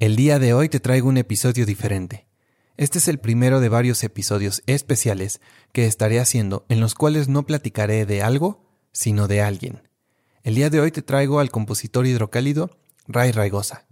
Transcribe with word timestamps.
El 0.00 0.16
día 0.16 0.40
de 0.40 0.54
hoy 0.54 0.68
te 0.68 0.80
traigo 0.80 1.08
un 1.08 1.18
episodio 1.18 1.66
diferente. 1.66 2.26
Este 2.76 2.98
es 2.98 3.06
el 3.06 3.20
primero 3.20 3.60
de 3.60 3.68
varios 3.68 4.02
episodios 4.02 4.60
especiales 4.66 5.40
que 5.70 5.86
estaré 5.86 6.18
haciendo 6.18 6.66
en 6.68 6.80
los 6.80 6.96
cuales 6.96 7.28
no 7.28 7.46
platicaré 7.46 8.04
de 8.04 8.20
algo, 8.20 8.68
sino 8.90 9.28
de 9.28 9.40
alguien. 9.40 9.88
El 10.42 10.56
día 10.56 10.68
de 10.68 10.80
hoy 10.80 10.90
te 10.90 11.02
traigo 11.02 11.38
al 11.38 11.52
compositor 11.52 12.08
hidrocálido 12.08 12.76
Ray 13.06 13.30
Raigosa. 13.30 13.86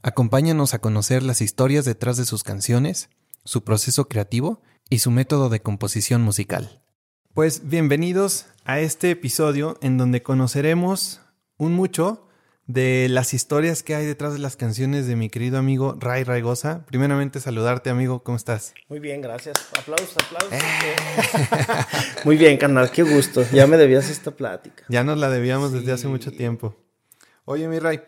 Acompáñanos 0.00 0.74
a 0.74 0.78
conocer 0.78 1.24
las 1.24 1.40
historias 1.42 1.84
detrás 1.84 2.16
de 2.16 2.24
sus 2.24 2.44
canciones, 2.44 3.10
su 3.44 3.64
proceso 3.64 4.08
creativo 4.08 4.62
y 4.90 5.00
su 5.00 5.10
método 5.10 5.48
de 5.48 5.60
composición 5.60 6.22
musical. 6.22 6.82
Pues 7.34 7.68
bienvenidos 7.68 8.46
a 8.64 8.78
este 8.78 9.10
episodio 9.10 9.76
en 9.82 9.98
donde 9.98 10.22
conoceremos 10.22 11.20
un 11.58 11.72
mucho 11.72 12.28
de 12.66 13.08
las 13.08 13.34
historias 13.34 13.82
que 13.82 13.94
hay 13.94 14.06
detrás 14.06 14.32
de 14.32 14.38
las 14.38 14.56
canciones 14.56 15.06
de 15.06 15.16
mi 15.16 15.28
querido 15.28 15.58
amigo 15.58 15.96
Ray 15.98 16.24
Raigosa. 16.24 16.84
Primeramente 16.86 17.40
saludarte 17.40 17.90
amigo, 17.90 18.22
¿cómo 18.22 18.36
estás? 18.36 18.74
Muy 18.88 19.00
bien, 19.00 19.20
gracias. 19.20 19.56
Aplausos, 19.78 20.16
aplausos. 20.16 20.58
Muy 22.24 22.36
bien, 22.36 22.56
carnal, 22.56 22.90
qué 22.90 23.02
gusto. 23.02 23.44
Ya 23.52 23.66
me 23.66 23.76
debías 23.76 24.08
esta 24.10 24.30
plática. 24.30 24.84
Ya 24.88 25.04
nos 25.04 25.18
la 25.18 25.28
debíamos 25.28 25.72
desde 25.72 25.92
hace 25.92 26.08
mucho 26.08 26.30
tiempo. 26.30 26.76
Oye, 27.44 27.66
mi 27.68 27.78
Ray, 27.78 28.00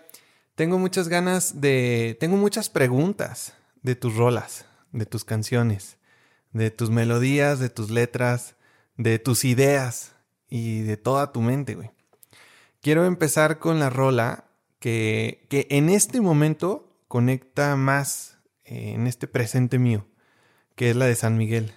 tengo 0.54 0.78
muchas 0.78 1.08
ganas 1.08 1.60
de... 1.60 2.16
Tengo 2.20 2.36
muchas 2.36 2.70
preguntas 2.70 3.54
de 3.82 3.96
tus 3.96 4.14
rolas, 4.14 4.66
de 4.92 5.04
tus 5.04 5.24
canciones, 5.24 5.98
de 6.52 6.70
tus 6.70 6.90
melodías, 6.90 7.58
de 7.58 7.70
tus 7.70 7.90
letras, 7.90 8.54
de 8.96 9.18
tus 9.18 9.44
ideas 9.44 10.12
y 10.48 10.82
de 10.82 10.96
toda 10.96 11.32
tu 11.32 11.40
mente, 11.40 11.74
güey. 11.74 11.90
Quiero 12.84 13.06
empezar 13.06 13.60
con 13.60 13.78
la 13.80 13.88
rola 13.88 14.44
que, 14.78 15.46
que 15.48 15.66
en 15.70 15.88
este 15.88 16.20
momento 16.20 16.94
conecta 17.08 17.76
más 17.76 18.36
eh, 18.66 18.92
en 18.94 19.06
este 19.06 19.26
presente 19.26 19.78
mío, 19.78 20.06
que 20.76 20.90
es 20.90 20.96
la 20.96 21.06
de 21.06 21.14
San 21.14 21.38
Miguel. 21.38 21.72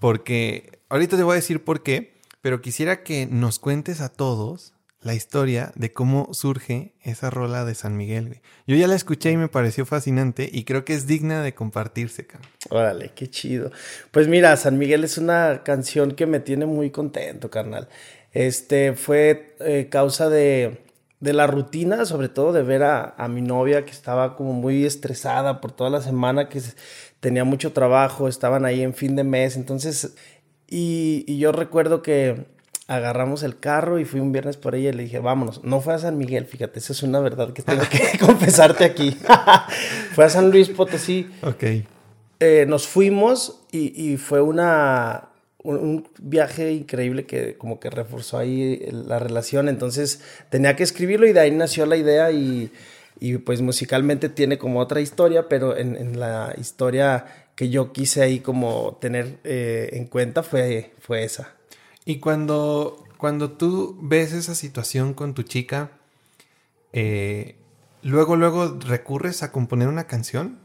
Porque 0.00 0.80
ahorita 0.88 1.16
te 1.16 1.22
voy 1.22 1.34
a 1.34 1.36
decir 1.36 1.62
por 1.62 1.84
qué, 1.84 2.20
pero 2.40 2.60
quisiera 2.60 3.04
que 3.04 3.28
nos 3.30 3.60
cuentes 3.60 4.00
a 4.00 4.08
todos 4.08 4.74
la 5.00 5.14
historia 5.14 5.70
de 5.76 5.92
cómo 5.92 6.34
surge 6.34 6.96
esa 7.00 7.30
rola 7.30 7.64
de 7.64 7.76
San 7.76 7.96
Miguel. 7.96 8.40
Yo 8.66 8.74
ya 8.74 8.88
la 8.88 8.96
escuché 8.96 9.30
y 9.30 9.36
me 9.36 9.46
pareció 9.46 9.86
fascinante 9.86 10.50
y 10.52 10.64
creo 10.64 10.84
que 10.84 10.94
es 10.94 11.06
digna 11.06 11.42
de 11.42 11.54
compartirse, 11.54 12.26
carnal. 12.26 12.50
Órale, 12.70 13.12
qué 13.14 13.30
chido. 13.30 13.70
Pues 14.10 14.26
mira, 14.26 14.56
San 14.56 14.78
Miguel 14.78 15.04
es 15.04 15.16
una 15.16 15.62
canción 15.62 16.16
que 16.16 16.26
me 16.26 16.40
tiene 16.40 16.66
muy 16.66 16.90
contento, 16.90 17.48
carnal. 17.50 17.88
Este 18.36 18.92
fue 18.92 19.56
eh, 19.60 19.88
causa 19.90 20.28
de, 20.28 20.82
de, 21.20 21.32
la 21.32 21.46
rutina, 21.46 22.04
sobre 22.04 22.28
todo 22.28 22.52
de 22.52 22.62
ver 22.62 22.82
a, 22.82 23.14
a, 23.16 23.28
mi 23.28 23.40
novia 23.40 23.86
que 23.86 23.92
estaba 23.92 24.36
como 24.36 24.52
muy 24.52 24.84
estresada 24.84 25.62
por 25.62 25.72
toda 25.72 25.88
la 25.88 26.02
semana, 26.02 26.50
que 26.50 26.60
tenía 27.20 27.44
mucho 27.44 27.72
trabajo, 27.72 28.28
estaban 28.28 28.66
ahí 28.66 28.82
en 28.82 28.92
fin 28.92 29.16
de 29.16 29.24
mes, 29.24 29.56
entonces, 29.56 30.16
y, 30.68 31.24
y 31.26 31.38
yo 31.38 31.50
recuerdo 31.50 32.02
que 32.02 32.44
agarramos 32.88 33.42
el 33.42 33.58
carro 33.58 33.98
y 33.98 34.04
fui 34.04 34.20
un 34.20 34.32
viernes 34.32 34.58
por 34.58 34.74
ella 34.74 34.90
y 34.90 34.92
le 34.92 35.04
dije, 35.04 35.18
vámonos. 35.18 35.64
No 35.64 35.80
fue 35.80 35.94
a 35.94 35.98
San 35.98 36.18
Miguel, 36.18 36.44
fíjate, 36.44 36.78
esa 36.78 36.92
es 36.92 37.02
una 37.02 37.20
verdad 37.20 37.54
que 37.54 37.62
tengo 37.62 37.84
que 37.90 38.18
confesarte 38.20 38.84
aquí. 38.84 39.16
fue 40.12 40.26
a 40.26 40.28
San 40.28 40.50
Luis 40.50 40.68
Potosí. 40.68 41.30
Ok. 41.42 41.64
Eh, 42.38 42.66
nos 42.68 42.86
fuimos 42.86 43.62
y, 43.72 44.12
y, 44.12 44.18
fue 44.18 44.42
una, 44.42 45.30
un, 45.70 46.08
viaje 46.18 46.72
increíble 46.72 47.26
que 47.26 47.56
como 47.56 47.80
que 47.80 47.90
reforzó 47.90 48.38
ahí 48.38 48.86
la 48.90 49.18
relación. 49.18 49.68
Entonces 49.68 50.20
tenía 50.50 50.76
que 50.76 50.82
escribirlo 50.82 51.26
y 51.26 51.32
de 51.32 51.40
ahí 51.40 51.50
nació 51.50 51.86
la 51.86 51.96
idea 51.96 52.30
y, 52.30 52.70
y 53.20 53.38
pues 53.38 53.60
musicalmente 53.60 54.28
tiene 54.28 54.58
como 54.58 54.80
otra 54.80 55.00
historia, 55.00 55.48
pero 55.48 55.76
en, 55.76 55.96
en, 55.96 56.20
la 56.20 56.54
historia 56.58 57.26
que 57.54 57.70
yo 57.70 57.92
quise 57.92 58.22
ahí 58.22 58.40
como 58.40 58.98
tener 59.00 59.38
eh, 59.44 59.90
en 59.92 60.06
cuenta 60.06 60.42
fue, 60.42 60.92
fue 61.00 61.24
esa. 61.24 61.54
Y 62.04 62.18
cuando, 62.18 63.04
cuando 63.16 63.52
tú 63.52 63.98
ves 64.00 64.32
esa 64.32 64.54
situación 64.54 65.14
con 65.14 65.34
tu 65.34 65.42
chica, 65.42 65.90
eh, 66.92 67.56
luego, 68.02 68.36
luego 68.36 68.78
recurres 68.86 69.42
a 69.42 69.52
componer 69.52 69.88
una 69.88 70.06
canción. 70.06 70.58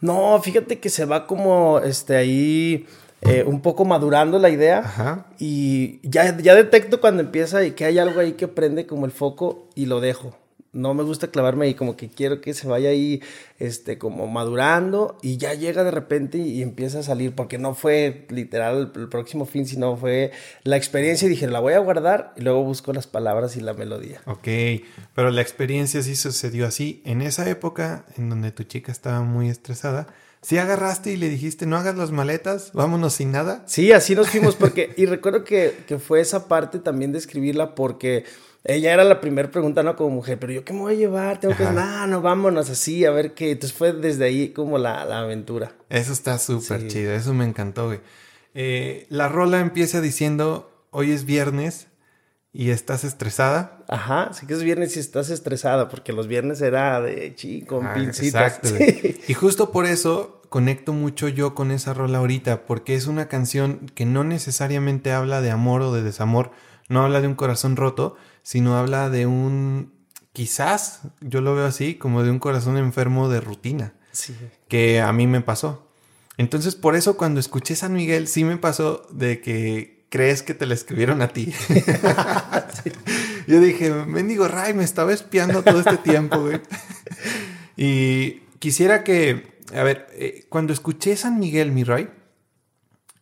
No, 0.00 0.40
fíjate 0.42 0.78
que 0.78 0.90
se 0.90 1.04
va 1.04 1.26
como 1.26 1.80
este 1.80 2.16
ahí 2.16 2.86
eh, 3.22 3.44
un 3.46 3.60
poco 3.60 3.84
madurando 3.84 4.38
la 4.38 4.50
idea. 4.50 5.26
Y 5.38 6.00
ya, 6.08 6.36
ya 6.38 6.54
detecto 6.54 7.00
cuando 7.00 7.22
empieza 7.22 7.64
y 7.64 7.72
que 7.72 7.84
hay 7.84 7.98
algo 7.98 8.20
ahí 8.20 8.32
que 8.32 8.48
prende 8.48 8.86
como 8.86 9.06
el 9.06 9.12
foco 9.12 9.68
y 9.74 9.86
lo 9.86 10.00
dejo. 10.00 10.36
No 10.72 10.94
me 10.94 11.02
gusta 11.02 11.26
clavarme 11.26 11.66
ahí, 11.66 11.74
como 11.74 11.96
que 11.96 12.08
quiero 12.08 12.40
que 12.40 12.54
se 12.54 12.68
vaya 12.68 12.90
ahí, 12.90 13.20
este, 13.58 13.98
como 13.98 14.28
madurando 14.28 15.18
y 15.20 15.36
ya 15.36 15.52
llega 15.52 15.82
de 15.82 15.90
repente 15.90 16.38
y, 16.38 16.62
empieza 16.62 17.00
a 17.00 17.02
salir, 17.02 17.34
porque 17.34 17.58
no 17.58 17.74
fue 17.74 18.24
literal 18.28 18.92
el, 18.94 19.08
próximo 19.08 19.46
fin, 19.46 19.66
sino 19.66 19.96
fue 19.96 20.30
la 20.62 20.76
experiencia 20.76 21.26
y 21.26 21.30
dije, 21.30 21.48
la 21.48 21.58
voy 21.58 21.72
a 21.72 21.80
guardar 21.80 22.34
y 22.36 22.42
luego 22.42 22.62
busco 22.62 22.92
las 22.92 23.08
palabras 23.08 23.56
y 23.56 23.60
la 23.60 23.74
melodía. 23.74 24.20
Ok, 24.26 24.46
pero 25.12 25.32
la 25.32 25.42
experiencia 25.42 26.02
sí 26.02 26.14
sucedió 26.14 26.68
así. 26.68 27.02
En 27.04 27.20
esa 27.20 27.50
época 27.50 28.04
en 28.16 28.30
donde 28.30 28.52
tu 28.52 28.62
chica 28.62 28.92
estaba 28.92 29.22
muy 29.22 29.48
estresada, 29.48 30.06
¿Sí 30.42 30.56
agarraste 30.56 31.12
y 31.12 31.16
le 31.16 31.28
dijiste, 31.28 31.66
no 31.66 31.76
hagas 31.76 31.96
las 31.96 32.12
maletas, 32.12 32.70
vámonos 32.72 33.12
sin 33.12 33.30
nada? 33.30 33.62
Sí, 33.66 33.92
así 33.92 34.14
nos 34.14 34.30
fuimos, 34.30 34.56
porque, 34.56 34.94
y 34.96 35.04
recuerdo 35.04 35.44
que, 35.44 35.84
que 35.86 35.98
fue 35.98 36.20
esa 36.20 36.48
parte 36.48 36.78
también 36.78 37.12
de 37.12 37.18
escribirla, 37.18 37.74
porque 37.74 38.24
ella 38.64 38.92
era 38.92 39.04
la 39.04 39.20
primera 39.20 39.50
pregunta, 39.50 39.82
¿no? 39.82 39.96
Como 39.96 40.10
mujer, 40.10 40.38
pero 40.38 40.52
yo 40.52 40.64
qué 40.64 40.72
me 40.72 40.80
voy 40.80 40.94
a 40.94 40.96
llevar, 40.96 41.40
tengo 41.40 41.56
que, 41.56 41.64
no, 41.64 42.06
no, 42.06 42.20
vámonos 42.20 42.68
así, 42.68 43.04
a 43.04 43.10
ver 43.10 43.34
qué. 43.34 43.52
Entonces 43.52 43.76
fue 43.76 43.92
desde 43.92 44.24
ahí 44.24 44.50
como 44.50 44.78
la, 44.78 45.04
la 45.04 45.20
aventura. 45.20 45.72
Eso 45.88 46.12
está 46.12 46.38
súper 46.38 46.86
chido, 46.88 47.12
eso 47.12 47.32
me 47.32 47.44
encantó, 47.44 47.86
güey. 47.86 48.00
Eh, 48.54 49.06
la 49.08 49.28
rola 49.28 49.60
empieza 49.60 50.00
diciendo, 50.00 50.70
hoy 50.90 51.12
es 51.12 51.24
viernes, 51.24 51.86
¿Y 52.52 52.70
estás 52.70 53.04
estresada? 53.04 53.78
Ajá, 53.86 54.32
sí 54.32 54.46
que 54.46 54.54
es 54.54 54.62
viernes 54.62 54.96
y 54.96 55.00
estás 55.00 55.30
estresada, 55.30 55.88
porque 55.88 56.12
los 56.12 56.26
viernes 56.26 56.60
era 56.60 57.00
de 57.00 57.34
chico, 57.36 57.80
ah, 57.84 57.94
Exacto. 57.96 58.68
Y 59.28 59.34
justo 59.34 59.70
por 59.70 59.86
eso 59.86 60.42
conecto 60.48 60.92
mucho 60.92 61.28
yo 61.28 61.54
con 61.54 61.70
esa 61.70 61.94
rola 61.94 62.18
ahorita, 62.18 62.66
porque 62.66 62.96
es 62.96 63.06
una 63.06 63.28
canción 63.28 63.90
que 63.94 64.04
no 64.04 64.24
necesariamente 64.24 65.12
habla 65.12 65.40
de 65.40 65.52
amor 65.52 65.80
o 65.82 65.92
de 65.92 66.02
desamor, 66.02 66.50
no 66.88 67.04
habla 67.04 67.20
de 67.20 67.28
un 67.28 67.36
corazón 67.36 67.76
roto, 67.76 68.16
sino 68.42 68.76
habla 68.76 69.10
de 69.10 69.26
un, 69.26 69.92
quizás, 70.32 71.02
yo 71.20 71.40
lo 71.40 71.54
veo 71.54 71.66
así, 71.66 71.94
como 71.94 72.24
de 72.24 72.32
un 72.32 72.40
corazón 72.40 72.76
enfermo 72.78 73.28
de 73.28 73.40
rutina, 73.40 73.94
sí. 74.10 74.34
que 74.66 75.00
a 75.00 75.12
mí 75.12 75.28
me 75.28 75.40
pasó. 75.40 75.86
Entonces, 76.36 76.74
por 76.74 76.96
eso 76.96 77.16
cuando 77.16 77.38
escuché 77.38 77.76
San 77.76 77.92
Miguel, 77.92 78.26
sí 78.26 78.42
me 78.42 78.56
pasó 78.56 79.06
de 79.12 79.40
que 79.40 79.99
crees 80.10 80.42
que 80.42 80.54
te 80.54 80.66
la 80.66 80.74
escribieron 80.74 81.22
a 81.22 81.28
ti. 81.28 81.54
Yo 83.46 83.60
dije, 83.60 83.90
mendigo 83.90 84.46
Ray, 84.48 84.74
me 84.74 84.84
estaba 84.84 85.12
espiando 85.14 85.62
todo 85.62 85.80
este 85.80 85.96
tiempo, 85.96 86.40
güey. 86.40 86.60
y 87.76 88.40
quisiera 88.58 89.02
que, 89.04 89.58
a 89.74 89.82
ver, 89.82 90.08
eh, 90.12 90.44
cuando 90.48 90.72
escuché 90.72 91.16
San 91.16 91.38
Miguel, 91.38 91.72
mi 91.72 91.84
Ray, 91.84 92.10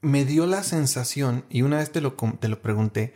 me 0.00 0.24
dio 0.24 0.46
la 0.46 0.62
sensación, 0.62 1.44
y 1.50 1.62
una 1.62 1.78
vez 1.78 1.92
te 1.92 2.00
lo, 2.00 2.14
te 2.14 2.48
lo 2.48 2.60
pregunté, 2.62 3.14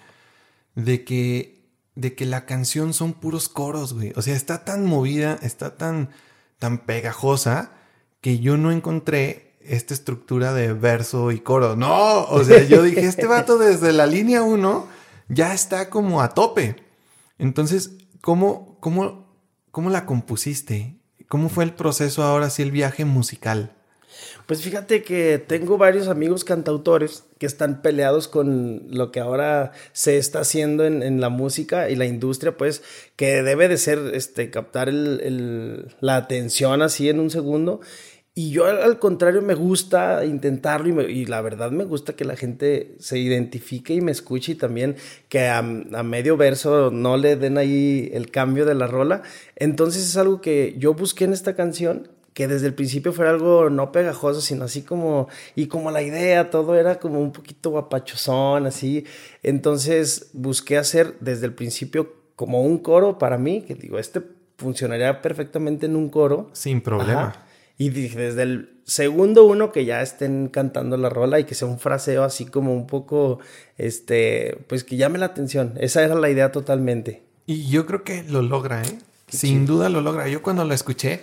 de 0.74 1.04
que, 1.04 1.64
de 1.94 2.14
que 2.14 2.26
la 2.26 2.44
canción 2.44 2.92
son 2.92 3.14
puros 3.14 3.48
coros, 3.48 3.94
güey. 3.94 4.12
O 4.16 4.22
sea, 4.22 4.36
está 4.36 4.64
tan 4.64 4.84
movida, 4.84 5.38
está 5.42 5.76
tan, 5.76 6.10
tan 6.58 6.78
pegajosa, 6.78 7.72
que 8.20 8.38
yo 8.38 8.56
no 8.56 8.70
encontré 8.70 9.51
esta 9.66 9.94
estructura 9.94 10.52
de 10.52 10.72
verso 10.72 11.30
y 11.30 11.40
coro. 11.40 11.76
No, 11.76 12.24
o 12.24 12.44
sea, 12.44 12.62
yo 12.64 12.82
dije, 12.82 13.00
este 13.06 13.26
vato 13.26 13.58
desde 13.58 13.92
la 13.92 14.06
línea 14.06 14.42
1 14.42 14.86
ya 15.28 15.54
está 15.54 15.90
como 15.90 16.22
a 16.22 16.34
tope. 16.34 16.76
Entonces, 17.38 17.92
¿cómo, 18.20 18.78
cómo, 18.80 19.36
cómo 19.70 19.90
la 19.90 20.06
compusiste? 20.06 20.96
¿Cómo 21.28 21.48
fue 21.48 21.64
el 21.64 21.74
proceso 21.74 22.22
ahora 22.22 22.50
sí, 22.50 22.62
el 22.62 22.70
viaje 22.70 23.04
musical? 23.04 23.74
Pues 24.46 24.62
fíjate 24.62 25.02
que 25.02 25.38
tengo 25.38 25.78
varios 25.78 26.08
amigos 26.08 26.44
cantautores 26.44 27.24
que 27.38 27.46
están 27.46 27.80
peleados 27.82 28.28
con 28.28 28.86
lo 28.90 29.10
que 29.10 29.20
ahora 29.20 29.72
se 29.92 30.18
está 30.18 30.40
haciendo 30.40 30.84
en, 30.84 31.20
la 31.20 31.28
música 31.28 31.88
y 31.90 31.96
la 31.96 32.04
industria, 32.04 32.56
pues 32.56 32.82
que 33.16 33.42
debe 33.42 33.68
de 33.68 33.78
ser, 33.78 33.98
este, 34.14 34.50
captar 34.50 34.92
la 34.92 36.16
atención 36.16 36.82
así 36.82 37.08
en 37.08 37.20
un 37.20 37.30
segundo 37.30 37.80
y 38.34 38.50
yo 38.50 38.64
al 38.64 38.98
contrario 38.98 39.42
me 39.42 39.54
gusta 39.54 40.24
intentarlo 40.24 41.02
y, 41.02 41.26
la 41.26 41.42
verdad 41.42 41.70
me 41.70 41.84
gusta 41.84 42.14
que 42.14 42.24
la 42.24 42.34
gente 42.34 42.94
se 42.98 43.18
identifique 43.18 43.92
y 43.92 44.00
me 44.00 44.10
escuche 44.10 44.52
y 44.52 44.54
también 44.54 44.96
que 45.28 45.48
a, 45.48 45.60
medio 45.60 46.38
verso 46.38 46.90
no 46.90 47.18
le 47.18 47.36
den 47.36 47.58
ahí 47.58 48.10
el 48.14 48.30
cambio 48.30 48.64
de 48.64 48.74
la 48.74 48.86
rola. 48.86 49.22
Entonces 49.56 50.04
es 50.04 50.16
algo 50.16 50.40
que 50.40 50.74
yo 50.78 50.94
busqué 50.94 51.24
en 51.24 51.34
esta 51.34 51.54
canción 51.54 52.08
que 52.32 52.48
desde 52.48 52.66
el 52.66 52.72
principio 52.72 53.12
fuera 53.12 53.30
algo 53.30 53.68
no 53.68 53.92
pegajoso, 53.92 54.40
sino 54.40 54.64
así 54.64 54.80
como, 54.80 55.28
y 55.54 55.66
como 55.66 55.90
la 55.90 56.00
idea, 56.00 56.48
todo 56.48 56.74
era 56.74 56.98
como 56.98 57.20
un 57.20 57.32
poquito 57.32 57.68
guapachosón, 57.68 58.64
así. 58.64 59.04
Entonces 59.42 60.30
busqué 60.32 60.78
hacer 60.78 61.16
desde 61.20 61.44
el 61.44 61.52
principio 61.52 62.14
como 62.34 62.62
un 62.62 62.78
coro 62.78 63.18
para 63.18 63.36
mí, 63.36 63.60
que 63.60 63.74
digo, 63.74 63.98
este 63.98 64.22
funcionaría 64.56 65.20
perfectamente 65.20 65.84
en 65.84 65.96
un 65.96 66.08
coro. 66.08 66.48
Sin 66.54 66.80
problema. 66.80 67.34
Y 67.78 67.90
desde 67.90 68.42
el 68.42 68.80
segundo 68.84 69.44
uno 69.44 69.72
que 69.72 69.84
ya 69.84 70.02
estén 70.02 70.48
cantando 70.48 70.96
la 70.96 71.08
rola 71.08 71.40
y 71.40 71.44
que 71.44 71.54
sea 71.54 71.68
un 71.68 71.78
fraseo 71.78 72.24
así 72.24 72.46
como 72.46 72.74
un 72.74 72.86
poco, 72.86 73.38
este, 73.78 74.58
pues 74.68 74.84
que 74.84 74.96
llame 74.96 75.18
la 75.18 75.26
atención. 75.26 75.74
Esa 75.78 76.02
era 76.02 76.14
la 76.14 76.30
idea 76.30 76.52
totalmente. 76.52 77.22
Y 77.46 77.68
yo 77.68 77.86
creo 77.86 78.04
que 78.04 78.22
lo 78.24 78.42
logra, 78.42 78.82
¿eh? 78.82 78.98
Sin 79.28 79.66
duda 79.66 79.88
lo 79.88 80.00
logra. 80.00 80.28
Yo 80.28 80.42
cuando 80.42 80.64
lo 80.64 80.74
escuché, 80.74 81.22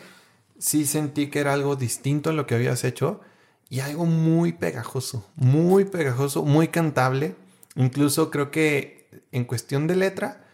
sí 0.57 0.85
sentí 0.85 1.27
que 1.29 1.39
era 1.39 1.53
algo 1.53 1.75
distinto 1.75 2.31
a 2.31 2.33
lo 2.33 2.47
que 2.47 2.55
habías 2.55 2.83
hecho 2.83 3.21
y 3.69 3.81
algo 3.81 4.05
muy 4.05 4.53
pegajoso, 4.53 5.29
muy 5.35 5.85
pegajoso, 5.85 6.43
muy 6.43 6.69
cantable. 6.69 7.35
Incluso 7.75 8.31
creo 8.31 8.49
que 8.49 8.99
en 9.31 9.45
cuestión 9.45 9.87
de 9.87 9.95
letra, 9.95 10.45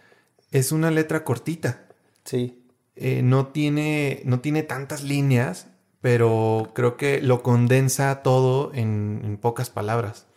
es 0.51 0.71
una 0.71 0.91
letra 0.91 1.24
cortita. 1.24 1.86
Sí. 2.24 2.62
Eh, 2.95 3.21
no, 3.21 3.48
tiene, 3.48 4.21
no 4.25 4.39
tiene 4.39 4.63
tantas 4.63 5.03
líneas, 5.03 5.68
pero 6.06 6.69
creo 6.75 6.98
que 6.98 7.19
lo 7.19 7.42
condensa 7.42 8.22
todo 8.22 8.69
en, 8.75 9.40
pocas 9.42 9.72
palabras. 9.72 10.28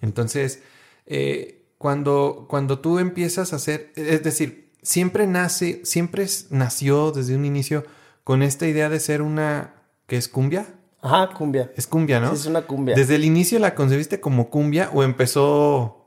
Entonces, 0.00 0.64
eh, 1.06 1.62
cuando, 1.78 2.46
cuando 2.48 2.80
tú 2.80 2.98
empiezas 2.98 3.52
a 3.52 3.56
hacer, 3.56 3.92
es 3.94 4.24
decir, 4.24 4.72
siempre 4.82 5.28
nace, 5.28 5.80
siempre 5.84 6.26
nació 6.50 7.12
desde 7.12 7.36
un 7.36 7.44
inicio 7.44 7.84
con 8.24 8.42
esta 8.42 8.66
idea 8.66 8.88
de 8.88 8.98
ser 8.98 9.22
una, 9.22 9.74
que 10.08 10.16
es 10.16 10.26
cumbia. 10.26 10.66
Ajá, 11.00 11.32
cumbia. 11.32 11.70
Es 11.76 11.86
cumbia, 11.86 12.18
¿no? 12.18 12.30
Sí, 12.30 12.40
es 12.40 12.46
una 12.46 12.62
cumbia. 12.62 12.96
¿Desde 12.96 13.14
el 13.14 13.24
inicio 13.24 13.60
la 13.60 13.76
concebiste 13.76 14.18
como 14.18 14.50
cumbia 14.50 14.90
o 14.92 15.04
empezó 15.04 16.01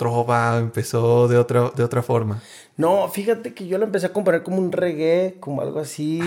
trova, 0.00 0.56
empezó 0.56 1.28
de 1.28 1.36
otra, 1.36 1.72
de 1.76 1.84
otra 1.84 2.02
forma. 2.02 2.40
No, 2.78 3.06
fíjate 3.10 3.52
que 3.52 3.66
yo 3.66 3.76
lo 3.76 3.84
empecé 3.84 4.06
a 4.06 4.14
componer 4.14 4.42
como 4.42 4.56
un 4.56 4.72
reggae, 4.72 5.36
como 5.40 5.60
algo 5.60 5.78
así. 5.78 6.22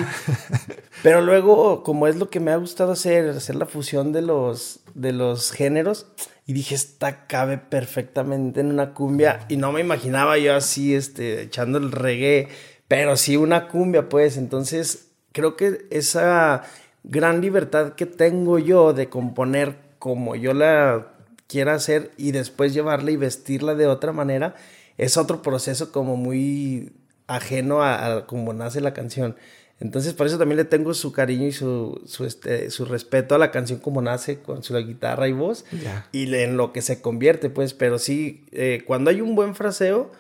Pero 1.01 1.21
luego, 1.21 1.81
como 1.81 2.05
es 2.05 2.15
lo 2.17 2.29
que 2.29 2.39
me 2.39 2.51
ha 2.51 2.57
gustado 2.57 2.91
hacer, 2.91 3.27
hacer 3.29 3.55
la 3.55 3.65
fusión 3.65 4.11
de 4.11 4.21
los, 4.21 4.81
de 4.93 5.11
los 5.11 5.51
géneros, 5.51 6.05
y 6.45 6.53
dije, 6.53 6.75
esta 6.75 7.25
cabe 7.25 7.57
perfectamente 7.57 8.59
en 8.59 8.67
una 8.67 8.93
cumbia. 8.93 9.39
Y 9.49 9.57
no 9.57 9.71
me 9.71 9.81
imaginaba 9.81 10.37
yo 10.37 10.53
así, 10.53 10.93
este, 10.93 11.41
echando 11.41 11.79
el 11.79 11.91
reggae, 11.91 12.49
pero 12.87 13.17
sí 13.17 13.37
una 13.37 13.69
cumbia, 13.69 14.07
pues. 14.07 14.37
Entonces, 14.37 15.07
creo 15.31 15.55
que 15.55 15.87
esa 15.89 16.61
gran 17.03 17.41
libertad 17.41 17.93
que 17.93 18.05
tengo 18.05 18.59
yo 18.59 18.93
de 18.93 19.09
componer 19.09 19.77
como 19.97 20.35
yo 20.35 20.53
la 20.53 21.12
quiera 21.53 21.75
hacer 21.75 22.09
y 22.17 22.31
después 22.31 22.73
llevarla 22.73 23.11
y 23.11 23.15
vestirla 23.15 23.75
de 23.75 23.85
otra 23.85 24.11
manera, 24.11 24.55
es 24.97 25.17
otro 25.17 25.43
proceso 25.43 25.91
como 25.91 26.17
muy 26.17 26.93
ajeno 27.27 27.83
a, 27.83 28.25
cómo 28.25 28.53
nace 28.53 28.81
la 28.81 28.95
canción. 28.95 29.35
Entonces, 29.79 30.13
por 30.13 30.25
eso 30.25 30.39
también 30.39 30.57
le 30.57 30.65
tengo 30.65 30.95
su 30.95 31.11
cariño 31.11 31.45
y 31.45 31.51
su, 31.51 32.01
su, 32.07 32.25
este, 32.25 32.71
su 32.71 32.85
respeto 32.85 33.35
a 33.35 33.37
la 33.37 33.51
canción 33.51 33.77
como 33.77 34.01
nace 34.01 34.39
con 34.39 34.63
su 34.63 34.75
guitarra 34.75 35.27
y 35.27 35.33
voz 35.33 35.63
y 36.11 36.33
en 36.33 36.57
lo 36.57 36.73
que 36.73 36.81
se 36.81 37.03
convierte, 37.03 37.51
pues. 37.51 37.75
Pero 37.75 37.99
sí, 37.99 38.45
eh, 38.51 38.81
cuando 38.87 39.11
hay 39.11 39.21
un 39.21 39.35
buen 39.35 39.53
fraseo 39.53 40.11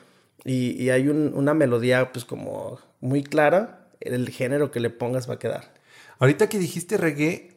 y, 0.45 0.79
y 0.79 0.91
hay 0.91 1.07
un, 1.07 1.33
una 1.33 1.55
melodía, 1.55 2.11
pues 2.11 2.25
como 2.25 2.79
muy 3.01 3.23
clara, 3.23 3.87
el 4.01 4.29
género 4.29 4.69
que 4.69 4.79
le 4.79 4.91
pongas 4.91 5.27
va 5.27 5.35
a 5.35 5.39
quedar. 5.39 5.73
Ahorita 6.19 6.47
que 6.47 6.59
dijiste 6.59 6.97
reggae, 6.97 7.52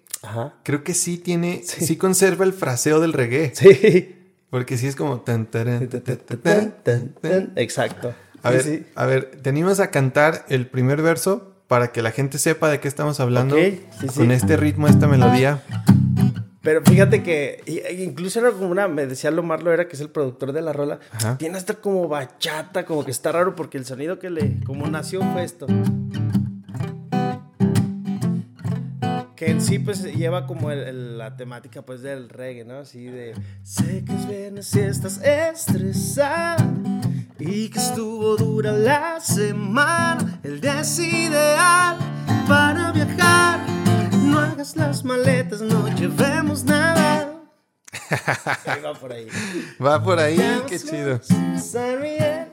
Creo 0.62 0.84
que 0.84 0.94
sí 0.94 1.18
tiene, 1.18 1.62
sí. 1.64 1.96
conserva 1.96 2.44
el 2.44 2.52
fraseo 2.52 3.00
del 3.00 3.12
reggae. 3.12 3.52
Sí. 3.54 4.12
Porque 4.50 4.78
sí 4.78 4.86
es 4.86 4.96
como 4.96 5.20
tan, 5.20 5.48
Exacto. 7.56 8.14
A 8.42 8.50
ver, 8.50 8.86
a 8.94 9.06
ver, 9.06 9.38
te 9.42 9.50
animas 9.50 9.80
a 9.80 9.90
cantar 9.90 10.44
el 10.48 10.66
primer 10.68 11.02
verso 11.02 11.56
para 11.66 11.90
que 11.90 12.00
la 12.00 12.12
gente 12.12 12.38
sepa 12.38 12.68
de 12.68 12.80
qué 12.80 12.88
estamos 12.88 13.18
hablando 13.18 13.56
con 14.14 14.30
este 14.30 14.56
ritmo, 14.56 14.86
esta 14.86 15.08
melodía. 15.08 15.62
Pero 16.62 16.82
fíjate 16.82 17.22
que 17.22 17.62
incluso 17.96 18.40
era 18.40 18.50
como 18.50 18.68
una, 18.68 18.88
me 18.88 19.06
decía 19.06 19.30
Lomarlo, 19.30 19.72
era 19.72 19.86
que 19.86 19.94
es 19.94 20.00
el 20.00 20.10
productor 20.10 20.52
de 20.52 20.62
la 20.62 20.72
rola. 20.72 20.98
Tiene 21.38 21.58
hasta 21.58 21.74
como 21.74 22.08
bachata, 22.08 22.84
como 22.84 23.04
que 23.04 23.12
está 23.12 23.30
raro 23.30 23.54
porque 23.54 23.78
el 23.78 23.84
sonido 23.84 24.18
que 24.18 24.30
le, 24.30 24.58
como 24.64 24.88
nació 24.88 25.20
fue 25.32 25.44
esto. 25.44 25.66
Que 29.36 29.50
en 29.50 29.60
sí 29.60 29.78
pues 29.78 30.02
lleva 30.02 30.46
como 30.46 30.70
la 30.70 31.36
temática 31.36 31.82
pues 31.82 32.00
del 32.00 32.30
reggae, 32.30 32.64
¿no? 32.64 32.78
Así 32.78 33.04
de 33.04 33.34
sé 33.62 34.02
que 34.04 34.14
es 34.14 34.26
viernes 34.26 34.74
y 34.74 34.80
estás 34.80 35.20
estresada 35.22 36.56
y 37.38 37.68
que 37.68 37.78
estuvo 37.78 38.34
dura 38.36 38.72
la 38.72 39.20
semana, 39.20 40.40
el 40.42 40.60
día 40.60 40.80
es 40.80 40.98
ideal 40.98 41.98
para 42.48 42.92
viajar. 42.92 43.60
No 44.14 44.40
hagas 44.40 44.74
las 44.74 45.04
maletas, 45.04 45.60
no 45.60 45.86
llevemos 45.94 46.64
nada. 46.64 47.34
va 48.84 48.94
por 48.94 49.12
ahí. 49.12 49.28
Va 49.84 50.02
por 50.02 50.18
ahí, 50.18 50.38
qué 50.66 50.78
chido. 50.78 51.20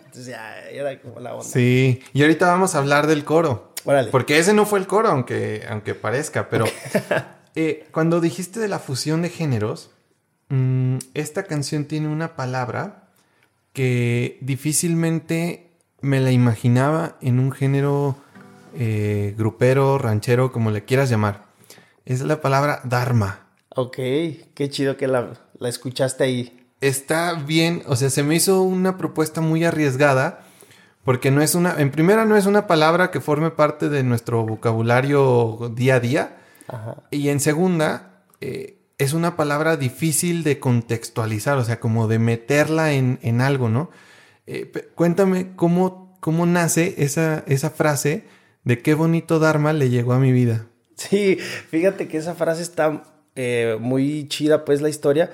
Entonces 0.03 0.25
ya 0.27 0.59
era 0.69 0.99
como 1.01 1.19
la 1.21 1.33
onda. 1.33 1.45
Sí, 1.45 2.03
y 2.13 2.21
ahorita 2.21 2.47
vamos 2.47 2.75
a 2.75 2.79
hablar 2.79 3.07
del 3.07 3.23
coro. 3.23 3.72
Porque 4.11 4.39
ese 4.39 4.53
no 4.53 4.65
fue 4.65 4.79
el 4.79 4.87
coro, 4.87 5.09
aunque, 5.09 5.65
aunque 5.69 5.95
parezca, 5.95 6.49
pero 6.49 6.65
eh, 7.55 7.87
cuando 7.91 8.21
dijiste 8.21 8.59
de 8.59 8.67
la 8.67 8.79
fusión 8.79 9.21
de 9.21 9.29
géneros, 9.29 9.91
mm, 10.49 10.97
esta 11.13 11.43
canción 11.43 11.85
tiene 11.85 12.07
una 12.07 12.35
palabra 12.35 13.09
que 13.73 14.37
difícilmente 14.41 15.71
me 16.01 16.19
la 16.19 16.31
imaginaba 16.31 17.17
en 17.21 17.39
un 17.39 17.51
género 17.51 18.15
eh, 18.77 19.33
grupero, 19.37 19.97
ranchero, 19.97 20.51
como 20.51 20.71
le 20.71 20.85
quieras 20.85 21.09
llamar. 21.09 21.45
Es 22.05 22.21
la 22.21 22.41
palabra 22.41 22.81
Dharma. 22.83 23.47
Ok, 23.69 23.95
qué 23.95 24.69
chido 24.69 24.97
que 24.97 25.07
la, 25.07 25.33
la 25.57 25.69
escuchaste 25.69 26.23
ahí. 26.23 26.67
Está 26.81 27.33
bien, 27.33 27.83
o 27.87 27.95
sea, 27.95 28.09
se 28.09 28.23
me 28.23 28.35
hizo 28.35 28.61
una 28.61 28.97
propuesta 28.97 29.41
muy 29.41 29.63
arriesgada 29.63 30.45
porque 31.03 31.31
no 31.31 31.41
es 31.41 31.55
una, 31.55 31.75
en 31.79 31.91
primera 31.91 32.25
no 32.25 32.37
es 32.37 32.45
una 32.45 32.67
palabra 32.67 33.11
que 33.11 33.19
forme 33.19 33.51
parte 33.51 33.89
de 33.89 34.03
nuestro 34.03 34.45
vocabulario 34.45 35.71
día 35.75 35.95
a 35.95 35.99
día. 35.99 36.37
Y 37.11 37.29
en 37.29 37.39
segunda, 37.39 38.23
eh, 38.39 38.77
es 38.97 39.13
una 39.13 39.35
palabra 39.35 39.75
difícil 39.75 40.43
de 40.43 40.59
contextualizar, 40.59 41.57
o 41.57 41.65
sea, 41.65 41.79
como 41.79 42.07
de 42.07 42.19
meterla 42.19 42.93
en, 42.93 43.19
en 43.21 43.41
algo, 43.41 43.69
¿no? 43.69 43.89
Eh, 44.47 44.71
cuéntame 44.95 45.55
cómo, 45.55 46.17
cómo 46.19 46.45
nace 46.45 46.95
esa, 46.97 47.43
esa 47.47 47.69
frase 47.69 48.25
de 48.63 48.81
qué 48.81 48.93
bonito 48.93 49.39
Dharma 49.39 49.73
le 49.73 49.89
llegó 49.89 50.13
a 50.13 50.19
mi 50.19 50.31
vida. 50.31 50.67
Sí, 50.95 51.37
fíjate 51.69 52.07
que 52.07 52.17
esa 52.17 52.33
frase 52.33 52.61
está 52.61 53.03
eh, 53.35 53.77
muy 53.79 54.27
chida, 54.29 54.63
pues 54.63 54.81
la 54.81 54.89
historia, 54.89 55.31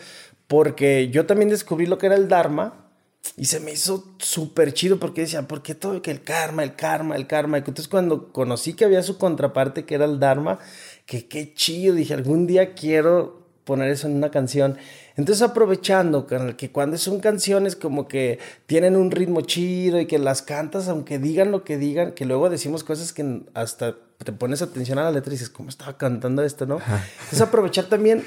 porque 0.47 1.09
yo 1.09 1.25
también 1.25 1.49
descubrí 1.49 1.85
lo 1.85 1.97
que 1.97 2.07
era 2.07 2.15
el 2.15 2.27
Dharma 2.27 2.88
y 3.37 3.45
se 3.45 3.59
me 3.59 3.71
hizo 3.71 4.15
súper 4.17 4.73
chido 4.73 4.99
porque 4.99 5.21
decía, 5.21 5.47
¿por 5.47 5.61
qué 5.61 5.75
todo 5.75 6.01
que 6.01 6.11
el 6.11 6.23
karma, 6.23 6.63
el 6.63 6.75
karma, 6.75 7.15
el 7.15 7.27
karma? 7.27 7.57
Entonces 7.57 7.87
cuando 7.87 8.31
conocí 8.33 8.73
que 8.73 8.85
había 8.85 9.03
su 9.03 9.17
contraparte 9.17 9.85
que 9.85 9.95
era 9.95 10.05
el 10.05 10.19
Dharma, 10.19 10.59
que 11.05 11.27
qué 11.27 11.53
chido, 11.53 11.95
dije, 11.95 12.13
algún 12.13 12.47
día 12.47 12.73
quiero 12.73 13.47
poner 13.63 13.91
eso 13.91 14.07
en 14.07 14.15
una 14.15 14.31
canción. 14.31 14.77
Entonces 15.15 15.41
aprovechando 15.41 16.27
que 16.57 16.71
cuando 16.71 16.97
son 16.97 17.19
canciones 17.19 17.75
como 17.75 18.07
que 18.07 18.39
tienen 18.65 18.95
un 18.95 19.11
ritmo 19.11 19.41
chido 19.41 19.99
y 19.99 20.05
que 20.05 20.17
las 20.17 20.41
cantas, 20.41 20.87
aunque 20.87 21.19
digan 21.19 21.51
lo 21.51 21.63
que 21.63 21.77
digan, 21.77 22.13
que 22.13 22.25
luego 22.25 22.49
decimos 22.49 22.83
cosas 22.83 23.13
que 23.13 23.43
hasta 23.53 23.95
te 24.17 24.31
pones 24.31 24.61
atención 24.61 24.97
a 24.97 25.03
la 25.03 25.11
letra 25.11 25.31
y 25.31 25.35
dices, 25.35 25.49
¿cómo 25.49 25.69
estaba 25.69 25.97
cantando 25.97 26.41
esto, 26.41 26.65
no? 26.65 26.75
Entonces 26.75 27.41
aprovechar 27.41 27.85
también, 27.85 28.25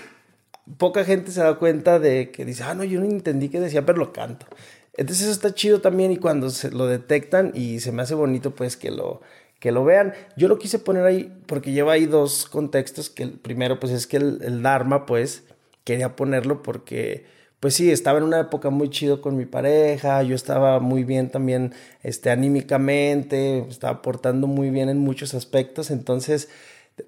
poca 0.79 1.05
gente 1.05 1.33
se 1.33 1.41
da 1.41 1.59
cuenta 1.59 1.99
de 1.99 2.31
que 2.31 2.45
dice, 2.45 2.63
ah, 2.63 2.75
no, 2.75 2.85
yo 2.85 3.01
no 3.01 3.07
entendí 3.07 3.49
qué 3.49 3.59
decía, 3.61 3.85
pero 3.85 3.99
lo 3.99 4.13
canto. 4.13 4.47
Entonces 4.95 5.25
eso 5.25 5.33
está 5.33 5.55
chido 5.55 5.81
también 5.81 6.13
y 6.13 6.19
cuando 6.19 6.51
se 6.51 6.71
lo 6.71 6.87
detectan 6.87 7.53
y 7.55 7.81
se 7.81 7.93
me 7.93 8.03
hace 8.03 8.15
bonito 8.15 8.55
pues 8.55 8.77
que 8.77 8.91
lo, 8.91 9.23
que 9.63 9.71
lo 9.71 9.85
vean. 9.85 10.13
Yo 10.37 10.49
lo 10.49 10.59
quise 10.59 10.81
poner 10.81 11.05
ahí 11.05 11.33
porque 11.47 11.73
lleva 11.73 11.93
ahí 11.93 12.07
dos 12.07 12.47
contextos, 12.47 13.09
que 13.09 13.23
el 13.23 13.33
primero 13.33 13.79
pues 13.79 13.93
es 13.93 14.09
que 14.09 14.17
el, 14.17 14.63
Dharma 14.63 15.07
pues 15.07 15.45
quería 15.85 16.17
ponerlo 16.17 16.63
porque 16.63 17.25
pues 17.61 17.75
sí, 17.75 17.93
estaba 17.93 18.19
en 18.19 18.25
una 18.25 18.41
época 18.41 18.71
muy 18.71 18.91
chido 18.91 19.21
con 19.21 19.37
mi 19.37 19.47
pareja, 19.47 20.21
yo 20.25 20.35
estaba 20.35 20.81
muy 20.81 21.05
bien 21.05 21.31
también 21.31 21.73
este, 22.03 22.31
anímicamente, 22.31 23.61
estaba 23.69 24.03
portando 24.03 24.49
muy 24.49 24.71
bien 24.71 24.89
en 24.89 24.99
muchos 24.99 25.33
aspectos, 25.33 25.93
entonces 25.93 26.49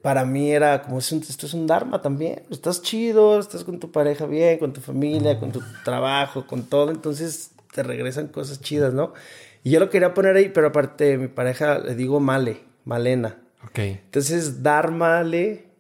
para 0.01 0.25
mí 0.25 0.53
era 0.53 0.83
como, 0.83 1.01
esto 1.01 1.47
es 1.47 1.55
un 1.55 1.67
Dharma 1.67 2.03
también, 2.03 2.43
estás 2.53 2.83
chido, 2.83 3.41
estás 3.41 3.65
con 3.65 3.81
tu 3.81 3.91
pareja 3.91 4.27
bien, 4.27 4.61
con 4.61 4.73
tu 4.73 4.81
familia, 4.81 5.41
con 5.41 5.51
tu 5.51 5.61
trabajo, 5.85 6.47
con 6.47 6.63
todo, 6.63 6.93
entonces 6.93 7.51
te 7.75 7.83
regresan 7.83 8.29
cosas 8.29 8.61
chidas, 8.61 8.95
¿no? 8.95 9.13
Y 9.63 9.71
yo 9.71 9.81
lo 9.81 9.91
quería 9.91 10.15
poner 10.15 10.37
ahí, 10.37 10.49
pero 10.49 10.69
aparte 10.69 11.19
mi 11.19 11.29
pareja 11.29 11.79
le 11.79 11.95
digo 11.95 12.21
Male, 12.21 12.61
Malena. 12.85 13.39
Ok. 13.65 13.79
Entonces, 13.79 14.63
dar 14.63 14.93
Male 14.93 15.75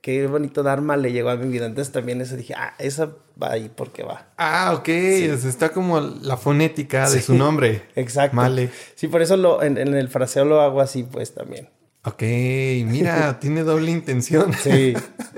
qué 0.00 0.26
bonito 0.26 0.62
Dharma 0.62 0.96
le 0.96 1.12
llegó 1.12 1.30
a 1.30 1.36
mi 1.36 1.48
vida. 1.48 1.66
Entonces 1.66 1.92
también 1.92 2.20
eso 2.20 2.36
dije, 2.36 2.54
ah, 2.56 2.74
esa 2.78 3.10
va 3.40 3.52
ahí 3.52 3.70
porque 3.74 4.02
va. 4.02 4.28
Ah, 4.36 4.74
ok. 4.74 4.88
está 4.88 5.70
como 5.70 6.00
la 6.00 6.36
fonética 6.36 7.08
de 7.08 7.20
su 7.20 7.34
nombre. 7.34 7.82
Exacto. 7.94 8.36
Male. 8.36 8.70
Sí, 8.94 9.08
por 9.08 9.22
eso 9.22 9.36
lo, 9.36 9.62
en, 9.62 9.76
el 9.78 10.08
fraseo 10.08 10.44
lo 10.44 10.60
hago 10.60 10.80
así, 10.80 11.02
pues 11.04 11.34
también. 11.34 11.68
Ok, 12.04 12.22
mira, 12.22 13.38
tiene 13.40 13.62
doble 13.62 13.90
intención. 13.90 14.52
Sí. 14.54 14.94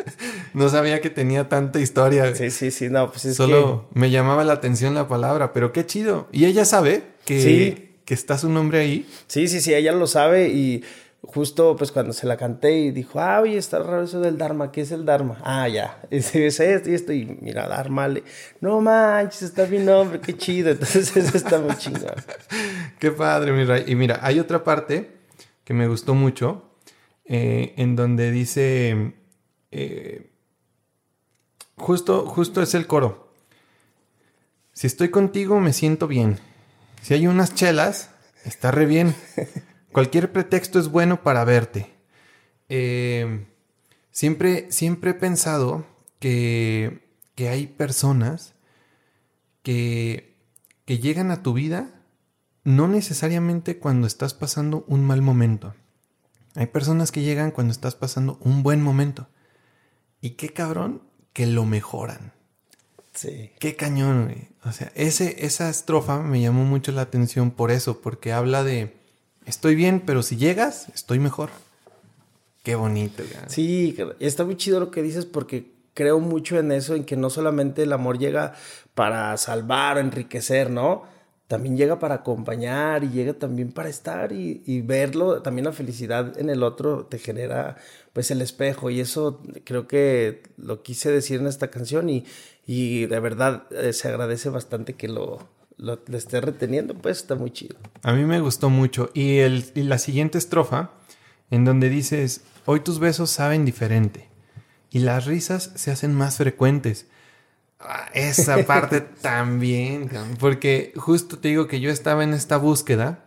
no 0.54 0.68
sabía 0.68 1.00
que 1.00 1.10
tenía 1.10 1.48
tanta 1.48 1.80
historia. 1.80 2.34
Sí, 2.34 2.50
sí, 2.50 2.70
sí, 2.70 2.88
no, 2.88 3.10
pues 3.10 3.24
es 3.24 3.36
Solo 3.36 3.88
me 3.94 4.10
llamaba 4.10 4.44
la 4.44 4.54
atención 4.54 4.94
la 4.94 5.08
palabra, 5.08 5.52
pero 5.52 5.72
qué 5.72 5.86
chido. 5.86 6.28
¿Y 6.30 6.44
ella 6.44 6.64
sabe 6.64 7.02
que, 7.24 7.96
que 8.04 8.14
está 8.14 8.38
su 8.38 8.48
nombre 8.48 8.80
ahí? 8.80 9.08
Sí, 9.26 9.48
sí, 9.48 9.60
sí, 9.60 9.74
ella 9.74 9.92
lo 9.92 10.06
sabe 10.06 10.48
y 10.48 10.84
justo 11.22 11.76
pues 11.76 11.92
cuando 11.92 12.12
se 12.12 12.26
la 12.26 12.36
canté 12.36 12.78
y 12.78 12.90
dijo, 12.90 13.20
ah, 13.20 13.40
oye, 13.40 13.56
está 13.56 13.78
raro 13.78 14.02
eso 14.02 14.20
del 14.20 14.38
Dharma, 14.38 14.72
¿qué 14.72 14.82
es 14.82 14.90
el 14.92 15.04
Dharma? 15.04 15.38
Ah, 15.42 15.68
ya, 15.68 16.00
es 16.10 16.34
esto 16.34 16.90
y 16.90 16.94
esto, 16.94 17.12
y 17.12 17.38
mira, 17.40 17.68
Dharma, 17.68 18.08
le... 18.08 18.24
no 18.60 18.80
manches, 18.80 19.42
está 19.42 19.66
mi 19.66 19.78
nombre, 19.78 20.20
qué 20.20 20.36
chido, 20.36 20.70
entonces 20.70 21.16
eso 21.16 21.36
está 21.36 21.58
muy 21.58 21.76
chingón. 21.76 22.14
qué 22.98 23.10
padre, 23.12 23.52
mi 23.52 23.90
Y 23.90 23.94
mira, 23.94 24.18
hay 24.22 24.40
otra 24.40 24.64
parte 24.64 25.21
que 25.64 25.74
me 25.74 25.88
gustó 25.88 26.14
mucho, 26.14 26.70
eh, 27.24 27.74
en 27.76 27.96
donde 27.96 28.30
dice, 28.30 29.14
eh, 29.70 30.30
justo, 31.76 32.26
justo 32.26 32.62
es 32.62 32.74
el 32.74 32.86
coro, 32.86 33.32
si 34.72 34.86
estoy 34.86 35.10
contigo 35.10 35.60
me 35.60 35.72
siento 35.72 36.08
bien, 36.08 36.38
si 37.02 37.14
hay 37.14 37.26
unas 37.26 37.54
chelas, 37.54 38.10
está 38.44 38.70
re 38.70 38.86
bien. 38.86 39.14
Cualquier 39.92 40.32
pretexto 40.32 40.78
es 40.78 40.88
bueno 40.88 41.22
para 41.22 41.44
verte. 41.44 41.92
Eh, 42.68 43.46
siempre, 44.10 44.70
siempre 44.70 45.10
he 45.10 45.14
pensado 45.14 45.84
que, 46.18 47.06
que 47.34 47.48
hay 47.48 47.66
personas 47.66 48.54
que, 49.62 50.36
que 50.86 50.98
llegan 50.98 51.30
a 51.30 51.42
tu 51.42 51.52
vida 51.52 52.01
no 52.64 52.88
necesariamente 52.88 53.78
cuando 53.78 54.06
estás 54.06 54.34
pasando 54.34 54.84
un 54.88 55.04
mal 55.04 55.22
momento. 55.22 55.74
Hay 56.54 56.66
personas 56.66 57.12
que 57.12 57.22
llegan 57.22 57.50
cuando 57.50 57.72
estás 57.72 57.94
pasando 57.94 58.38
un 58.40 58.62
buen 58.62 58.82
momento. 58.82 59.28
Y 60.20 60.30
qué 60.30 60.50
cabrón 60.50 61.02
que 61.32 61.46
lo 61.46 61.64
mejoran. 61.64 62.32
Sí. 63.14 63.52
Qué 63.58 63.76
cañón, 63.76 64.24
güey. 64.24 64.48
O 64.64 64.72
sea, 64.72 64.92
ese, 64.94 65.44
esa 65.44 65.68
estrofa 65.68 66.22
me 66.22 66.40
llamó 66.40 66.64
mucho 66.64 66.92
la 66.92 67.02
atención 67.02 67.50
por 67.50 67.70
eso, 67.70 68.00
porque 68.00 68.32
habla 68.32 68.62
de, 68.64 68.96
estoy 69.44 69.74
bien, 69.74 70.00
pero 70.04 70.22
si 70.22 70.36
llegas, 70.36 70.88
estoy 70.94 71.18
mejor. 71.18 71.50
Qué 72.62 72.76
bonito. 72.76 73.24
Sí, 73.48 73.96
está 74.20 74.44
muy 74.44 74.56
chido 74.56 74.78
lo 74.78 74.90
que 74.90 75.02
dices 75.02 75.26
porque 75.26 75.72
creo 75.94 76.20
mucho 76.20 76.58
en 76.58 76.70
eso, 76.70 76.94
en 76.94 77.04
que 77.04 77.16
no 77.16 77.28
solamente 77.28 77.82
el 77.82 77.92
amor 77.92 78.18
llega 78.18 78.54
para 78.94 79.36
salvar 79.36 79.96
o 79.96 80.00
enriquecer, 80.00 80.70
¿no? 80.70 81.04
También 81.52 81.76
llega 81.76 81.98
para 81.98 82.14
acompañar 82.14 83.04
y 83.04 83.10
llega 83.10 83.34
también 83.34 83.72
para 83.72 83.90
estar 83.90 84.32
y, 84.32 84.80
verlo, 84.80 85.42
también 85.42 85.66
la 85.66 85.72
felicidad 85.72 86.38
en 86.38 86.48
el 86.48 86.62
otro 86.62 87.04
te 87.04 87.18
genera 87.18 87.76
pues 88.14 88.30
el 88.30 88.40
espejo 88.40 88.88
y 88.88 89.00
eso 89.00 89.42
creo 89.62 89.86
que 89.86 90.44
lo 90.56 90.82
quise 90.82 91.10
decir 91.10 91.40
en 91.40 91.46
esta 91.46 91.68
canción 91.68 92.08
y, 92.08 92.24
y 92.66 93.04
de 93.04 93.20
verdad 93.20 93.64
eh, 93.70 93.92
se 93.92 94.08
agradece 94.08 94.48
bastante 94.48 94.94
que 94.94 95.08
lo, 95.08 95.46
lo, 95.76 96.00
esté 96.14 96.40
reteniendo, 96.40 96.94
pues 96.94 97.18
está 97.18 97.34
muy 97.34 97.50
chido. 97.50 97.76
A 98.02 98.14
mí 98.14 98.24
me 98.24 98.40
gustó 98.40 98.70
mucho. 98.70 99.10
Y, 99.12 99.40
el, 99.40 99.66
y 99.74 99.82
la 99.82 99.98
siguiente 99.98 100.38
estrofa, 100.38 100.92
en 101.50 101.66
donde 101.66 101.90
dices, 101.90 102.44
hoy 102.64 102.80
tus 102.80 102.98
besos 102.98 103.28
saben 103.28 103.66
diferente 103.66 104.30
y 104.90 105.00
las 105.00 105.26
risas 105.26 105.70
se 105.74 105.90
hacen 105.90 106.14
más 106.14 106.38
frecuentes. 106.38 107.08
Ah, 107.82 108.08
esa 108.14 108.64
parte 108.64 109.00
también, 109.22 110.10
porque 110.38 110.92
justo 110.96 111.38
te 111.38 111.48
digo 111.48 111.66
que 111.66 111.80
yo 111.80 111.90
estaba 111.90 112.24
en 112.24 112.32
esta 112.32 112.56
búsqueda 112.56 113.24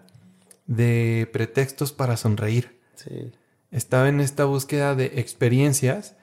de 0.65 1.29
pretextos 1.31 1.91
para 1.91 2.17
sonreír. 2.17 2.79
Sí. 2.95 3.31
Estaba 3.71 4.07
en 4.07 4.21
esta 4.21 4.45
búsqueda 4.45 4.95
de 4.95 5.05
experiencias 5.19 6.15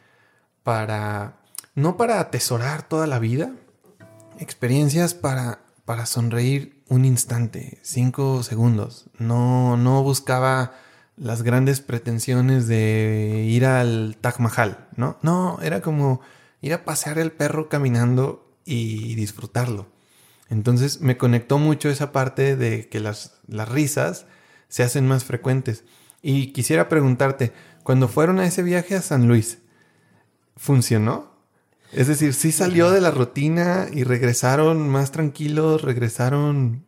para, 0.62 1.40
no 1.74 1.96
para 1.96 2.20
atesorar 2.20 2.88
toda 2.88 3.06
la 3.06 3.18
vida, 3.18 3.52
experiencias 4.38 5.14
para 5.14 5.60
para 5.84 6.06
sonreír 6.06 6.82
un 6.88 7.04
instante, 7.04 7.78
cinco 7.82 8.42
segundos. 8.42 9.06
No, 9.18 9.76
no 9.76 10.02
buscaba 10.02 10.72
las 11.16 11.42
grandes 11.42 11.80
pretensiones 11.80 12.66
de 12.66 13.44
ir 13.46 13.66
al 13.66 14.16
Taj 14.20 14.38
Mahal, 14.38 14.88
¿no? 14.96 15.18
No, 15.22 15.58
era 15.62 15.80
como 15.82 16.20
ir 16.62 16.72
a 16.72 16.84
pasear 16.84 17.18
el 17.18 17.32
perro 17.32 17.68
caminando 17.68 18.50
y 18.64 19.14
disfrutarlo. 19.14 19.88
Entonces 20.48 21.00
me 21.00 21.16
conectó 21.16 21.58
mucho 21.58 21.88
esa 21.88 22.12
parte 22.12 22.56
de 22.56 22.88
que 22.88 23.00
las, 23.00 23.40
las 23.46 23.68
risas 23.68 24.26
se 24.68 24.82
hacen 24.82 25.06
más 25.06 25.24
frecuentes. 25.24 25.84
Y 26.22 26.52
quisiera 26.52 26.88
preguntarte, 26.88 27.52
cuando 27.82 28.08
fueron 28.08 28.38
a 28.38 28.46
ese 28.46 28.62
viaje 28.62 28.94
a 28.94 29.02
San 29.02 29.28
Luis, 29.28 29.58
¿funcionó? 30.56 31.32
Es 31.92 32.06
decir, 32.06 32.32
sí 32.32 32.52
salió 32.52 32.90
de 32.90 33.00
la 33.00 33.10
rutina 33.10 33.86
y 33.92 34.04
regresaron 34.04 34.88
más 34.88 35.10
tranquilos, 35.10 35.82
regresaron 35.82 36.86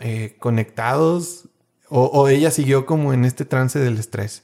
eh, 0.00 0.36
conectados, 0.38 1.50
o, 1.88 2.28
ella 2.28 2.50
siguió 2.50 2.84
como 2.84 3.12
en 3.12 3.24
este 3.24 3.44
trance 3.44 3.78
del 3.78 3.98
estrés. 3.98 4.42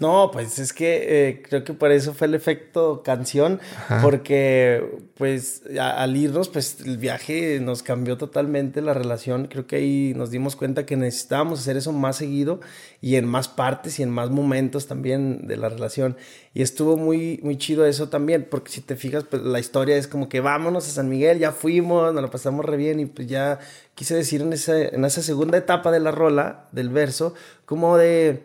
No, 0.00 0.30
pues 0.32 0.58
es 0.58 0.72
que 0.72 1.28
eh, 1.28 1.42
creo 1.48 1.62
que 1.62 1.72
por 1.72 1.92
eso 1.92 2.14
fue 2.14 2.26
el 2.26 2.34
efecto 2.34 3.04
canción, 3.04 3.60
porque 4.02 4.84
pues 5.16 5.62
al 5.80 6.16
irnos, 6.16 6.48
pues 6.48 6.80
el 6.84 6.98
viaje 6.98 7.60
nos 7.60 7.84
cambió 7.84 8.18
totalmente 8.18 8.82
la 8.82 8.92
relación. 8.92 9.46
Creo 9.46 9.68
que 9.68 9.76
ahí 9.76 10.12
nos 10.16 10.32
dimos 10.32 10.56
cuenta 10.56 10.84
que 10.84 10.96
necesitábamos 10.96 11.60
hacer 11.60 11.76
eso 11.76 11.92
más 11.92 12.16
seguido 12.16 12.58
y 13.00 13.14
en 13.14 13.24
más 13.24 13.46
partes 13.46 14.00
y 14.00 14.02
en 14.02 14.10
más 14.10 14.30
momentos 14.30 14.88
también 14.88 15.46
de 15.46 15.56
la 15.56 15.68
relación. 15.68 16.16
Y 16.54 16.62
estuvo 16.62 16.96
muy, 16.96 17.38
muy 17.44 17.56
chido 17.56 17.86
eso 17.86 18.08
también, 18.08 18.48
porque 18.50 18.72
si 18.72 18.80
te 18.80 18.96
fijas, 18.96 19.22
pues 19.22 19.42
la 19.42 19.60
historia 19.60 19.96
es 19.96 20.08
como 20.08 20.28
que 20.28 20.40
vámonos 20.40 20.88
a 20.88 20.90
San 20.90 21.08
Miguel, 21.08 21.38
ya 21.38 21.52
fuimos, 21.52 22.12
nos 22.12 22.22
lo 22.22 22.30
pasamos 22.30 22.64
re 22.64 22.76
bien 22.76 22.98
y 22.98 23.06
pues 23.06 23.28
ya 23.28 23.60
quise 23.94 24.16
decir 24.16 24.42
en 24.42 24.52
esa, 24.54 24.76
en 24.76 25.04
esa 25.04 25.22
segunda 25.22 25.56
etapa 25.56 25.92
de 25.92 26.00
la 26.00 26.10
rola, 26.10 26.66
del 26.72 26.88
verso, 26.88 27.34
como 27.64 27.96
de 27.96 28.42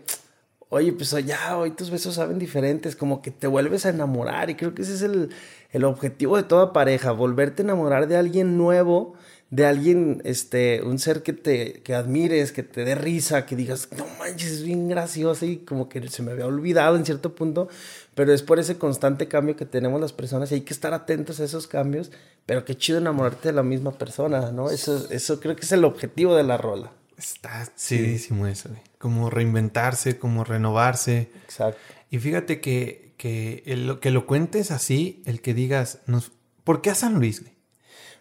oye, 0.69 0.93
pues 0.93 1.11
ya 1.25 1.57
hoy 1.57 1.71
tus 1.71 1.89
besos 1.89 2.15
saben 2.15 2.39
diferentes, 2.39 2.95
como 2.95 3.21
que 3.21 3.31
te 3.31 3.47
vuelves 3.47 3.85
a 3.85 3.89
enamorar 3.89 4.49
y 4.49 4.55
creo 4.55 4.73
que 4.73 4.83
ese 4.83 4.93
es 4.93 5.01
el, 5.01 5.29
el 5.71 5.83
objetivo 5.83 6.37
de 6.37 6.43
toda 6.43 6.73
pareja, 6.73 7.11
volverte 7.11 7.63
a 7.63 7.65
enamorar 7.65 8.07
de 8.07 8.17
alguien 8.17 8.57
nuevo, 8.57 9.15
de 9.49 9.65
alguien, 9.65 10.21
este, 10.25 10.83
un 10.83 10.99
ser 10.99 11.23
que 11.23 11.33
te 11.33 11.81
que 11.81 11.95
admires, 11.95 12.51
que 12.51 12.61
te 12.61 12.85
dé 12.85 12.93
risa, 12.93 13.47
que 13.47 13.55
digas, 13.55 13.89
no 13.97 14.05
manches, 14.19 14.51
es 14.51 14.63
bien 14.63 14.87
gracioso 14.87 15.47
y 15.47 15.57
como 15.57 15.89
que 15.89 16.07
se 16.07 16.21
me 16.21 16.31
había 16.31 16.45
olvidado 16.45 16.95
en 16.95 17.03
cierto 17.03 17.33
punto, 17.33 17.67
pero 18.13 18.31
es 18.31 18.43
por 18.43 18.59
ese 18.59 18.77
constante 18.77 19.27
cambio 19.27 19.55
que 19.55 19.65
tenemos 19.65 19.99
las 19.99 20.13
personas 20.13 20.51
y 20.51 20.55
hay 20.55 20.61
que 20.61 20.73
estar 20.73 20.93
atentos 20.93 21.39
a 21.39 21.45
esos 21.45 21.65
cambios, 21.65 22.11
pero 22.45 22.63
qué 22.63 22.77
chido 22.77 22.99
enamorarte 22.99 23.49
de 23.49 23.55
la 23.55 23.63
misma 23.63 23.91
persona, 23.97 24.51
¿no? 24.51 24.69
Eso, 24.69 25.07
eso 25.09 25.39
creo 25.39 25.55
que 25.55 25.63
es 25.63 25.71
el 25.71 25.83
objetivo 25.83 26.35
de 26.35 26.43
la 26.43 26.57
rola. 26.57 26.91
Está 27.17 27.67
chidísimo 27.75 28.45
eso, 28.45 28.69
Como 28.99 29.31
reinventarse, 29.31 30.19
como 30.19 30.43
renovarse. 30.43 31.31
Exacto. 31.45 31.79
Y 32.11 32.19
fíjate 32.19 32.61
que, 32.61 33.13
que, 33.17 33.63
el, 33.65 33.99
que 33.99 34.11
lo 34.11 34.27
cuentes 34.27 34.69
así, 34.69 35.23
el 35.25 35.41
que 35.41 35.55
digas, 35.55 35.99
nos, 36.05 36.31
¿por 36.63 36.81
qué 36.81 36.91
a 36.91 36.95
San 36.95 37.15
Luis, 37.15 37.43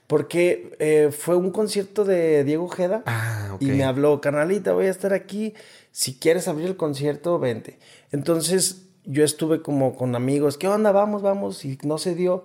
Porque 0.07 0.75
eh, 0.79 1.11
fue 1.13 1.37
un 1.37 1.51
concierto 1.51 2.05
de 2.05 2.45
Diego 2.45 2.65
Ojeda. 2.65 3.03
Ah, 3.05 3.57
Y 3.61 3.67
me 3.67 3.85
habló, 3.85 4.21
carnalita, 4.21 4.73
voy 4.73 4.87
a 4.87 4.91
estar 4.91 5.13
aquí. 5.13 5.53
Si 5.91 6.15
quieres 6.15 6.49
abrir 6.49 6.67
el 6.67 6.77
concierto, 6.77 7.39
vente. 7.39 7.79
Entonces 8.13 8.87
yo 9.05 9.25
estuve 9.25 9.63
como 9.63 9.97
con 9.97 10.15
amigos, 10.15 10.59
¿qué 10.59 10.69
onda? 10.69 10.93
Vamos, 10.93 11.23
vamos. 11.23 11.65
Y 11.65 11.79
no 11.83 11.99
se 11.99 12.15
dio. 12.15 12.45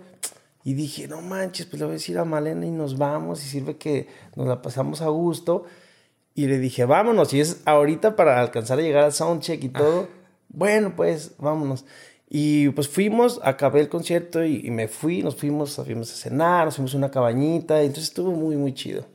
Y 0.63 0.75
dije, 0.75 1.08
no 1.10 1.22
manches, 1.22 1.66
pues 1.66 1.80
le 1.80 1.86
voy 1.86 1.94
a 1.94 1.96
decir 1.96 2.18
a 2.18 2.25
Malena 2.25 2.66
y 2.66 2.72
nos 2.72 2.98
vamos. 2.98 3.44
Y 3.44 3.48
sirve 3.48 3.78
que 3.78 4.08
nos 4.36 4.48
la 4.48 4.62
pasamos 4.62 5.02
a 5.02 5.10
gusto. 5.10 5.66
Y 6.36 6.48
le 6.48 6.60
dije, 6.60 6.86
vámonos. 6.86 7.34
Y 7.34 7.40
es 7.40 7.62
ahorita 7.66 8.16
para 8.16 8.40
alcanzar 8.40 8.80
a 8.80 8.82
llegar 8.82 9.04
al 9.04 9.13
soundcheck 9.13 9.63
y 9.63 9.70
todo. 9.70 10.08
Bueno, 10.50 10.96
pues 10.96 11.36
vámonos. 11.38 11.86
Y 12.30 12.70
pues 12.70 12.88
fuimos, 12.88 13.40
acabé 13.44 13.82
el 13.82 13.90
concierto 13.90 14.44
y, 14.44 14.72
me 14.72 14.88
fui, 14.88 15.22
nos 15.22 15.36
fuimos, 15.36 15.75
fuimos 15.75 16.12
a 16.12 16.16
cenar, 16.16 16.66
nos 16.66 16.75
fuimos 16.75 16.96
a 16.96 16.98
una 16.98 17.12
cabañita. 17.12 17.82
Y 17.84 17.86
entonces 17.86 18.10
estuvo 18.10 18.32
muy, 18.32 18.56
muy 18.56 18.74
chido. 18.74 19.06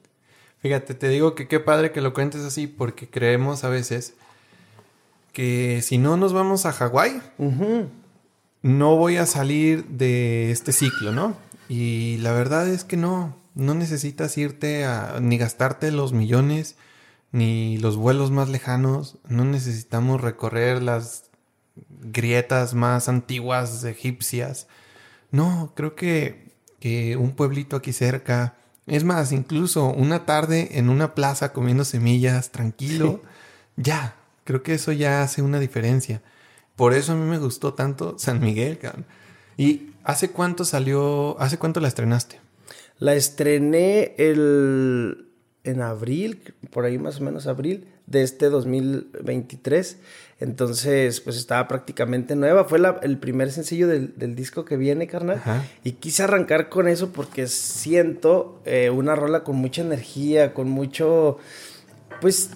Fíjate, 0.60 0.94
te 0.94 1.08
digo 1.08 1.34
que 1.34 1.48
qué 1.48 1.60
padre 1.60 1.92
que 1.92 2.00
lo 2.00 2.14
cuentes 2.14 2.42
así 2.42 2.66
porque 2.66 3.08
creemos 3.08 3.64
a 3.64 3.68
veces 3.68 4.14
que 5.32 5.82
si 5.82 5.98
no 5.98 6.16
nos 6.16 6.32
vamos 6.32 6.66
a 6.66 6.72
Hawái, 6.72 7.20
no 8.62 8.96
voy 8.96 9.16
a 9.16 9.26
salir 9.26 9.84
de 9.86 10.50
este 10.50 10.72
ciclo, 10.72 11.12
¿no? 11.12 11.36
Y 11.68 12.16
la 12.18 12.32
verdad 12.32 12.68
es 12.68 12.82
que 12.82 12.96
no, 12.96 13.36
no 13.54 13.74
necesitas 13.74 14.36
irte 14.36 14.84
a, 14.84 15.18
ni 15.20 15.38
gastarte 15.38 15.92
los 15.92 16.12
millones 16.12 16.76
ni 17.32 17.78
los 17.78 17.96
vuelos 17.96 18.30
más 18.30 18.48
lejanos, 18.48 19.18
no 19.28 19.44
necesitamos 19.44 20.20
recorrer 20.20 20.82
las 20.82 21.30
grietas 22.00 22.74
más 22.74 23.08
antiguas 23.08 23.84
egipcias. 23.84 24.66
No, 25.30 25.72
creo 25.74 25.94
que, 25.94 26.52
que 26.80 27.16
un 27.16 27.32
pueblito 27.32 27.76
aquí 27.76 27.92
cerca, 27.92 28.56
es 28.86 29.04
más, 29.04 29.32
incluso 29.32 29.86
una 29.86 30.24
tarde 30.24 30.78
en 30.78 30.88
una 30.88 31.14
plaza 31.14 31.52
comiendo 31.52 31.84
semillas, 31.84 32.50
tranquilo, 32.50 33.22
ya, 33.76 34.16
creo 34.44 34.62
que 34.62 34.74
eso 34.74 34.92
ya 34.92 35.22
hace 35.22 35.42
una 35.42 35.60
diferencia. 35.60 36.22
Por 36.76 36.94
eso 36.94 37.12
a 37.12 37.16
mí 37.16 37.28
me 37.28 37.38
gustó 37.38 37.74
tanto 37.74 38.18
San 38.18 38.40
Miguel, 38.40 38.78
cabrón. 38.78 39.04
¿Y 39.56 39.90
hace 40.04 40.30
cuánto 40.30 40.64
salió, 40.64 41.38
hace 41.40 41.58
cuánto 41.58 41.80
la 41.80 41.88
estrenaste? 41.88 42.40
La 42.98 43.14
estrené 43.14 44.14
el, 44.16 45.27
en 45.68 45.82
abril, 45.82 46.40
por 46.70 46.84
ahí 46.84 46.98
más 46.98 47.20
o 47.20 47.24
menos 47.24 47.46
abril 47.46 47.86
de 48.06 48.22
este 48.22 48.48
2023. 48.48 49.98
Entonces, 50.40 51.20
pues 51.20 51.36
estaba 51.36 51.68
prácticamente 51.68 52.36
nueva. 52.36 52.64
Fue 52.64 52.78
la, 52.78 52.98
el 53.02 53.18
primer 53.18 53.52
sencillo 53.52 53.86
del, 53.86 54.14
del, 54.16 54.34
disco 54.34 54.64
que 54.64 54.76
viene, 54.76 55.06
carnal. 55.06 55.38
Ajá. 55.38 55.64
Y 55.84 55.92
quise 55.92 56.22
arrancar 56.22 56.68
con 56.68 56.88
eso 56.88 57.10
porque 57.12 57.46
siento 57.48 58.60
eh, 58.64 58.90
una 58.90 59.14
rola 59.14 59.44
con 59.44 59.56
mucha 59.56 59.82
energía, 59.82 60.54
con 60.54 60.70
mucho... 60.70 61.38
Pues 62.20 62.50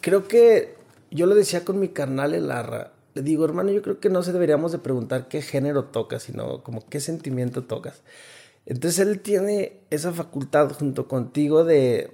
creo 0.00 0.26
que 0.26 0.74
yo 1.10 1.26
lo 1.26 1.34
decía 1.34 1.64
con 1.64 1.78
mi 1.78 1.88
carnal 1.88 2.34
Elarra. 2.34 2.92
Le 3.14 3.22
digo, 3.22 3.44
hermano, 3.44 3.70
yo 3.70 3.82
creo 3.82 4.00
que 4.00 4.08
no 4.08 4.22
se 4.22 4.32
deberíamos 4.32 4.72
de 4.72 4.78
preguntar 4.78 5.28
qué 5.28 5.42
género 5.42 5.84
tocas, 5.84 6.22
sino 6.24 6.62
como 6.62 6.84
qué 6.88 7.00
sentimiento 7.00 7.64
tocas. 7.64 8.02
Entonces 8.66 9.06
él 9.06 9.20
tiene 9.20 9.80
esa 9.90 10.12
facultad 10.12 10.72
junto 10.72 11.06
contigo 11.06 11.64
de, 11.64 12.10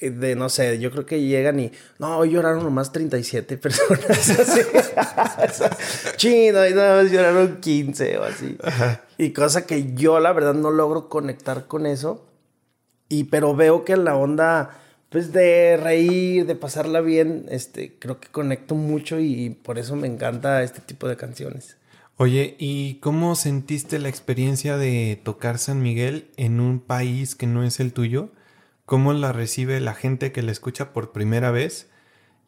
de 0.00 0.34
no 0.36 0.48
sé, 0.48 0.78
yo 0.78 0.90
creo 0.90 1.06
que 1.06 1.22
llegan 1.22 1.60
y, 1.60 1.72
no, 1.98 2.18
hoy 2.18 2.30
lloraron 2.30 2.62
nomás 2.62 2.92
37 2.92 3.56
personas. 3.56 4.30
Así. 4.38 4.60
Chino, 6.16 6.66
y 6.66 6.74
no, 6.74 7.02
lloraron 7.04 7.60
15 7.60 8.18
o 8.18 8.24
así. 8.24 8.56
Ajá. 8.62 9.02
Y 9.18 9.32
cosa 9.32 9.66
que 9.66 9.94
yo 9.94 10.20
la 10.20 10.32
verdad 10.32 10.54
no 10.54 10.70
logro 10.70 11.08
conectar 11.08 11.66
con 11.66 11.86
eso. 11.86 12.26
Y 13.08 13.24
pero 13.24 13.54
veo 13.54 13.84
que 13.84 13.96
la 13.96 14.16
onda, 14.16 14.80
pues 15.08 15.32
de 15.32 15.76
reír, 15.76 16.46
de 16.46 16.54
pasarla 16.54 17.00
bien, 17.00 17.46
este, 17.50 17.98
creo 17.98 18.20
que 18.20 18.28
conecto 18.28 18.74
mucho 18.74 19.18
y, 19.18 19.44
y 19.44 19.50
por 19.50 19.78
eso 19.78 19.96
me 19.96 20.06
encanta 20.06 20.62
este 20.62 20.80
tipo 20.80 21.08
de 21.08 21.16
canciones. 21.16 21.76
Oye, 22.22 22.54
¿y 22.60 23.00
cómo 23.00 23.34
sentiste 23.34 23.98
la 23.98 24.08
experiencia 24.08 24.76
de 24.76 25.20
tocar 25.24 25.58
San 25.58 25.82
Miguel 25.82 26.30
en 26.36 26.60
un 26.60 26.78
país 26.78 27.34
que 27.34 27.48
no 27.48 27.64
es 27.64 27.80
el 27.80 27.92
tuyo? 27.92 28.30
¿Cómo 28.86 29.12
la 29.12 29.32
recibe 29.32 29.80
la 29.80 29.92
gente 29.92 30.30
que 30.30 30.42
la 30.42 30.52
escucha 30.52 30.92
por 30.92 31.10
primera 31.10 31.50
vez 31.50 31.90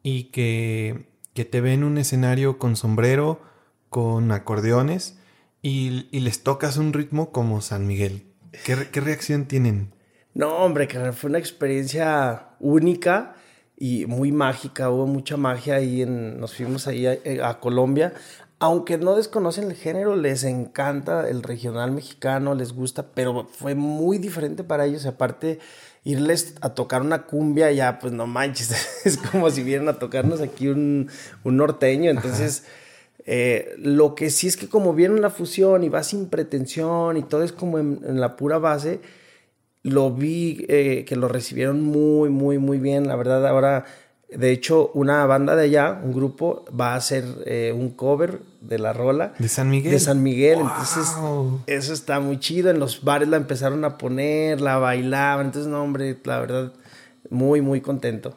y 0.05 0.31
que, 0.31 1.07
que 1.33 1.45
te 1.45 1.61
ve 1.61 1.73
en 1.73 1.83
un 1.83 1.99
escenario 1.99 2.57
con 2.57 2.77
sombrero, 2.77 3.43
con 3.89 4.31
acordeones 4.31 5.19
y, 5.61 6.07
y 6.13 6.21
les 6.21 6.45
tocas 6.45 6.77
un 6.77 6.93
ritmo 6.93 7.33
como 7.33 7.61
San 7.61 7.85
Miguel? 7.89 8.29
¿Qué, 8.65 8.77
qué 8.93 9.01
reacción 9.01 9.47
tienen? 9.47 9.93
No, 10.35 10.51
hombre, 10.59 10.87
que 10.87 11.11
fue 11.11 11.31
una 11.31 11.41
experiencia 11.41 12.51
única 12.61 13.35
y 13.77 14.07
muy 14.07 14.31
mágica. 14.31 14.89
Hubo 14.91 15.09
mucha 15.09 15.37
magia 15.37 15.75
ahí. 15.75 16.03
En, 16.03 16.39
nos 16.39 16.55
fuimos 16.55 16.87
ahí 16.87 17.07
a, 17.07 17.19
a 17.49 17.59
Colombia. 17.59 18.13
Aunque 18.61 18.99
no 18.99 19.17
desconocen 19.17 19.65
el 19.65 19.77
género, 19.77 20.17
les 20.17 20.45
encanta 20.45 21.29
el 21.29 21.43
regional 21.43 21.91
mexicano, 21.93 22.55
les 22.55 22.73
gusta, 22.73 23.09
pero 23.15 23.47
fue 23.51 23.75
muy 23.75 24.19
diferente 24.19 24.65
para 24.65 24.87
ellos. 24.87 25.05
Y 25.05 25.09
aparte, 25.09 25.59
irles 26.05 26.55
a 26.61 26.71
tocar 26.75 27.03
una 27.03 27.25
cumbia, 27.25 27.73
ya, 27.73 27.99
pues 27.99 28.13
no 28.13 28.27
manches, 28.27 28.73
es 29.05 29.17
como 29.19 29.51
si 29.51 29.63
vinieran 29.63 29.89
a 29.89 29.99
tocarnos 29.99 30.41
aquí 30.41 30.69
un, 30.69 31.09
un 31.43 31.57
norteño. 31.57 32.11
Entonces, 32.11 32.65
eh, 33.27 33.75
lo 33.79 34.15
que 34.15 34.31
sí 34.31 34.47
es 34.47 34.57
que 34.57 34.69
como 34.69 34.95
viene 34.95 35.15
una 35.15 35.31
fusión 35.31 35.83
y 35.83 35.89
va 35.89 36.03
sin 36.03 36.29
pretensión 36.29 37.17
y 37.17 37.23
todo 37.23 37.43
es 37.43 37.53
como 37.53 37.79
en, 37.79 38.01
en 38.07 38.21
la 38.21 38.37
pura 38.37 38.59
base, 38.59 39.01
lo 39.85 40.11
vi 40.11 40.65
eh, 40.69 41.05
que 41.07 41.15
lo 41.15 41.29
recibieron 41.29 41.83
muy, 41.83 42.31
muy, 42.31 42.59
muy 42.59 42.79
bien. 42.79 43.07
La 43.07 43.17
verdad, 43.17 43.47
ahora, 43.47 43.85
de 44.31 44.51
hecho, 44.51 44.91
una 44.95 45.25
banda 45.27 45.55
de 45.57 45.65
allá, 45.65 46.01
un 46.03 46.13
grupo, 46.13 46.65
va 46.79 46.95
a 46.95 46.97
hacer 46.97 47.25
eh, 47.47 47.73
un 47.75 47.91
cover 47.91 48.41
de 48.61 48.79
la 48.79 48.93
rola. 48.93 49.35
¿De 49.39 49.49
San 49.49 49.71
Miguel? 49.71 49.93
De 49.93 50.01
San 50.01 50.23
Miguel. 50.23 50.59
¡Wow! 50.59 50.69
Entonces, 50.69 51.17
eso 51.67 51.93
está 51.93 52.21
muy 52.21 52.39
chido. 52.39 52.71
En 52.71 52.79
los 52.79 53.05
bares 53.05 53.29
la 53.29 53.37
empezaron 53.37 53.85
a 53.85 53.99
poner, 53.99 54.61
la 54.61 54.79
bailaban. 54.79 55.47
Entonces, 55.47 55.71
no, 55.71 55.83
hombre, 55.83 56.19
la 56.25 56.41
verdad, 56.41 56.73
muy, 57.31 57.61
muy 57.61 57.81
contento. 57.81 58.37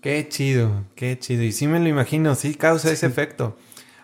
Qué 0.00 0.28
chido, 0.28 0.84
qué 0.94 1.18
chido. 1.18 1.42
Y 1.42 1.52
sí 1.52 1.66
me 1.66 1.80
lo 1.80 1.88
imagino, 1.88 2.34
sí 2.34 2.54
causa 2.54 2.90
ese 2.90 3.06
efecto. 3.06 3.56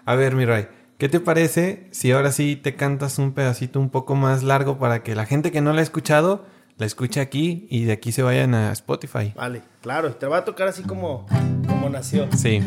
A 0.04 0.14
ver, 0.16 0.34
mi 0.34 0.44
Ray, 0.44 0.66
¿qué 0.98 1.08
te 1.08 1.20
parece 1.20 1.88
si 1.92 2.10
ahora 2.10 2.32
sí 2.32 2.56
te 2.56 2.74
cantas 2.74 3.18
un 3.18 3.32
pedacito 3.32 3.78
un 3.78 3.90
poco 3.90 4.14
más 4.14 4.42
largo 4.42 4.78
para 4.78 5.02
que 5.02 5.14
la 5.14 5.24
gente 5.24 5.52
que 5.52 5.60
no 5.60 5.72
la 5.72 5.80
ha 5.80 5.84
escuchado 5.84 6.44
la 6.76 6.86
escuche 6.86 7.20
aquí 7.20 7.66
y 7.70 7.84
de 7.84 7.92
aquí 7.92 8.12
se 8.12 8.22
vayan 8.22 8.54
a 8.54 8.72
Spotify? 8.72 9.32
Vale, 9.36 9.62
claro, 9.80 10.14
te 10.14 10.26
va 10.26 10.38
a 10.38 10.44
tocar 10.44 10.68
así 10.68 10.82
como, 10.82 11.26
como 11.66 11.88
nació. 11.88 12.28
Sí. 12.36 12.60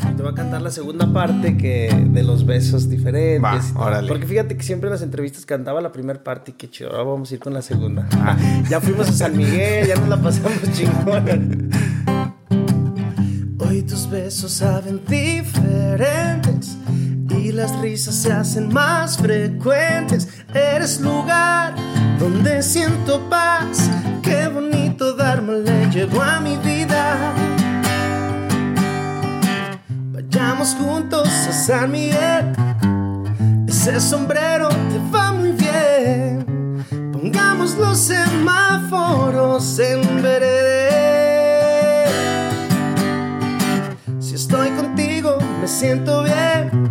Y 0.00 0.16
te 0.16 0.22
voy 0.22 0.32
a 0.32 0.34
cantar 0.34 0.62
la 0.62 0.70
segunda 0.70 1.12
parte 1.12 1.56
que 1.56 1.94
de 2.10 2.22
los 2.22 2.44
besos 2.44 2.88
diferentes. 2.88 3.42
Va, 3.42 3.60
órale. 3.80 4.08
Porque 4.08 4.26
fíjate 4.26 4.56
que 4.56 4.62
siempre 4.62 4.88
en 4.88 4.92
las 4.92 5.02
entrevistas 5.02 5.46
cantaba 5.46 5.80
la 5.80 5.92
primera 5.92 6.22
parte 6.22 6.50
y 6.52 6.54
qué 6.54 6.68
chido. 6.68 6.90
Ahora 6.90 7.04
vamos 7.04 7.30
a 7.30 7.34
ir 7.34 7.40
con 7.40 7.54
la 7.54 7.62
segunda. 7.62 8.08
Ah. 8.14 8.36
ya 8.68 8.80
fuimos 8.80 9.08
a 9.08 9.12
San 9.12 9.36
Miguel, 9.36 9.86
ya 9.86 9.94
nos 9.96 10.08
la 10.08 10.20
pasamos 10.20 10.60
chingón. 10.72 11.70
Hoy 13.58 13.82
tus 13.82 14.10
besos 14.10 14.52
saben 14.52 15.00
diferentes 15.06 16.76
y 17.44 17.52
las 17.52 17.78
risas 17.80 18.14
se 18.14 18.32
hacen 18.32 18.72
más 18.72 19.18
frecuentes. 19.18 20.28
Eres 20.54 20.98
lugar 21.00 21.74
donde 22.18 22.62
siento 22.62 23.20
paz. 23.28 23.90
Qué 24.22 24.48
bonito 24.48 25.12
dármele 25.12 25.90
llegó 25.90 26.22
a 26.22 26.40
mi 26.40 26.56
vida. 26.56 27.34
Vayamos 30.12 30.74
juntos 30.74 31.28
a 31.28 31.52
San 31.52 31.92
Miguel. 31.92 32.54
Ese 33.68 34.00
sombrero 34.00 34.70
te 34.70 34.98
va 35.12 35.32
muy 35.32 35.52
bien. 35.52 36.46
Pongamos 37.12 37.76
los 37.76 37.98
semáforos 37.98 39.78
en 39.78 40.22
verde. 40.22 42.08
Si 44.18 44.34
estoy 44.34 44.70
contigo, 44.70 45.36
me 45.60 45.68
siento 45.68 46.22
bien. 46.22 46.83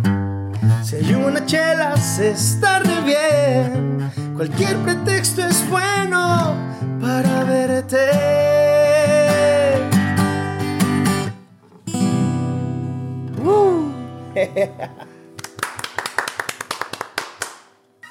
Una 1.26 1.46
chela, 1.46 1.96
se 1.96 2.32
está 2.32 2.80
re 2.80 3.00
bien. 3.00 4.10
Cualquier 4.36 4.76
pretexto 4.78 5.42
es 5.42 5.68
bueno 5.68 6.54
para 7.00 7.44
verte. 7.44 8.10
Uh. 13.42 13.90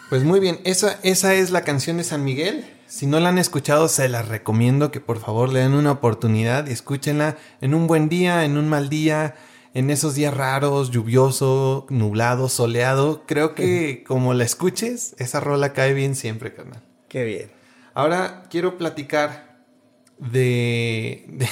Pues 0.10 0.24
muy 0.24 0.40
bien, 0.40 0.60
esa, 0.64 1.00
esa 1.02 1.34
es 1.34 1.50
la 1.50 1.64
canción 1.64 1.98
de 1.98 2.04
San 2.04 2.24
Miguel. 2.24 2.72
Si 2.86 3.08
no 3.08 3.20
la 3.20 3.30
han 3.30 3.40
escuchado, 3.40 3.88
se 3.88 4.08
las 4.10 4.28
recomiendo 4.28 4.92
que 4.92 5.00
por 5.00 5.20
favor 5.20 5.52
le 5.52 5.62
den 5.62 5.74
una 5.74 5.90
oportunidad 5.90 6.68
y 6.68 6.72
escúchenla 6.72 7.36
en 7.62 7.74
un 7.74 7.88
buen 7.88 8.10
día, 8.10 8.46
en 8.46 8.56
un 8.56 8.70
mal 8.70 8.90
día, 8.90 9.34
en 9.74 9.90
esos 9.90 10.16
días 10.16 10.34
raros, 10.34 10.92
lluvioso, 10.92 11.86
nublado, 11.90 12.50
soleado. 12.50 13.24
Creo 13.26 13.56
que 13.56 14.04
como 14.08 14.34
la 14.34 14.44
escuches, 14.44 15.16
esa 15.18 15.40
rola 15.40 15.74
cae 15.74 15.94
bien 15.94 16.16
siempre, 16.16 16.54
carnal. 16.54 16.82
Qué 17.10 17.24
bien. 17.24 17.52
Ahora 17.94 18.44
quiero 18.50 18.78
platicar 18.78 19.58
de, 20.18 21.26
de 21.28 21.48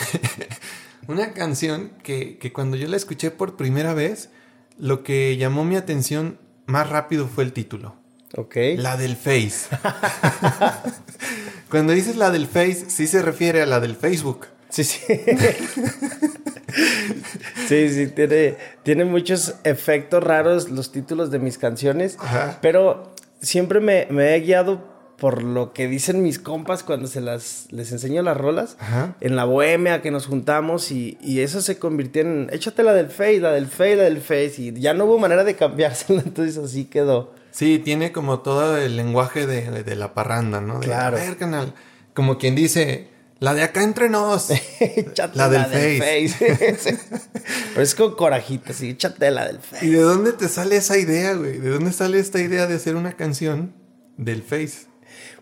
una 1.08 1.34
canción 1.34 1.92
que, 2.04 2.38
que 2.38 2.52
cuando 2.54 2.78
yo 2.78 2.88
la 2.88 2.98
escuché 2.98 3.32
por 3.32 3.58
primera 3.58 3.94
vez, 3.94 4.30
lo 4.78 5.04
que 5.04 5.38
llamó 5.38 5.66
mi 5.66 5.76
atención 5.76 6.40
más 6.66 6.90
rápido 6.90 7.28
fue 7.28 7.44
el 7.44 7.54
título. 7.54 7.96
Ok. 8.36 8.56
La 8.78 8.98
del 8.98 9.16
Face. 9.16 9.68
Cuando 11.70 11.94
dices 11.94 12.16
la 12.16 12.32
del 12.32 12.48
Face, 12.48 12.90
sí 12.90 13.08
se 13.08 13.22
refiere 13.22 13.62
a 13.62 13.66
la 13.66 13.80
del 13.80 13.96
Facebook. 13.96 14.48
Sí, 14.72 14.84
sí. 14.86 15.00
sí, 17.68 17.90
sí, 17.90 18.08
tiene, 18.08 18.56
tiene 18.84 19.06
muchos 19.06 19.56
efectos 19.64 20.24
raros 20.24 20.70
los 20.70 20.92
títulos 20.92 21.32
de 21.32 21.40
mis 21.40 21.58
canciones, 21.58 22.18
Ajá. 22.20 22.58
pero 22.62 23.14
siempre 23.42 23.80
me, 23.80 24.08
me 24.10 24.36
he 24.36 24.40
guiado 24.42 24.90
por 25.18 25.44
lo 25.44 25.72
que 25.72 25.88
dicen 25.88 26.24
mis 26.24 26.40
compas 26.40 26.82
cuando 26.82 27.08
se 27.08 27.22
las 27.22 27.68
les 27.70 27.92
enseño 27.92 28.24
las 28.24 28.36
rolas 28.38 28.76
Ajá. 28.80 29.16
en 29.22 29.36
la 29.36 29.44
bohemia 29.46 30.02
que 30.02 30.10
nos 30.10 30.26
juntamos 30.26 30.92
y, 30.92 31.18
y 31.22 31.42
eso 31.42 31.62
se 31.62 31.78
convirtió 31.78 32.24
en 32.24 32.50
échate 32.52 32.82
la 32.82 32.94
del 32.94 33.08
face, 33.10 33.40
la 33.40 33.52
del 33.52 33.68
face, 33.68 33.98
la 33.98 34.04
del 34.04 34.20
face 34.22 34.54
y 34.58 34.72
ya 34.80 34.96
no 34.96 35.06
hubo 35.06 35.20
manera 35.20 35.44
de 35.44 35.56
cambiársela, 35.56 36.22
entonces 36.26 36.58
así 36.58 36.86
quedó. 36.86 37.34
Sí, 37.52 37.78
tiene 37.80 38.12
como 38.14 38.40
todo 38.40 38.78
el 38.78 38.96
lenguaje 38.96 39.46
de, 39.46 39.84
de 39.84 39.96
la 39.96 40.14
parranda, 40.14 40.62
¿no? 40.62 40.80
De, 40.80 40.86
Claro. 40.88 41.18
A 41.18 41.20
ver, 41.20 41.36
canal. 41.38 41.74
Como 42.14 42.38
quien 42.38 42.56
dice, 42.56 43.10
La 43.42 43.56
de 43.56 43.64
acá 43.64 43.82
entre 43.82 44.08
nos. 44.08 44.50
la 45.34 45.50
del 45.50 45.66
face. 45.66 46.78
Pero 47.74 47.82
es 47.82 47.96
con 47.96 48.14
corajita, 48.14 48.72
sí, 48.72 48.92
échate 48.92 49.32
la 49.32 49.48
del 49.48 49.58
face. 49.58 49.84
¿Y 49.84 49.90
de 49.90 50.00
dónde 50.00 50.34
te 50.34 50.48
sale 50.48 50.76
esa 50.76 50.96
idea, 51.00 51.34
güey? 51.34 51.58
¿De 51.58 51.72
dónde 51.72 51.92
sale 51.92 52.20
esta 52.20 52.40
idea 52.40 52.68
de 52.68 52.76
hacer 52.76 52.96
una 52.96 53.14
canción 53.14 53.74
del 54.18 54.44
face? 54.44 54.86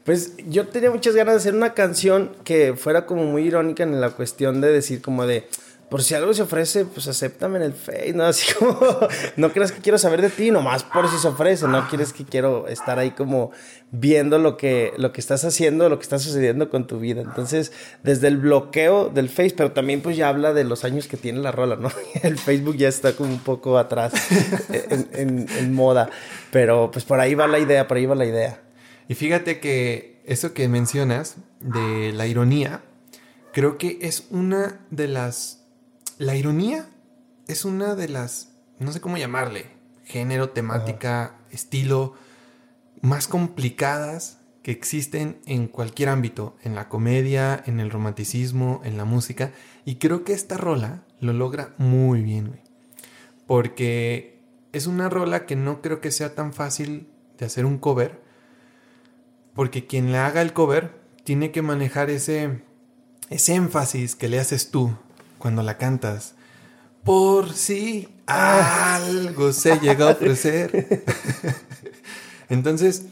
Pues 0.06 0.32
yo 0.48 0.70
tenía 0.70 0.92
muchas 0.92 1.14
ganas 1.14 1.34
de 1.34 1.40
hacer 1.40 1.56
una 1.56 1.74
canción 1.74 2.38
que 2.46 2.74
fuera 2.78 3.06
como 3.06 3.26
muy 3.26 3.44
irónica 3.44 3.84
en 3.84 4.00
la 4.00 4.12
cuestión 4.12 4.62
de 4.62 4.72
decir 4.72 5.02
como 5.02 5.26
de 5.26 5.50
por 5.90 6.04
si 6.04 6.14
algo 6.14 6.34
se 6.34 6.44
ofrece, 6.44 6.86
pues 6.86 7.08
acéptame 7.08 7.58
en 7.58 7.64
el 7.64 7.74
Face, 7.74 8.14
¿no? 8.14 8.24
Así 8.26 8.54
como, 8.54 8.78
no 9.38 9.52
creas 9.52 9.72
que 9.72 9.82
quiero 9.82 9.98
saber 9.98 10.22
de 10.22 10.30
ti, 10.30 10.52
nomás 10.52 10.84
por 10.84 11.10
si 11.10 11.18
se 11.18 11.28
ofrece, 11.28 11.68
no 11.68 11.88
quieres 11.90 12.14
que 12.14 12.26
quiero 12.26 12.68
estar 12.68 13.00
ahí 13.00 13.12
como 13.12 13.52
viendo 13.92 14.38
lo 14.38 14.56
que, 14.56 14.94
lo 14.98 15.12
que 15.12 15.20
estás 15.20 15.44
haciendo, 15.46 15.90
lo 15.90 15.98
que 15.98 16.04
está 16.04 16.20
sucediendo 16.20 16.70
con 16.70 16.86
tu 16.86 17.00
vida. 17.00 17.22
Entonces, 17.22 17.72
desde 18.04 18.28
el 18.28 18.38
bloqueo 18.38 19.10
del 19.10 19.30
Face, 19.30 19.56
pero 19.58 19.72
también 19.72 20.02
pues 20.02 20.16
ya 20.16 20.30
habla 20.30 20.54
de 20.54 20.64
los 20.64 20.86
años 20.86 21.08
que 21.08 21.18
tiene 21.18 21.40
la 21.40 21.52
rola, 21.52 21.76
¿no? 21.76 21.92
El 22.24 22.38
Facebook 22.38 22.78
ya 22.78 22.88
está 22.88 23.14
como 23.14 23.32
un 23.32 23.40
poco 23.40 23.78
atrás 23.78 24.14
en, 25.14 25.48
en 25.50 25.74
moda, 25.74 26.10
pero 26.52 26.92
pues 26.92 27.04
por 27.04 27.20
ahí 27.20 27.34
va 27.34 27.48
la 27.48 27.60
idea, 27.60 27.88
por 27.88 27.98
ahí 27.98 28.06
va 28.06 28.16
la 28.16 28.26
idea. 28.26 28.62
Y 29.08 29.16
fíjate 29.16 29.60
que 29.60 30.22
eso 30.26 30.54
que 30.54 30.68
mencionas 30.68 31.38
de 31.60 32.12
la 32.14 32.28
ironía, 32.28 32.84
creo 33.54 33.80
que 33.80 33.98
es 34.02 34.28
una 34.30 34.82
de 34.92 35.08
las 35.08 35.59
la 36.20 36.36
ironía 36.36 36.90
es 37.48 37.64
una 37.64 37.96
de 37.96 38.10
las, 38.10 38.52
no 38.78 38.92
sé 38.92 39.00
cómo 39.00 39.18
llamarle, 39.18 39.68
género, 40.04 40.50
temática, 40.50 41.38
estilo, 41.50 42.14
más 43.02 43.30
complicadas 43.30 44.38
que 44.62 44.72
existen 44.72 45.40
en 45.46 45.70
cualquier 45.70 46.10
ámbito, 46.10 46.58
en 46.62 46.76
la 46.76 46.90
comedia, 46.90 47.64
en 47.66 47.80
el 47.80 47.90
romanticismo, 47.90 48.82
en 48.84 48.98
la 48.98 49.06
música. 49.06 49.54
Y 49.86 49.96
creo 49.96 50.26
que 50.26 50.34
esta 50.34 50.58
rola 50.58 51.06
lo 51.22 51.32
logra 51.32 51.74
muy 51.78 52.22
bien, 52.22 52.50
güey. 52.50 52.62
Porque 53.48 54.42
es 54.74 54.88
una 54.88 55.08
rola 55.08 55.46
que 55.46 55.56
no 55.56 55.82
creo 55.82 56.02
que 56.02 56.12
sea 56.12 56.36
tan 56.36 56.52
fácil 56.52 57.08
de 57.38 57.46
hacer 57.46 57.66
un 57.66 57.78
cover. 57.78 58.22
Porque 59.56 59.88
quien 59.88 60.12
le 60.12 60.18
haga 60.18 60.42
el 60.42 60.52
cover 60.52 61.00
tiene 61.24 61.52
que 61.52 61.62
manejar 61.62 62.10
ese, 62.10 62.62
ese 63.30 63.56
énfasis 63.56 64.18
que 64.18 64.28
le 64.28 64.40
haces 64.40 64.70
tú 64.70 64.98
cuando 65.40 65.64
la 65.64 65.78
cantas. 65.78 66.36
Por 67.04 67.54
si 67.54 68.08
algo 68.28 69.52
se 69.52 69.80
llega 69.80 70.10
a 70.10 70.12
ofrecer. 70.12 71.04
Entonces, 72.50 73.06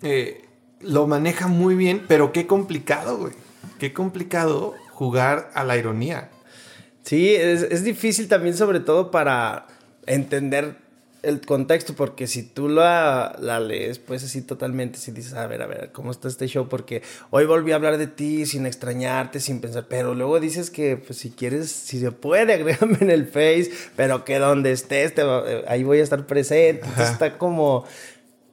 eh, 0.00 0.46
lo 0.80 1.06
maneja 1.06 1.46
muy 1.48 1.74
bien, 1.74 2.04
pero 2.08 2.32
qué 2.32 2.46
complicado, 2.46 3.18
güey. 3.18 3.34
Qué 3.78 3.92
complicado 3.92 4.74
jugar 4.90 5.50
a 5.54 5.64
la 5.64 5.76
ironía. 5.76 6.30
Sí, 7.02 7.34
es, 7.34 7.62
es 7.62 7.84
difícil 7.84 8.28
también, 8.28 8.56
sobre 8.56 8.80
todo 8.80 9.10
para 9.10 9.66
entender 10.06 10.83
el 11.24 11.40
contexto, 11.40 11.94
porque 11.94 12.26
si 12.26 12.42
tú 12.42 12.68
la, 12.68 13.36
la, 13.40 13.60
lees, 13.60 13.98
pues 13.98 14.24
así 14.24 14.42
totalmente, 14.42 14.98
si 14.98 15.12
dices, 15.12 15.34
a 15.34 15.46
ver, 15.46 15.62
a 15.62 15.66
ver, 15.66 15.90
¿cómo 15.92 16.10
está 16.10 16.28
este 16.28 16.46
show? 16.46 16.68
Porque 16.68 17.02
hoy 17.30 17.46
volví 17.46 17.72
a 17.72 17.76
hablar 17.76 17.98
de 17.98 18.06
ti 18.06 18.46
sin 18.46 18.66
extrañarte, 18.66 19.40
sin 19.40 19.60
pensar, 19.60 19.86
pero 19.88 20.14
luego 20.14 20.40
dices 20.40 20.70
que, 20.70 20.96
pues 20.96 21.18
si 21.18 21.30
quieres, 21.30 21.70
si 21.70 21.98
se 21.98 22.12
puede, 22.12 22.52
agrégame 22.54 22.98
en 23.00 23.10
el 23.10 23.26
Face, 23.26 23.70
pero 23.96 24.24
que 24.24 24.38
donde 24.38 24.72
estés, 24.72 25.12
eh, 25.16 25.64
ahí 25.66 25.82
voy 25.84 25.98
a 25.98 26.02
estar 26.02 26.26
presente. 26.26 26.86
está 26.98 27.38
como, 27.38 27.84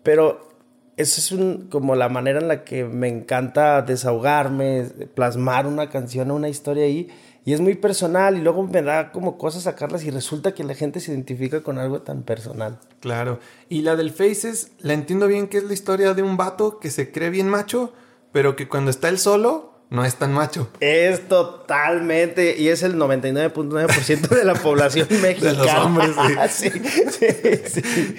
pero 0.03 0.49
eso 0.97 1.19
es 1.19 1.31
un, 1.31 1.67
como 1.69 1.95
la 1.95 2.09
manera 2.09 2.39
en 2.39 2.47
la 2.47 2.63
que 2.63 2.85
me 2.85 3.07
encanta 3.07 3.81
desahogarme, 3.81 4.83
plasmar 5.13 5.67
una 5.67 5.89
canción, 5.89 6.31
una 6.31 6.49
historia 6.49 6.85
ahí 6.85 7.09
y 7.43 7.53
es 7.53 7.61
muy 7.61 7.75
personal 7.75 8.37
y 8.37 8.41
luego 8.41 8.63
me 8.63 8.81
da 8.81 9.11
como 9.11 9.37
cosas 9.37 9.63
sacarlas 9.63 10.03
y 10.03 10.11
resulta 10.11 10.53
que 10.53 10.63
la 10.63 10.75
gente 10.75 10.99
se 10.99 11.11
identifica 11.11 11.63
con 11.63 11.79
algo 11.79 12.01
tan 12.01 12.21
personal. 12.23 12.79
Claro. 12.99 13.39
Y 13.67 13.81
la 13.81 13.95
del 13.95 14.11
Faces, 14.11 14.71
la 14.79 14.93
entiendo 14.93 15.27
bien 15.27 15.47
que 15.47 15.57
es 15.57 15.63
la 15.63 15.73
historia 15.73 16.13
de 16.13 16.21
un 16.21 16.37
vato 16.37 16.79
que 16.79 16.91
se 16.91 17.11
cree 17.11 17.31
bien 17.31 17.49
macho, 17.49 17.93
pero 18.31 18.55
que 18.55 18.67
cuando 18.67 18.91
está 18.91 19.09
él 19.09 19.17
solo 19.17 19.71
no 19.89 20.05
es 20.05 20.15
tan 20.15 20.33
macho. 20.33 20.69
Es 20.79 21.27
totalmente, 21.27 22.55
y 22.57 22.69
es 22.69 22.81
el 22.83 22.95
99.9% 22.95 24.29
de 24.29 24.45
la 24.45 24.53
población 24.53 25.07
mexicana. 25.21 25.51
de 25.51 25.57
los 25.57 25.73
hombres, 25.73 26.11
sí. 26.51 26.69
sí, 26.69 27.81
sí, 27.83 28.15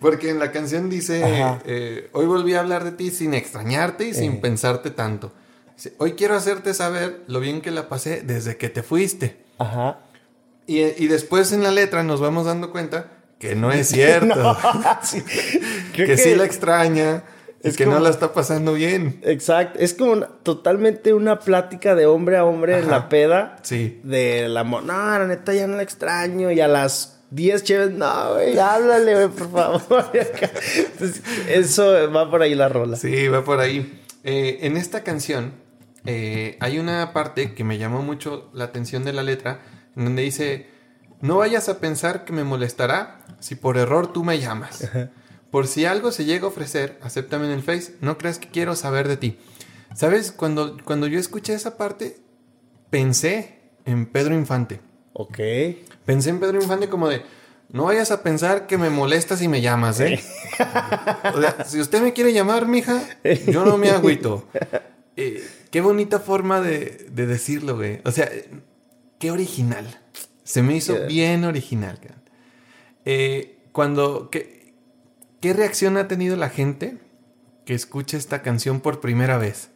Porque 0.00 0.30
en 0.30 0.40
la 0.40 0.50
canción 0.50 0.90
dice, 0.90 1.22
eh, 1.64 2.08
hoy 2.12 2.26
volví 2.26 2.54
a 2.54 2.60
hablar 2.60 2.82
de 2.82 2.90
ti 2.90 3.10
sin 3.10 3.34
extrañarte 3.34 4.08
y 4.08 4.14
sin 4.14 4.40
pensarte 4.40 4.90
tanto. 4.90 5.32
Hoy 5.98 6.12
quiero 6.12 6.34
hacerte 6.34 6.74
saber 6.74 7.22
lo 7.26 7.40
bien 7.40 7.60
que 7.60 7.70
la 7.70 7.88
pasé 7.88 8.22
desde 8.22 8.56
que 8.56 8.68
te 8.68 8.82
fuiste. 8.82 9.36
Ajá. 9.58 9.98
Y, 10.66 11.06
después 11.06 11.52
en 11.52 11.62
la 11.62 11.70
letra 11.70 12.02
nos 12.02 12.20
vamos 12.20 12.46
dando 12.46 12.72
cuenta 12.72 13.12
que 13.38 13.54
no 13.54 13.70
es 13.70 13.88
cierto. 13.88 14.56
que, 15.92 16.16
sí 16.16 16.34
la 16.34 16.44
extraña. 16.44 17.24
Es 17.62 17.76
que 17.76 17.86
no 17.86 17.98
la 17.98 18.10
está 18.10 18.32
pasando 18.32 18.74
bien. 18.74 19.20
Exacto. 19.22 19.78
Es 19.80 19.94
como 19.94 20.20
totalmente 20.20 21.12
una 21.12 21.40
plática 21.40 21.94
de 21.94 22.06
hombre 22.06 22.36
a 22.36 22.44
hombre 22.44 22.78
en 22.78 22.88
la 22.88 23.08
peda. 23.08 23.56
Sí. 23.62 24.00
De 24.04 24.48
la... 24.48 24.62
No, 24.62 24.82
la 24.82 25.26
neta 25.26 25.52
ya 25.52 25.66
no 25.66 25.76
la 25.76 25.82
extraño. 25.82 26.52
Y 26.52 26.60
a 26.60 26.68
las 26.68 27.20
10 27.30 27.64
chéves, 27.64 27.90
no, 27.90 28.34
güey, 28.34 28.56
háblale, 28.58 29.14
güey, 29.14 29.28
por 29.28 29.50
favor. 29.50 30.12
eso 31.48 32.12
va 32.12 32.30
por 32.30 32.42
ahí 32.42 32.54
la 32.54 32.68
rola. 32.68 32.96
Sí, 32.96 33.26
va 33.28 33.44
por 33.44 33.58
ahí. 33.58 34.00
Eh, 34.22 34.58
en 34.62 34.76
esta 34.76 35.02
canción 35.02 35.65
eh, 36.06 36.56
hay 36.60 36.78
una 36.78 37.12
parte 37.12 37.54
que 37.54 37.64
me 37.64 37.78
llamó 37.78 38.02
mucho 38.02 38.50
la 38.52 38.64
atención 38.64 39.04
de 39.04 39.12
la 39.12 39.22
letra, 39.22 39.60
en 39.96 40.04
donde 40.04 40.22
dice, 40.22 40.68
no 41.20 41.38
vayas 41.38 41.68
a 41.68 41.78
pensar 41.78 42.24
que 42.24 42.32
me 42.32 42.44
molestará 42.44 43.24
si 43.40 43.54
por 43.54 43.76
error 43.76 44.12
tú 44.12 44.24
me 44.24 44.38
llamas. 44.38 44.88
Por 45.50 45.66
si 45.66 45.84
algo 45.84 46.12
se 46.12 46.24
llega 46.24 46.44
a 46.44 46.48
ofrecer, 46.48 46.98
acéptame 47.02 47.46
en 47.46 47.52
el 47.52 47.62
Face, 47.62 47.94
no 48.00 48.18
creas 48.18 48.38
que 48.38 48.48
quiero 48.48 48.76
saber 48.76 49.08
de 49.08 49.16
ti. 49.16 49.38
¿Sabes? 49.94 50.32
Cuando, 50.32 50.76
cuando 50.84 51.06
yo 51.06 51.18
escuché 51.18 51.54
esa 51.54 51.76
parte, 51.76 52.18
pensé 52.90 53.60
en 53.84 54.06
Pedro 54.06 54.34
Infante. 54.34 54.80
Ok. 55.12 55.38
Pensé 56.04 56.30
en 56.30 56.40
Pedro 56.40 56.60
Infante 56.60 56.88
como 56.88 57.08
de, 57.08 57.22
no 57.70 57.84
vayas 57.84 58.10
a 58.10 58.22
pensar 58.22 58.66
que 58.66 58.76
me 58.78 58.90
molestas 58.90 59.38
si 59.38 59.48
me 59.48 59.60
llamas, 59.60 60.00
¿eh? 60.00 60.20
o 61.34 61.40
sea, 61.40 61.64
si 61.64 61.80
usted 61.80 62.02
me 62.02 62.12
quiere 62.12 62.32
llamar, 62.32 62.66
mija, 62.66 63.02
yo 63.46 63.64
no 63.64 63.78
me 63.78 63.90
agüito. 63.90 64.46
Eh, 65.16 65.46
qué 65.70 65.80
bonita 65.80 66.20
forma 66.20 66.60
de, 66.60 67.08
decirlo, 67.10 67.76
güey. 67.76 68.00
O 68.04 68.10
sea, 68.10 68.30
qué 69.18 69.30
original. 69.30 69.86
Se 70.44 70.62
me 70.62 70.76
hizo 70.76 71.06
bien 71.06 71.44
original. 71.44 71.98
Eh, 73.04 73.58
cuando, 73.72 74.30
¿qué, 74.30 74.74
¿qué 75.40 75.52
reacción 75.52 75.96
ha 75.96 76.06
tenido 76.06 76.36
la 76.36 76.50
gente 76.50 76.98
que 77.64 77.74
escucha 77.74 78.16
esta 78.16 78.42
canción 78.42 78.80
por 78.80 79.00
primera 79.00 79.38
vez? 79.38 79.70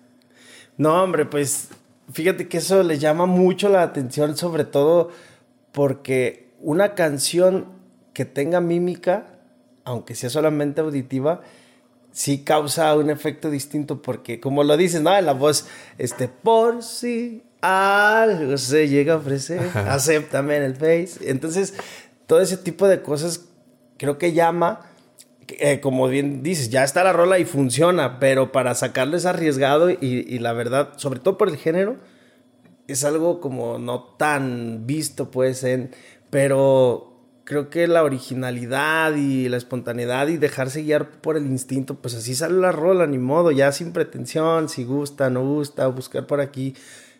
No, 0.76 1.02
hombre, 1.02 1.26
pues 1.26 1.68
fíjate 2.12 2.48
que 2.48 2.58
eso 2.58 2.82
le 2.82 2.98
llama 2.98 3.26
mucho 3.26 3.68
la 3.68 3.82
atención, 3.82 4.36
sobre 4.36 4.64
todo 4.64 5.10
porque 5.72 6.50
una 6.60 6.94
canción 6.94 7.66
que 8.12 8.24
tenga 8.24 8.60
mímica, 8.60 9.26
aunque 9.84 10.14
sea 10.14 10.30
solamente 10.30 10.80
auditiva, 10.80 11.42
sí 12.12 12.44
causa 12.44 12.94
un 12.96 13.10
efecto 13.10 13.50
distinto 13.50 14.02
porque, 14.02 14.40
como 14.40 14.64
lo 14.64 14.76
dices, 14.76 15.00
¿no? 15.02 15.16
En 15.16 15.26
la 15.26 15.32
voz, 15.32 15.66
este, 15.98 16.28
por 16.28 16.82
si 16.82 17.42
algo 17.60 18.56
se 18.58 18.88
llega 18.88 19.14
a 19.14 19.16
ofrecer, 19.16 19.60
acéptame 19.74 20.56
en 20.56 20.62
el 20.62 20.76
face. 20.76 21.30
Entonces, 21.30 21.74
todo 22.26 22.40
ese 22.40 22.56
tipo 22.56 22.88
de 22.88 23.02
cosas 23.02 23.46
creo 23.96 24.18
que 24.18 24.32
llama, 24.32 24.80
eh, 25.58 25.80
como 25.80 26.08
bien 26.08 26.42
dices, 26.42 26.70
ya 26.70 26.84
está 26.84 27.04
la 27.04 27.12
rola 27.12 27.38
y 27.38 27.44
funciona, 27.44 28.18
pero 28.18 28.52
para 28.52 28.74
sacarlo 28.74 29.16
es 29.16 29.26
arriesgado 29.26 29.90
y, 29.90 29.98
y 30.00 30.38
la 30.38 30.52
verdad, 30.52 30.90
sobre 30.96 31.20
todo 31.20 31.36
por 31.36 31.48
el 31.48 31.56
género, 31.56 31.96
es 32.86 33.04
algo 33.04 33.40
como 33.40 33.78
no 33.78 34.02
tan 34.02 34.86
visto, 34.86 35.30
pues, 35.30 35.62
en, 35.64 35.90
pero 36.30 37.09
creo 37.50 37.68
que 37.68 37.88
la 37.88 38.04
originalidad 38.04 39.16
y 39.16 39.48
la 39.48 39.56
espontaneidad 39.56 40.28
y 40.28 40.36
dejarse 40.36 40.84
guiar 40.84 41.10
por 41.10 41.36
el 41.36 41.46
instinto, 41.46 41.96
pues 41.96 42.14
así 42.14 42.36
sale 42.36 42.54
la 42.60 42.70
rola, 42.70 43.08
ni 43.08 43.18
modo, 43.18 43.50
ya 43.50 43.72
sin 43.72 43.92
pretensión, 43.92 44.68
si 44.68 44.84
gusta, 44.84 45.30
no 45.30 45.44
gusta, 45.44 45.88
buscar 45.88 46.28
por 46.28 46.40
aquí. 46.40 46.76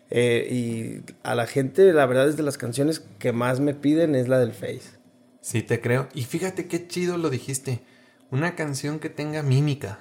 Eh, 0.09 0.47
y 0.49 1.13
a 1.23 1.35
la 1.35 1.47
gente, 1.47 1.91
la 1.91 2.05
verdad 2.05 2.29
es 2.29 2.37
de 2.37 2.43
las 2.43 2.57
canciones 2.57 3.03
que 3.19 3.33
más 3.33 3.59
me 3.59 3.73
piden 3.73 4.15
es 4.15 4.29
la 4.29 4.39
del 4.39 4.53
Face. 4.53 4.83
Sí, 5.41 5.63
te 5.63 5.81
creo. 5.81 6.07
Y 6.13 6.23
fíjate 6.23 6.65
qué 6.67 6.87
chido 6.87 7.17
lo 7.17 7.29
dijiste. 7.29 7.81
Una 8.29 8.55
canción 8.55 8.99
que 8.99 9.09
tenga 9.09 9.43
mímica 9.43 9.99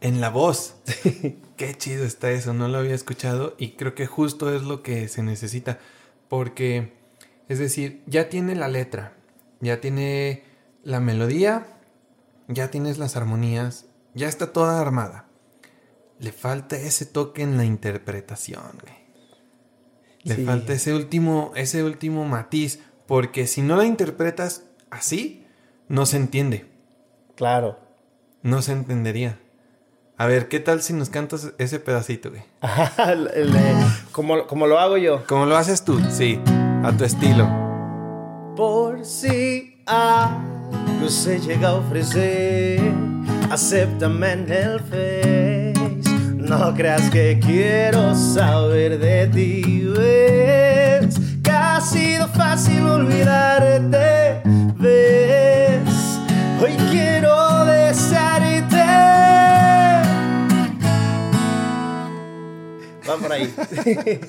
en 0.00 0.20
la 0.20 0.30
voz. 0.30 0.76
qué 1.56 1.74
chido 1.76 2.04
está 2.04 2.30
eso, 2.30 2.54
no 2.54 2.68
lo 2.68 2.78
había 2.78 2.94
escuchado 2.94 3.56
y 3.58 3.70
creo 3.70 3.96
que 3.96 4.06
justo 4.06 4.54
es 4.54 4.62
lo 4.62 4.84
que 4.84 5.08
se 5.08 5.24
necesita. 5.24 5.80
Porque, 6.28 6.92
es 7.48 7.58
decir, 7.58 8.02
ya 8.06 8.28
tiene 8.28 8.54
la 8.54 8.68
letra, 8.68 9.17
ya 9.60 9.80
tiene 9.80 10.44
la 10.82 11.00
melodía, 11.00 11.66
ya 12.48 12.70
tienes 12.70 12.98
las 12.98 13.16
armonías, 13.16 13.86
ya 14.14 14.28
está 14.28 14.52
toda 14.52 14.80
armada. 14.80 15.26
Le 16.18 16.32
falta 16.32 16.76
ese 16.76 17.06
toque 17.06 17.42
en 17.42 17.56
la 17.56 17.64
interpretación, 17.64 18.82
Le 20.24 20.36
falta 20.44 20.72
ese 20.72 20.94
último, 20.94 21.52
ese 21.54 21.84
último 21.84 22.24
matiz, 22.24 22.80
porque 23.06 23.46
si 23.46 23.62
no 23.62 23.76
la 23.76 23.84
interpretas 23.84 24.64
así, 24.90 25.46
no 25.88 26.06
se 26.06 26.16
entiende. 26.16 26.66
Claro. 27.36 27.78
No 28.42 28.62
se 28.62 28.72
entendería. 28.72 29.38
A 30.16 30.26
ver, 30.26 30.48
¿qué 30.48 30.58
tal 30.58 30.82
si 30.82 30.92
nos 30.92 31.10
cantas 31.10 31.52
ese 31.58 31.78
pedacito, 31.78 32.30
güey? 32.30 32.42
como, 34.12 34.46
como 34.48 34.66
lo 34.66 34.80
hago 34.80 34.96
yo. 34.96 35.24
Como 35.26 35.46
lo 35.46 35.56
haces 35.56 35.84
tú, 35.84 36.00
sí, 36.10 36.40
a 36.82 36.92
tu 36.96 37.04
estilo. 37.04 37.67
Por 38.58 39.04
si 39.04 39.72
algo 39.86 41.08
se 41.08 41.38
llega 41.38 41.68
a 41.68 41.74
ofrecer, 41.74 42.92
acéptame 43.52 44.32
en 44.32 44.50
el 44.50 44.80
face. 44.80 45.74
No 46.34 46.74
creas 46.74 47.08
que 47.08 47.38
quiero 47.40 48.16
saber 48.16 48.98
de 48.98 49.28
ti, 49.28 49.84
ves 49.96 51.20
que 51.40 51.50
ha 51.52 51.80
sido 51.80 52.26
fácil 52.26 52.84
olvidarte, 52.84 54.42
ves. 54.76 56.18
Hoy 56.60 56.72
quiero 56.90 57.64
desearte. 57.64 58.76
Va 63.08 63.16
por 63.22 63.32
ahí. 63.32 63.54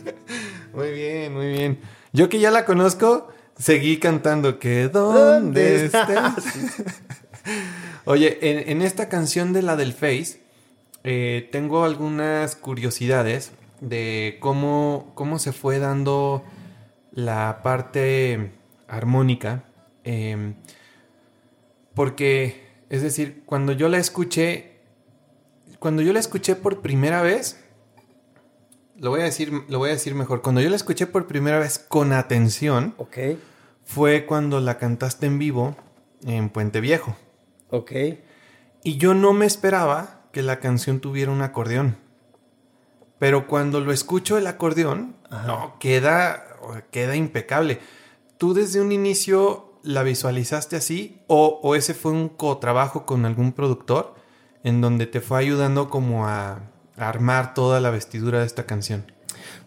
muy 0.76 0.92
bien, 0.92 1.34
muy 1.34 1.48
bien. 1.48 1.80
Yo 2.14 2.30
que 2.30 2.40
ya 2.40 2.52
la 2.52 2.66
conozco, 2.66 3.30
seguí 3.60 3.98
cantando 3.98 4.58
que 4.58 4.88
¿dónde, 4.88 5.86
estás? 5.86 6.44
Oye, 8.06 8.40
en, 8.42 8.70
en, 8.70 8.82
esta 8.82 9.10
canción 9.10 9.54
de 9.54 9.62
la 9.62 9.76
del 9.76 9.94
Face, 9.94 10.42
eh, 11.04 11.48
tengo 11.52 11.84
algunas 11.84 12.56
curiosidades 12.56 13.52
de 13.82 14.38
cómo, 14.40 15.12
cómo 15.16 15.40
se 15.40 15.52
fue 15.52 15.80
dando 15.80 16.44
la 17.12 17.62
parte 17.64 18.52
armónica. 18.88 19.64
Em, 20.04 20.56
porque, 21.94 22.68
es 22.90 23.02
decir, 23.02 23.44
cuando 23.46 23.74
yo 23.74 23.90
la 23.90 23.98
escuché, 23.98 24.80
cuando 25.80 26.02
yo 26.02 26.14
la 26.14 26.20
escuché 26.20 26.56
por 26.56 26.82
primera 26.82 27.22
vez, 27.22 27.64
lo 28.98 29.12
voy 29.12 29.22
a 29.22 29.26
decir, 29.26 29.52
lo 29.68 29.80
voy 29.80 29.90
a 29.90 29.94
decir 29.94 30.16
mejor. 30.16 30.42
Cuando 30.42 30.62
yo 30.62 30.70
la 30.70 30.76
escuché 30.76 31.08
por 31.08 31.28
primera 31.28 31.60
vez 31.60 31.80
con 31.80 32.12
atención, 32.12 32.96
fue 33.90 34.28
cuando 34.28 34.60
la 34.60 34.78
cantaste 34.78 35.26
en 35.26 35.40
vivo 35.40 35.76
en 36.24 36.50
Puente 36.50 36.80
Viejo. 36.80 37.16
Ok. 37.72 37.92
Y 38.84 38.98
yo 38.98 39.16
no 39.16 39.34
me 39.34 39.48
esperaba 39.48 40.28
que 40.32 40.44
la 40.44 40.60
canción 40.60 41.00
tuviera 41.00 41.32
un 41.32 41.42
acordeón. 41.42 41.98
Pero 43.18 43.48
cuando 43.48 43.80
lo 43.80 43.92
escucho 43.92 44.38
el 44.38 44.46
acordeón, 44.46 45.16
no, 45.48 45.78
queda, 45.80 46.60
queda 46.92 47.16
impecable. 47.16 47.80
¿Tú 48.38 48.54
desde 48.54 48.80
un 48.80 48.92
inicio 48.92 49.74
la 49.82 50.04
visualizaste 50.04 50.76
así 50.76 51.24
o, 51.26 51.74
ese 51.76 51.96
fue 51.96 52.12
un 52.12 52.30
co-trabajo 52.30 53.08
con 53.08 53.26
algún 53.26 53.54
productor 53.54 54.14
en 54.64 54.82
donde 54.82 55.08
te 55.08 55.20
fue 55.20 55.40
ayudando 55.40 55.90
como 55.90 56.28
a, 56.28 56.62
armar 56.96 57.56
toda 57.56 57.80
la 57.80 57.90
vestidura 57.90 58.42
de 58.42 58.46
esta 58.46 58.68
canción? 58.68 59.12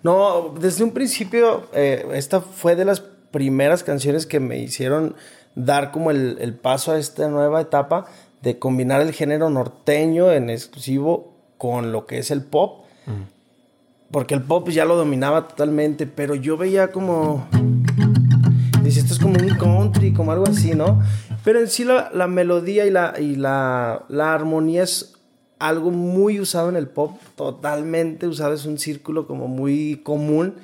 No, 0.04 0.54
desde 0.60 0.84
un 0.84 0.92
principio 0.92 1.66
eh, 1.72 2.06
esta 2.12 2.40
fue 2.40 2.76
de 2.76 2.84
las 2.84 3.02
primeras 3.32 3.82
canciones 3.82 4.26
que 4.26 4.38
me 4.38 4.58
hicieron 4.58 5.16
dar 5.56 5.90
como 5.90 6.10
el, 6.10 6.54
paso 6.54 6.92
a 6.92 6.98
esta 6.98 7.28
nueva 7.28 7.60
etapa 7.60 8.06
de 8.42 8.58
combinar 8.58 9.00
el 9.00 9.12
género 9.12 9.50
norteño 9.50 10.32
en 10.32 10.50
exclusivo 10.50 11.34
con 11.58 11.90
lo 11.90 12.06
que 12.06 12.18
es 12.18 12.30
el 12.30 12.44
pop. 12.44 12.84
Porque 14.10 14.34
el 14.34 14.42
pop 14.42 14.68
ya 14.68 14.84
lo 14.84 14.96
dominaba 14.96 15.48
totalmente, 15.48 16.06
pero 16.06 16.34
yo 16.34 16.56
veía 16.56 16.92
como... 16.92 17.46
Dice, 18.82 19.00
esto 19.00 19.14
es 19.14 19.20
como 19.20 19.36
un 19.38 19.56
country, 19.56 20.12
como 20.12 20.32
algo 20.32 20.46
así, 20.46 20.74
¿no? 20.74 21.00
Pero 21.44 21.60
en 21.60 21.68
sí 21.68 21.84
la, 21.84 22.26
melodía 22.26 22.84
y, 22.84 22.90
la, 22.90 23.14
y 23.18 23.36
la, 23.36 24.04
la 24.08 24.34
armonía 24.34 24.82
es 24.82 25.14
algo 25.62 25.92
muy 25.92 26.40
usado 26.40 26.68
en 26.68 26.76
el 26.76 26.88
pop, 26.88 27.20
totalmente 27.36 28.26
usado, 28.26 28.52
es 28.54 28.66
un 28.66 28.78
círculo 28.78 29.28
como 29.28 29.46
muy 29.46 30.00
común, 30.02 30.56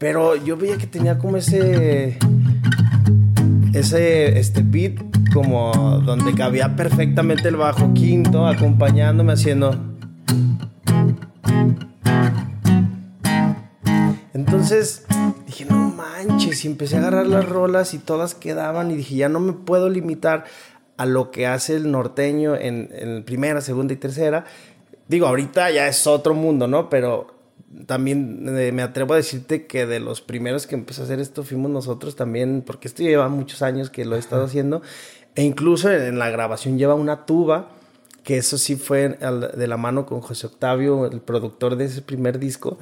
pero 0.00 0.34
yo 0.34 0.56
veía 0.56 0.78
que 0.78 0.86
tenía 0.86 1.18
como 1.18 1.36
ese 1.36 2.16
ese 3.74 4.38
este 4.38 4.62
beat 4.62 4.94
como 5.34 6.00
donde 6.02 6.32
cabía 6.34 6.74
perfectamente 6.74 7.48
el 7.48 7.56
bajo 7.56 7.92
quinto 7.92 8.46
acompañándome 8.46 9.34
haciendo. 9.34 9.78
Entonces 14.32 15.04
dije 15.46 15.66
no 15.66 15.90
manches 15.90 16.64
y 16.64 16.68
empecé 16.68 16.96
a 16.96 17.00
agarrar 17.00 17.26
las 17.26 17.46
rolas 17.46 17.92
y 17.92 17.98
todas 17.98 18.34
quedaban 18.34 18.90
y 18.90 18.96
dije 18.96 19.16
ya 19.16 19.28
no 19.28 19.38
me 19.38 19.52
puedo 19.52 19.90
limitar 19.90 20.44
a 20.96 21.04
lo 21.04 21.30
que 21.30 21.46
hace 21.46 21.76
el 21.76 21.90
norteño 21.90 22.56
en, 22.56 22.88
en 22.92 23.22
primera 23.22 23.60
segunda 23.60 23.92
y 23.92 23.98
tercera 23.98 24.46
digo 25.08 25.26
ahorita 25.26 25.70
ya 25.70 25.88
es 25.88 26.06
otro 26.06 26.32
mundo 26.32 26.66
no 26.66 26.88
pero 26.88 27.39
también 27.86 28.46
eh, 28.58 28.72
me 28.72 28.82
atrevo 28.82 29.14
a 29.14 29.16
decirte 29.16 29.66
que 29.66 29.86
de 29.86 30.00
los 30.00 30.20
primeros 30.20 30.66
que 30.66 30.74
empezó 30.74 31.02
a 31.02 31.04
hacer 31.04 31.20
esto 31.20 31.44
fuimos 31.44 31.70
nosotros 31.70 32.16
también, 32.16 32.62
porque 32.66 32.88
esto 32.88 33.02
lleva 33.02 33.28
muchos 33.28 33.62
años 33.62 33.90
que 33.90 34.04
lo 34.04 34.16
he 34.16 34.18
estado 34.18 34.44
haciendo, 34.44 34.82
e 35.34 35.42
incluso 35.42 35.90
en, 35.90 36.18
la 36.18 36.30
grabación 36.30 36.78
lleva 36.78 36.94
una 36.94 37.26
tuba, 37.26 37.70
que 38.24 38.36
eso 38.36 38.58
sí 38.58 38.76
fue 38.76 39.08
de 39.08 39.66
la 39.66 39.76
mano 39.76 40.04
con 40.04 40.20
José 40.20 40.48
Octavio, 40.48 41.06
el 41.06 41.20
productor 41.20 41.76
de 41.76 41.86
ese 41.86 42.02
primer 42.02 42.38
disco, 42.38 42.76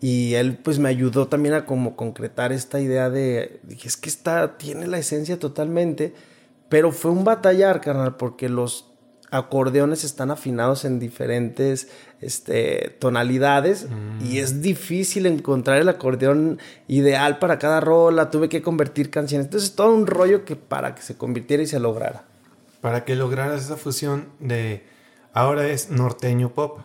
y 0.00 0.34
él 0.34 0.58
pues 0.58 0.78
me 0.78 0.88
ayudó 0.88 1.28
también 1.28 1.54
a 1.54 1.64
como 1.64 1.96
concretar 1.96 2.52
esta 2.52 2.80
idea 2.80 3.08
de, 3.08 3.60
dije, 3.62 3.88
es 3.88 3.96
que 3.96 4.10
está, 4.10 4.58
tiene 4.58 4.86
la 4.86 4.98
esencia 4.98 5.38
totalmente, 5.38 6.12
pero 6.68 6.92
fue 6.92 7.12
un 7.12 7.24
batallar, 7.24 7.80
carnal, 7.80 8.16
porque 8.16 8.48
los 8.48 8.94
acordeones 9.30 10.04
están 10.04 10.30
afinados 10.30 10.84
en 10.84 10.98
diferentes 10.98 11.88
este, 12.24 12.96
tonalidades 12.98 13.86
y 14.24 14.38
es 14.38 14.62
difícil 14.62 15.26
encontrar 15.26 15.78
el 15.78 15.88
acordeón 15.88 16.58
ideal 16.88 17.38
para 17.38 17.58
cada 17.58 17.80
rola. 17.80 18.30
Tuve 18.30 18.48
que 18.48 18.62
convertir 18.62 19.10
canciones. 19.10 19.46
Entonces, 19.46 19.74
todo 19.74 19.94
un 19.94 20.06
rollo 20.06 20.44
que 20.44 20.56
para 20.56 20.94
que 20.94 21.02
se 21.02 21.16
convirtiera 21.16 21.62
y 21.62 21.66
se 21.66 21.80
lograra. 21.80 22.24
Para 22.80 23.04
que 23.04 23.16
lograras 23.16 23.64
esa 23.64 23.76
fusión 23.76 24.26
de 24.40 24.84
ahora 25.32 25.68
es 25.68 25.90
norteño 25.90 26.50
pop. 26.50 26.80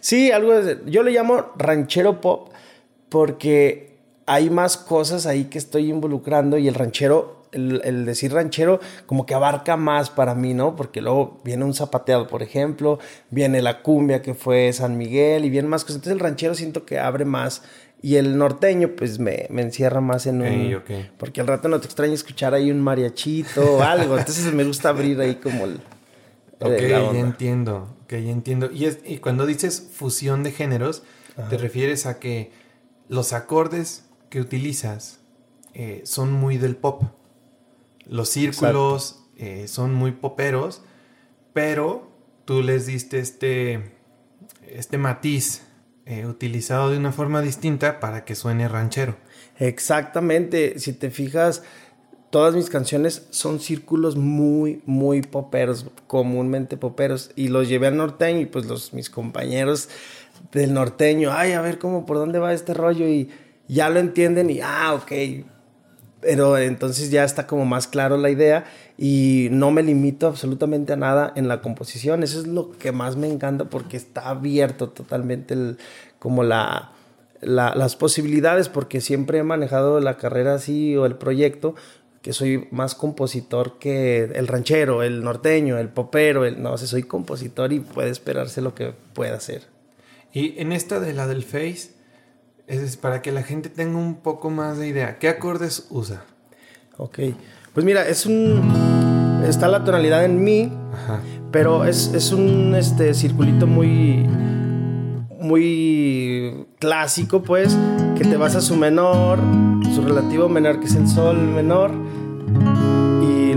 Sí, 0.00 0.30
algo 0.30 0.52
yo 0.86 1.02
le 1.02 1.12
llamo 1.12 1.52
ranchero 1.56 2.20
pop 2.20 2.52
porque 3.08 3.98
hay 4.26 4.50
más 4.50 4.76
cosas 4.76 5.26
ahí 5.26 5.44
que 5.44 5.58
estoy 5.58 5.90
involucrando 5.90 6.58
y 6.58 6.68
el 6.68 6.74
ranchero 6.74 7.39
el, 7.52 8.04
decir 8.04 8.32
ranchero 8.32 8.80
como 9.06 9.26
que 9.26 9.34
abarca 9.34 9.76
más 9.76 10.10
para 10.10 10.34
mí, 10.34 10.54
¿no? 10.54 10.76
Porque 10.76 11.00
luego 11.00 11.40
viene 11.44 11.64
un 11.64 11.74
zapateado, 11.74 12.26
por 12.26 12.42
ejemplo, 12.42 12.98
viene 13.30 13.62
la 13.62 13.82
cumbia 13.82 14.22
que 14.22 14.34
fue 14.34 14.72
San 14.72 14.96
Miguel 14.96 15.44
y 15.44 15.50
vienen 15.50 15.70
más 15.70 15.82
cosas. 15.82 15.96
Entonces 15.96 16.14
el 16.14 16.20
ranchero 16.20 16.54
siento 16.54 16.84
que 16.84 16.98
abre 16.98 17.24
más 17.24 17.62
y 18.02 18.16
el 18.16 18.38
norteño 18.38 18.90
pues 18.96 19.18
me, 19.18 19.46
encierra 19.50 20.00
más 20.00 20.26
en 20.26 20.40
un... 20.40 20.82
Porque 21.18 21.40
al 21.40 21.46
rato 21.46 21.68
no 21.68 21.80
te 21.80 21.86
extraña 21.86 22.14
escuchar 22.14 22.54
ahí 22.54 22.70
un 22.70 22.80
mariachito 22.80 23.76
o 23.76 23.82
algo. 23.82 24.18
Entonces 24.18 24.52
me 24.54 24.64
gusta 24.64 24.88
abrir 24.88 25.20
ahí 25.20 25.36
como 25.36 25.64
el... 25.64 25.80
Ok, 26.62 26.78
ya 26.88 27.10
entiendo, 27.18 27.96
ok, 28.04 28.10
ya 28.12 28.30
entiendo. 28.30 28.70
Y, 28.70 28.84
es, 28.84 28.98
y 29.04 29.18
cuando 29.18 29.46
dices 29.46 29.88
fusión 29.94 30.42
de 30.42 30.52
géneros, 30.52 31.02
te 31.48 31.56
refieres 31.56 32.04
a 32.04 32.18
que 32.18 32.52
los 33.08 33.32
acordes 33.32 34.04
que 34.28 34.40
utilizas 34.40 35.20
eh, 35.74 36.02
son 36.04 36.32
muy 36.32 36.58
del 36.58 36.76
pop. 36.76 37.02
Los 38.10 38.28
círculos 38.28 39.20
eh, 39.36 39.68
son 39.68 39.94
muy 39.94 40.10
poperos, 40.10 40.82
pero 41.52 42.10
tú 42.44 42.60
les 42.60 42.86
diste 42.86 43.20
este, 43.20 43.94
este 44.66 44.98
matiz 44.98 45.62
eh, 46.06 46.26
utilizado 46.26 46.90
de 46.90 46.98
una 46.98 47.12
forma 47.12 47.40
distinta 47.40 48.00
para 48.00 48.24
que 48.24 48.34
suene 48.34 48.66
ranchero. 48.66 49.16
Exactamente, 49.60 50.80
si 50.80 50.92
te 50.92 51.10
fijas, 51.10 51.62
todas 52.30 52.56
mis 52.56 52.68
canciones 52.68 53.28
son 53.30 53.60
círculos 53.60 54.16
muy, 54.16 54.82
muy 54.86 55.22
poperos, 55.22 55.86
comúnmente 56.08 56.76
poperos, 56.76 57.30
y 57.36 57.46
los 57.46 57.68
llevé 57.68 57.86
al 57.86 57.96
norteño 57.96 58.40
y 58.40 58.46
pues 58.46 58.66
los, 58.66 58.92
mis 58.92 59.08
compañeros 59.08 59.88
del 60.50 60.74
norteño, 60.74 61.30
ay, 61.32 61.52
a 61.52 61.60
ver 61.60 61.78
cómo, 61.78 62.06
por 62.06 62.16
dónde 62.16 62.40
va 62.40 62.52
este 62.52 62.74
rollo 62.74 63.06
y 63.06 63.30
ya 63.68 63.88
lo 63.88 64.00
entienden 64.00 64.50
y, 64.50 64.60
ah, 64.62 64.94
ok, 64.94 65.12
pero 66.20 66.58
entonces 66.58 67.10
ya 67.10 67.24
está 67.24 67.46
como 67.46 67.64
más 67.64 67.86
claro 67.86 68.16
la 68.16 68.30
idea 68.30 68.64
y 68.98 69.48
no 69.50 69.70
me 69.70 69.82
limito 69.82 70.26
absolutamente 70.26 70.92
a 70.92 70.96
nada 70.96 71.32
en 71.36 71.48
la 71.48 71.60
composición. 71.60 72.22
Eso 72.22 72.40
es 72.40 72.46
lo 72.46 72.72
que 72.72 72.92
más 72.92 73.16
me 73.16 73.28
encanta 73.28 73.64
porque 73.64 73.96
está 73.96 74.28
abierto 74.28 74.90
totalmente 74.90 75.56
como 76.18 76.42
la, 76.42 76.92
las 77.40 77.96
posibilidades 77.96 78.68
porque 78.68 79.00
siempre 79.00 79.38
he 79.38 79.42
manejado 79.42 80.00
la 80.00 80.16
carrera 80.16 80.54
así 80.54 80.96
o 80.96 81.06
el 81.06 81.16
proyecto 81.16 81.74
que 82.22 82.34
soy 82.34 82.68
más 82.70 82.94
compositor 82.94 83.78
que 83.78 84.24
el 84.24 84.46
ranchero, 84.46 85.02
el 85.02 85.24
norteño, 85.24 85.78
el 85.78 85.88
popero, 85.88 86.44
el 86.44 86.62
no, 86.62 86.76
sé, 86.76 86.86
soy 86.86 87.04
compositor 87.04 87.72
y 87.72 87.80
puede 87.80 88.10
esperarse 88.10 88.60
lo 88.60 88.74
que 88.74 88.92
pueda 89.14 89.36
hacer. 89.36 89.62
Y 90.32 90.60
en 90.60 90.72
esta 90.72 91.00
de 91.00 91.14
la 91.14 91.26
del 91.26 91.42
Face, 91.42 91.92
Es 92.70 92.96
para 92.96 93.20
que 93.20 93.32
la 93.32 93.42
gente 93.42 93.68
tenga 93.68 93.98
un 93.98 94.14
poco 94.14 94.48
más 94.48 94.78
de 94.78 94.86
idea. 94.86 95.18
¿Qué 95.18 95.28
acordes 95.28 95.88
usa? 95.90 96.22
Ok. 96.98 97.18
Pues 97.74 97.84
mira, 97.84 98.06
es 98.06 98.26
un. 98.26 99.42
Está 99.44 99.66
la 99.66 99.82
tonalidad 99.82 100.24
en 100.24 100.44
mi, 100.44 100.72
pero 101.50 101.84
es, 101.84 102.12
es, 102.14 102.30
un 102.30 102.76
este, 102.76 103.12
circulito 103.14 103.66
muy. 103.66 104.24
Muy 105.40 106.68
clásico, 106.78 107.42
pues, 107.42 107.76
que 108.16 108.24
te 108.24 108.36
vas 108.36 108.54
a 108.54 108.60
su 108.60 108.76
menor, 108.76 109.40
su 109.92 110.02
relativo 110.02 110.48
menor, 110.48 110.78
que 110.78 110.86
es 110.86 110.94
el 110.94 111.08
sol 111.08 111.38
menor, 111.38 111.90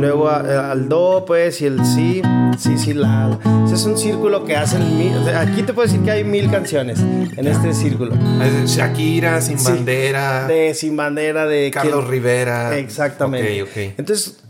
luego 0.04 0.30
al 0.30 0.90
do, 0.90 1.24
pues, 1.26 1.62
y 1.62 1.66
el 1.66 1.86
si, 1.86 2.22
si, 2.58 2.78
si, 2.78 2.94
la. 2.94 3.40
Ese 3.66 3.76
es 3.76 3.86
un 3.86 3.98
círculo 3.98 4.44
que 4.44 4.58
hacen 4.58 4.98
mil. 4.98 5.18
aquí 5.30 5.64
te 5.64 5.74
puedo 5.74 5.88
decir 5.88 6.04
que 6.04 6.12
hay 6.12 6.26
mil 6.26 6.52
canciones 6.52 7.00
en 7.00 7.48
este 7.48 7.74
círculo. 7.74 8.14
Shakira, 8.66 9.40
Sin 9.40 9.64
Bandera. 9.64 10.46
De 10.48 10.74
Sin 10.74 10.98
Bandera, 10.98 11.46
de. 11.46 11.72
Carlos 11.72 12.06
Rivera. 12.06 12.78
Exactamente. 12.78 13.96
Entonces, 13.98 14.44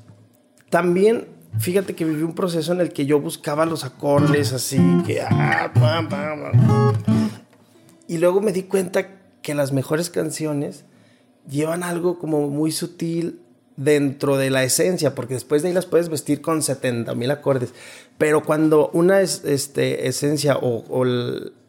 también 0.71 1.27
fíjate 1.59 1.93
que 1.93 2.03
viví 2.03 2.23
un 2.23 2.33
proceso 2.33 2.73
en 2.73 2.81
el 2.81 2.91
que 2.91 3.05
yo 3.05 3.19
buscaba 3.19 3.67
los 3.67 3.83
acordes 3.83 4.53
así, 4.53 4.81
que 5.05 5.21
ah, 5.21 5.71
pam, 5.71 6.09
pam, 6.09 6.51
Y 8.07 8.17
luego 8.17 8.41
me 8.41 8.51
di 8.51 8.63
cuenta 8.63 9.07
que 9.43 9.53
las 9.53 9.71
mejores 9.71 10.09
canciones 10.09 10.83
llevan 11.47 11.83
algo 11.83 12.17
como 12.17 12.49
muy 12.49 12.71
sutil 12.71 13.42
dentro 13.75 14.37
de 14.37 14.49
la 14.49 14.63
esencia, 14.63 15.15
porque 15.15 15.33
después 15.33 15.61
de 15.61 15.69
ahí 15.69 15.73
las 15.73 15.85
puedes 15.85 16.09
vestir 16.09 16.41
con 16.41 16.61
70 16.61 17.13
mil 17.15 17.31
acordes. 17.31 17.73
Pero 18.17 18.43
cuando 18.43 18.89
una 18.93 19.21
es, 19.21 19.43
este, 19.45 20.07
esencia 20.07 20.57
o, 20.61 21.05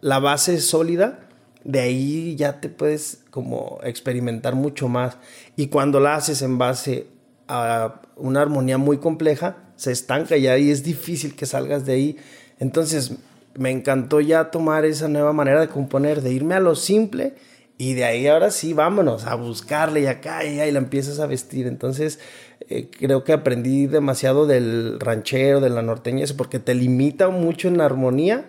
la 0.01 0.19
base 0.19 0.55
es 0.55 0.67
sólida, 0.67 1.21
de 1.65 1.81
ahí 1.81 2.37
ya 2.37 2.61
te 2.61 2.69
puedes 2.69 3.21
como 3.31 3.79
experimentar 3.83 4.55
mucho 4.55 4.89
más. 4.89 5.17
Y 5.57 5.69
cuando 5.69 5.99
la 6.01 6.17
haces 6.17 6.43
en 6.43 6.59
base 6.59 7.07
a 7.49 8.03
una 8.17 8.43
armonía 8.43 8.79
muy 8.79 8.99
compleja, 8.99 9.57
se 9.77 9.93
estanca 9.93 10.37
y 10.37 10.47
ahí 10.47 10.71
es 10.71 10.83
difícil 10.83 11.35
que 11.35 11.47
salgas 11.47 11.87
de 11.87 11.95
ahí. 11.95 12.17
Entonces 12.59 13.13
me 13.57 13.71
encantó 13.71 14.21
ya 14.21 14.51
tomar 14.51 14.85
esa 14.85 15.09
nueva 15.09 15.33
manera 15.33 15.61
de 15.61 15.69
componer, 15.69 16.21
de 16.21 16.33
irme 16.33 16.55
a 16.55 16.61
lo 16.61 16.75
simple 16.75 17.35
y 17.77 17.95
de 17.95 18.05
ahí 18.05 18.27
ahora 18.27 18.51
sí, 18.51 18.73
vámonos 18.73 19.27
a 19.27 19.35
buscarle 19.35 20.03
y 20.03 20.07
acá 20.07 20.45
y 20.45 20.61
ahí 20.61 20.71
la 20.71 20.79
empiezas 20.79 21.19
a 21.19 21.27
vestir. 21.27 21.67
Entonces, 21.67 22.21
eh, 22.69 22.89
creo 22.91 23.25
que 23.25 23.33
aprendí 23.33 23.87
demasiado 23.87 24.47
del 24.47 25.01
ranchero, 25.01 25.61
de 25.61 25.71
la 25.71 25.83
norteña, 25.83 26.25
eso 26.25 26.37
porque 26.37 26.61
te 26.61 26.75
limita 26.75 27.29
mucho 27.31 27.69
en 27.69 27.81
armonía, 27.81 28.47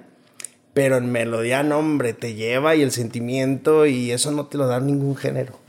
pero 0.73 0.97
en 0.97 1.11
melodía, 1.11 1.63
no, 1.63 1.79
hombre, 1.79 2.13
te 2.13 2.35
lleva 2.35 2.75
y 2.75 2.81
el 2.81 2.91
sentimiento 2.91 3.85
y 3.85 4.11
eso 4.11 4.31
no 4.31 4.45
te 4.45 4.57
lo 4.57 4.67
da 4.67 4.79
ningún 4.79 5.15
género. 5.15 5.59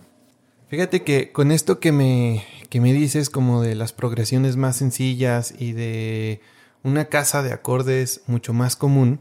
Fíjate 0.68 1.02
que 1.02 1.32
con 1.32 1.50
esto 1.50 1.80
que 1.80 1.92
me, 1.92 2.44
que 2.68 2.80
me 2.80 2.92
dices, 2.92 3.30
como 3.30 3.62
de 3.62 3.74
las 3.74 3.92
progresiones 3.92 4.56
más 4.56 4.76
sencillas 4.76 5.54
y 5.58 5.72
de 5.72 6.40
una 6.82 7.06
casa 7.06 7.42
de 7.42 7.52
acordes 7.52 8.22
mucho 8.26 8.52
más 8.52 8.76
común, 8.76 9.20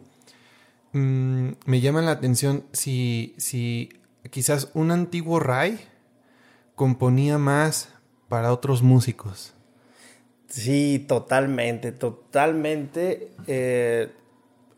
mm, 0.91 1.49
me 1.65 1.81
llama 1.81 2.01
la 2.01 2.11
atención 2.11 2.63
si, 2.73 3.33
si 3.37 3.89
quizás 4.29 4.69
un 4.73 4.91
antiguo 4.91 5.39
Ray 5.39 5.79
componía 6.75 7.38
más 7.38 7.89
para 8.27 8.51
otros 8.51 8.81
músicos. 8.81 9.53
Sí, 10.47 11.03
totalmente, 11.07 11.91
totalmente. 11.91 13.31
Eh, 13.47 14.11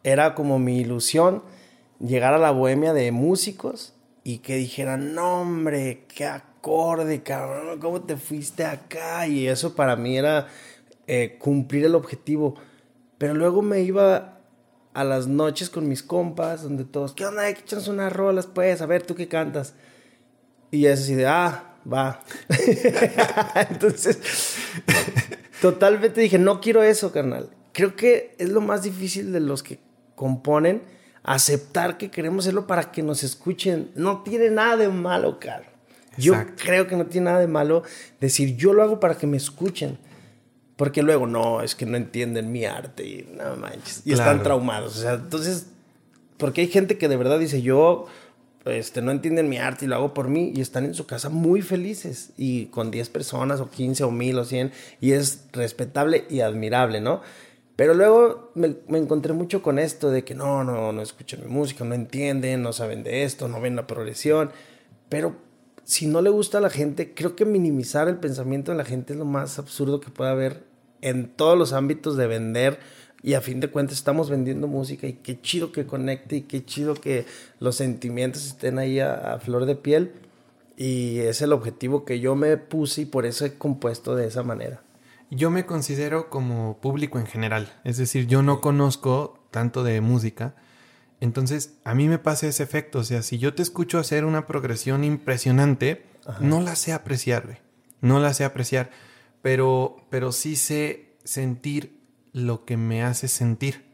era 0.03 0.35
como 0.35 0.59
mi 0.59 0.79
ilusión 0.79 1.43
llegar 1.99 2.33
a 2.33 2.37
la 2.37 2.51
bohemia 2.51 2.93
de 2.93 3.11
músicos 3.11 3.93
y 4.23 4.39
que 4.39 4.55
dijeran, 4.55 5.13
no 5.13 5.41
hombre, 5.41 6.05
qué 6.13 6.25
acorde, 6.25 7.23
cabrón, 7.23 7.79
¿cómo 7.79 8.01
te 8.01 8.17
fuiste 8.17 8.65
acá? 8.65 9.27
Y 9.27 9.47
eso 9.47 9.75
para 9.75 9.95
mí 9.95 10.17
era 10.17 10.47
eh, 11.07 11.37
cumplir 11.39 11.85
el 11.85 11.95
objetivo. 11.95 12.55
Pero 13.17 13.33
luego 13.33 13.61
me 13.61 13.81
iba 13.81 14.36
a 14.97 15.03
las 15.03 15.27
noches 15.27 15.69
con 15.69 15.87
mis 15.87 16.01
compas, 16.01 16.63
donde 16.63 16.83
todos, 16.83 17.13
¿qué 17.13 17.23
onda? 17.23 17.53
¿Qué 17.53 17.59
echamos 17.61 17.87
unas 17.87 18.11
rolas? 18.11 18.47
Pues, 18.47 18.81
a 18.81 18.87
ver, 18.87 19.03
¿tú 19.03 19.13
qué 19.13 19.27
cantas? 19.27 19.75
Y 20.71 20.87
es 20.87 21.01
así 21.01 21.13
de, 21.13 21.27
ah, 21.27 21.75
va. 21.87 22.23
Entonces, 23.69 24.57
totalmente 25.61 26.19
dije, 26.19 26.39
no 26.39 26.61
quiero 26.61 26.81
eso, 26.81 27.11
carnal. 27.11 27.51
Creo 27.73 27.95
que 27.95 28.33
es 28.39 28.49
lo 28.49 28.59
más 28.59 28.81
difícil 28.81 29.31
de 29.31 29.39
los 29.39 29.61
que 29.61 29.77
componen, 30.15 30.81
aceptar 31.21 31.99
que 31.99 32.09
queremos 32.09 32.45
hacerlo 32.45 32.65
para 32.65 32.91
que 32.91 33.03
nos 33.03 33.21
escuchen. 33.21 33.91
No 33.93 34.23
tiene 34.23 34.49
nada 34.49 34.77
de 34.77 34.89
malo, 34.89 35.39
Carlos. 35.39 35.69
Yo 36.17 36.33
creo 36.55 36.87
que 36.87 36.95
no 36.95 37.05
tiene 37.05 37.25
nada 37.25 37.39
de 37.39 37.47
malo 37.47 37.83
decir, 38.19 38.55
yo 38.55 38.73
lo 38.73 38.81
hago 38.81 38.99
para 38.99 39.15
que 39.15 39.27
me 39.27 39.37
escuchen. 39.37 39.99
Porque 40.77 41.01
luego, 41.01 41.27
no, 41.27 41.61
es 41.61 41.75
que 41.75 41.85
no 41.85 41.97
entienden 41.97 42.51
mi 42.51 42.63
arte 42.65 43.03
y 43.03 43.29
no 43.35 43.55
manches. 43.57 44.03
Y 44.05 44.13
están 44.13 44.43
traumados. 44.43 44.95
O 44.95 45.01
sea, 45.01 45.15
entonces, 45.15 45.67
porque 46.37 46.61
hay 46.61 46.67
gente 46.67 46.99
que 46.99 47.09
de 47.09 47.17
verdad 47.17 47.39
dice, 47.39 47.63
yo 47.63 48.05
este, 48.65 49.01
no 49.01 49.11
entienden 49.11 49.49
mi 49.49 49.57
arte 49.57 49.85
y 49.85 49.87
lo 49.87 49.95
hago 49.95 50.13
por 50.13 50.27
mí 50.27 50.53
y 50.55 50.61
están 50.61 50.85
en 50.85 50.93
su 50.93 51.07
casa 51.07 51.29
muy 51.29 51.63
felices 51.63 52.31
y 52.37 52.67
con 52.67 52.91
10 52.91 53.09
personas 53.09 53.59
o 53.59 53.71
15 53.71 54.03
o 54.03 54.11
1000 54.11 54.39
o 54.39 54.45
100 54.45 54.71
y 55.01 55.13
es 55.13 55.45
respetable 55.51 56.25
y 56.29 56.41
admirable, 56.41 57.01
¿no? 57.01 57.21
Pero 57.75 57.93
luego 57.93 58.51
me, 58.55 58.75
me, 58.87 58.97
encontré 58.97 59.33
mucho 59.33 59.61
con 59.61 59.79
esto 59.79 60.09
de 60.09 60.23
que 60.23 60.35
no, 60.35 60.63
no, 60.63 60.91
no 60.91 61.01
escuchan 61.01 61.41
mi 61.41 61.47
música, 61.47 61.85
no 61.85 61.95
entienden, 61.95 62.61
no 62.61 62.73
saben 62.73 63.03
de 63.03 63.23
esto, 63.23 63.47
no 63.47 63.61
ven 63.61 63.75
la 63.75 63.87
progresión. 63.87 64.51
Pero 65.09 65.35
si 65.87 66.05
no 66.05 66.21
le 66.21 66.29
gusta 66.29 66.57
a 66.57 66.61
la 66.61 66.69
gente, 66.69 67.13
creo 67.13 67.37
que 67.37 67.45
minimizar 67.45 68.09
el 68.09 68.17
pensamiento 68.17 68.71
de 68.71 68.77
la 68.77 68.83
gente 68.83 69.13
es 69.13 69.19
lo 69.19 69.23
más 69.23 69.57
absurdo 69.57 70.01
que 70.01 70.11
puede 70.11 70.29
haber 70.29 70.65
en 70.99 71.29
todos 71.29 71.57
los 71.57 71.71
ámbitos 71.71 72.17
de 72.17 72.27
vender. 72.27 72.77
Y 73.23 73.35
a 73.35 73.41
fin 73.41 73.61
de 73.61 73.69
cuentas 73.69 73.95
estamos 73.95 74.29
vendiendo 74.29 74.67
música 74.67 75.07
y 75.07 75.13
qué 75.13 75.39
chido 75.39 75.71
que 75.71 75.85
conecte 75.85 76.35
y 76.35 76.41
qué 76.41 76.65
chido 76.65 76.93
que 76.93 77.25
los 77.61 77.77
sentimientos 77.77 78.45
estén 78.45 78.79
ahí 78.79 78.99
a, 78.99 79.39
flor 79.39 79.65
de 79.65 79.77
piel. 79.77 80.11
Y 80.75 81.19
es 81.19 81.41
el 81.41 81.53
objetivo 81.53 82.03
que 82.03 82.19
yo 82.19 82.35
me 82.35 82.57
puse 82.57 83.03
y 83.03 83.05
por 83.05 83.25
eso 83.25 83.45
he 83.45 83.53
compuesto 83.53 84.13
de 84.13 84.27
esa 84.27 84.43
manera. 84.43 84.81
Yo 85.31 85.51
me 85.51 85.65
considero 85.65 86.29
como 86.29 86.79
público 86.81 87.17
en 87.17 87.27
general, 87.27 87.73
es 87.85 87.95
decir, 87.95 88.27
yo 88.27 88.43
no 88.43 88.59
conozco 88.59 89.39
tanto 89.51 89.85
de 89.85 90.01
música, 90.01 90.53
entonces, 91.19 91.77
a 91.83 91.95
mí 91.95 92.07
me 92.07 92.19
pasa 92.19 92.47
ese 92.47 92.63
efecto. 92.63 92.99
O 92.99 93.03
sea, 93.03 93.21
si 93.23 93.37
yo 93.37 93.53
te 93.53 93.63
escucho 93.63 93.97
hacer 93.97 94.25
una 94.25 94.45
progresión 94.45 95.03
impresionante, 95.03 96.05
no 96.39 96.61
la 96.61 96.75
sé 96.75 96.93
apreciar, 96.93 97.45
güey. 97.45 97.57
No 98.01 98.19
la 98.19 98.33
sé 98.33 98.43
apreciar. 98.43 98.91
Pero, 99.41 100.05
pero 100.09 100.31
sí 100.31 100.55
sé 100.55 101.15
sentir 101.23 101.99
lo 102.33 102.65
que 102.65 102.77
me 102.77 103.03
hace 103.03 103.27
sentir. 103.27 103.85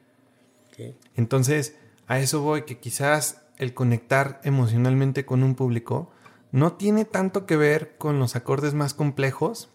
Entonces, 1.16 1.76
a 2.08 2.20
eso 2.20 2.42
voy, 2.42 2.64
que 2.64 2.80
quizás 2.80 3.42
el 3.58 3.74
conectar 3.74 4.42
emocionalmente 4.44 5.26
con 5.26 5.44
un 5.44 5.56
público 5.56 6.12
no 6.52 6.74
tiene 6.74 7.06
tanto 7.06 7.46
que 7.46 7.56
ver 7.56 7.96
con 7.98 8.20
los 8.20 8.36
acordes 8.36 8.74
más 8.74 8.94
complejos, 8.94 9.70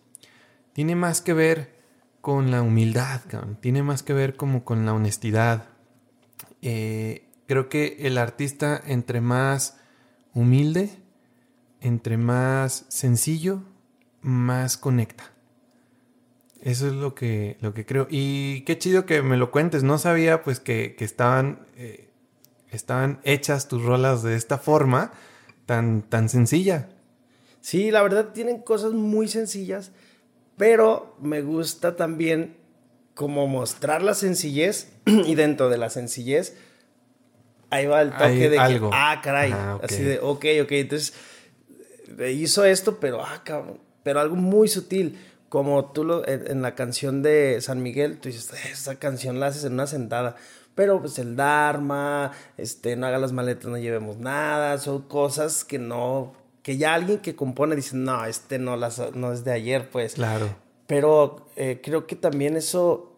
tiene 0.73 0.97
más 0.97 1.21
que 1.21 1.33
ver 1.33 1.79
con 2.21 2.51
la 2.51 2.63
humildad, 2.63 3.21
tiene 3.61 3.83
más 3.83 4.03
que 4.03 4.13
ver 4.13 4.37
como 4.37 4.65
con 4.65 4.85
la 4.85 4.93
honestidad. 4.93 5.71
Eh, 6.63 7.28
creo 7.49 7.69
que 7.71 7.97
el 8.01 8.19
artista 8.19 8.81
entre 8.87 9.21
más 9.21 9.81
humilde, 10.35 10.91
entre 11.81 12.19
más 12.19 12.85
sencillo, 12.89 13.63
más 14.21 14.77
conecta. 14.77 15.33
Eso 16.61 16.89
es 16.89 16.93
lo 16.93 17.15
que, 17.15 17.57
lo 17.61 17.73
que 17.73 17.87
creo. 17.87 18.07
Y 18.11 18.61
qué 18.63 18.77
chido 18.79 19.07
que 19.07 19.23
me 19.23 19.39
lo 19.39 19.51
cuentes. 19.51 19.83
No 19.83 19.97
sabía 19.97 20.43
pues 20.43 20.61
que, 20.61 20.95
estaban, 20.99 21.67
eh, 21.77 22.11
estaban 22.71 23.21
hechas 23.25 23.67
tus 23.67 23.83
rolas 23.83 24.23
de 24.23 24.37
esta 24.37 24.59
forma 24.59 25.13
tan, 25.65 26.03
tan 26.03 26.29
sencilla. 26.29 26.91
Sí, 27.63 27.91
la 27.91 28.03
verdad 28.03 28.33
tienen 28.35 28.61
cosas 28.61 28.93
muy 28.93 29.27
sencillas, 29.27 29.93
pero 30.59 31.17
me 31.21 31.41
gusta 31.41 31.97
también 31.97 32.57
como 33.15 33.47
mostrar 33.47 34.03
la 34.03 34.15
sencillez 34.15 34.91
y 35.07 35.35
dentro 35.35 35.71
de 35.71 35.79
la 35.79 35.89
sencillez 35.89 36.57
ahí 37.71 37.87
va 37.87 38.03
el 38.03 38.13
toque 38.13 38.49
de 38.49 38.57
que, 38.57 38.81
ah, 38.93 39.21
caray, 39.23 39.53
así 39.83 40.03
de, 40.03 40.19
ok, 40.21 40.45
ok, 40.63 40.73
entonces 40.73 41.14
eh, 42.19 42.33
hizo 42.33 42.64
esto, 42.64 42.99
pero, 42.99 43.23
ah, 43.23 43.43
cabrón, 43.45 43.81
pero 44.03 44.21
algo 44.21 44.37
muy 44.37 44.69
sutil, 44.69 45.19
como 45.49 45.93
tú 45.93 46.05
lo, 46.05 46.27
en, 46.27 46.62
la 46.62 46.75
canción 46.75 47.23
de 47.23 47.61
San 47.61 47.83
Miguel, 47.83 48.19
tú 48.19 48.29
dices, 48.29 48.53
esa 48.71 48.97
canción 48.97 49.41
la 49.41 49.47
haces 49.47 49.64
en 49.64 49.75
una 49.75 49.87
sentada, 49.87 50.37
pero 50.75 51.01
pues 51.01 51.19
el 51.19 51.37
Dharma, 51.37 52.33
este, 52.57 52.97
no 52.97 53.07
haga 53.07 53.19
las 53.19 53.33
maletas, 53.33 53.66
no 53.66 53.79
llevemos 53.79 54.19
nada, 54.19 54.79
son 54.79 55.03
cosas 55.03 55.64
que 55.64 55.79
no, 55.79 56.35
que 56.62 56.77
ya 56.77 56.95
alguien 56.95 57.19
que 57.19 57.35
compone 57.35 57.75
dice, 57.77 57.97
no, 57.97 58.25
este 58.25 58.59
no, 58.59 58.77
las, 58.77 59.14
no 59.14 59.33
es 59.33 59.45
de 59.45 59.53
ayer, 59.53 59.91
pues. 59.91 60.14
Claro. 60.14 60.55
Pero 60.87 61.49
eh, 61.57 61.81
creo 61.83 62.07
que 62.07 62.14
también 62.14 62.57
eso 62.57 63.16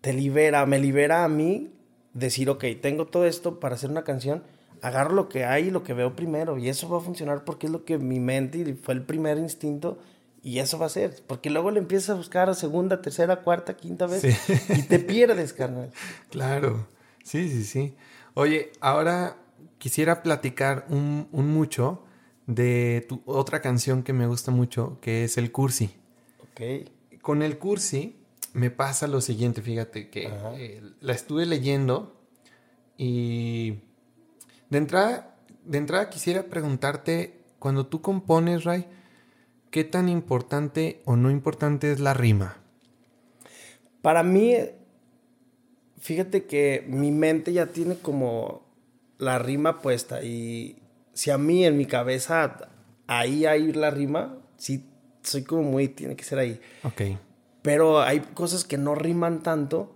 te 0.00 0.12
libera, 0.12 0.66
me 0.66 0.78
libera 0.78 1.24
a 1.24 1.28
mí 1.28 1.72
decir, 2.12 2.50
ok, 2.50 2.64
tengo 2.80 3.06
todo 3.06 3.24
esto 3.26 3.60
para 3.60 3.74
hacer 3.74 3.90
una 3.90 4.04
canción, 4.04 4.42
agarro 4.82 5.14
lo 5.14 5.28
que 5.28 5.44
hay 5.44 5.68
y 5.68 5.70
lo 5.70 5.82
que 5.82 5.94
veo 5.94 6.16
primero. 6.16 6.58
Y 6.58 6.68
eso 6.68 6.88
va 6.88 6.98
a 6.98 7.00
funcionar 7.00 7.44
porque 7.44 7.66
es 7.66 7.72
lo 7.72 7.84
que 7.84 7.98
mi 7.98 8.20
mente 8.20 8.58
y 8.58 8.74
fue 8.74 8.94
el 8.94 9.02
primer 9.02 9.38
instinto. 9.38 9.98
Y 10.42 10.58
eso 10.58 10.78
va 10.78 10.86
a 10.86 10.90
ser. 10.90 11.22
Porque 11.26 11.50
luego 11.50 11.70
le 11.70 11.80
empiezas 11.80 12.10
a 12.10 12.14
buscar 12.14 12.48
a 12.48 12.54
segunda, 12.54 13.02
tercera, 13.02 13.42
cuarta, 13.42 13.76
quinta 13.76 14.06
vez. 14.06 14.24
Y 14.76 14.82
te 14.82 14.98
pierdes, 14.98 15.52
carnal. 15.52 15.90
Claro. 16.30 16.86
Sí, 17.22 17.48
sí, 17.48 17.64
sí. 17.64 17.94
Oye, 18.34 18.72
ahora 18.80 19.36
quisiera 19.78 20.22
platicar 20.22 20.86
un, 20.88 21.28
mucho 21.32 22.02
de 22.46 23.04
tu 23.08 23.22
otra 23.26 23.60
canción 23.60 24.02
que 24.02 24.12
me 24.12 24.26
gusta 24.26 24.50
mucho, 24.50 24.98
que 25.00 25.24
es 25.24 25.36
el 25.36 25.52
Cursi. 25.52 25.90
Ok. 26.38 26.88
Con 27.20 27.42
el 27.42 27.58
Cursi 27.58 28.16
me 28.52 28.70
pasa 28.70 29.06
lo 29.06 29.20
siguiente, 29.20 29.62
fíjate, 29.62 30.08
que 30.08 30.30
eh, 30.56 30.82
la 31.00 31.12
estuve 31.12 31.46
leyendo 31.46 32.20
y 32.96 33.80
de 34.68 34.78
entrada, 34.78 35.36
de 35.64 35.78
entrada 35.78 36.10
quisiera 36.10 36.44
preguntarte, 36.44 37.40
cuando 37.58 37.86
tú 37.86 38.00
compones, 38.00 38.64
Ray, 38.64 38.86
¿qué 39.70 39.84
tan 39.84 40.08
importante 40.08 41.02
o 41.04 41.16
no 41.16 41.30
importante 41.30 41.92
es 41.92 42.00
la 42.00 42.14
rima? 42.14 42.56
Para 44.02 44.22
mí, 44.22 44.56
fíjate 45.98 46.44
que 46.46 46.84
mi 46.88 47.10
mente 47.10 47.52
ya 47.52 47.66
tiene 47.66 47.96
como 47.96 48.66
la 49.18 49.38
rima 49.38 49.80
puesta 49.80 50.22
y 50.22 50.78
si 51.12 51.30
a 51.30 51.38
mí 51.38 51.64
en 51.64 51.76
mi 51.76 51.86
cabeza 51.86 52.70
ahí 53.06 53.44
hay 53.44 53.72
la 53.72 53.90
rima, 53.90 54.38
sí 54.56 54.86
soy 55.22 55.42
como 55.42 55.62
muy, 55.62 55.88
tiene 55.88 56.16
que 56.16 56.24
ser 56.24 56.38
ahí. 56.38 56.60
Ok. 56.82 57.02
Pero 57.62 58.00
hay 58.00 58.20
cosas 58.20 58.64
que 58.64 58.78
no 58.78 58.94
riman 58.94 59.42
tanto, 59.42 59.94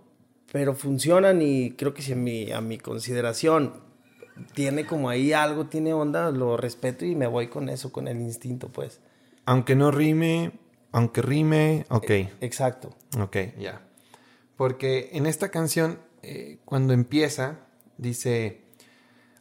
pero 0.51 0.73
funcionan 0.73 1.41
y 1.41 1.71
creo 1.71 1.93
que 1.93 2.01
si 2.01 2.13
a 2.13 2.15
mi, 2.15 2.51
a 2.51 2.61
mi 2.61 2.77
consideración 2.77 3.73
tiene 4.53 4.85
como 4.85 5.09
ahí 5.09 5.33
algo, 5.33 5.65
tiene 5.65 5.93
onda, 5.93 6.31
lo 6.31 6.57
respeto 6.57 7.05
y 7.05 7.15
me 7.15 7.27
voy 7.27 7.47
con 7.47 7.69
eso, 7.69 7.91
con 7.91 8.07
el 8.07 8.19
instinto, 8.21 8.69
pues. 8.69 8.99
Aunque 9.45 9.75
no 9.75 9.91
rime, 9.91 10.51
aunque 10.91 11.21
rime, 11.21 11.85
ok. 11.89 12.09
E, 12.09 12.31
exacto. 12.41 12.95
Ok, 13.19 13.37
ya. 13.57 13.81
Porque 14.55 15.09
en 15.13 15.25
esta 15.25 15.49
canción, 15.49 15.99
eh, 16.21 16.59
cuando 16.65 16.93
empieza, 16.93 17.59
dice, 17.97 18.61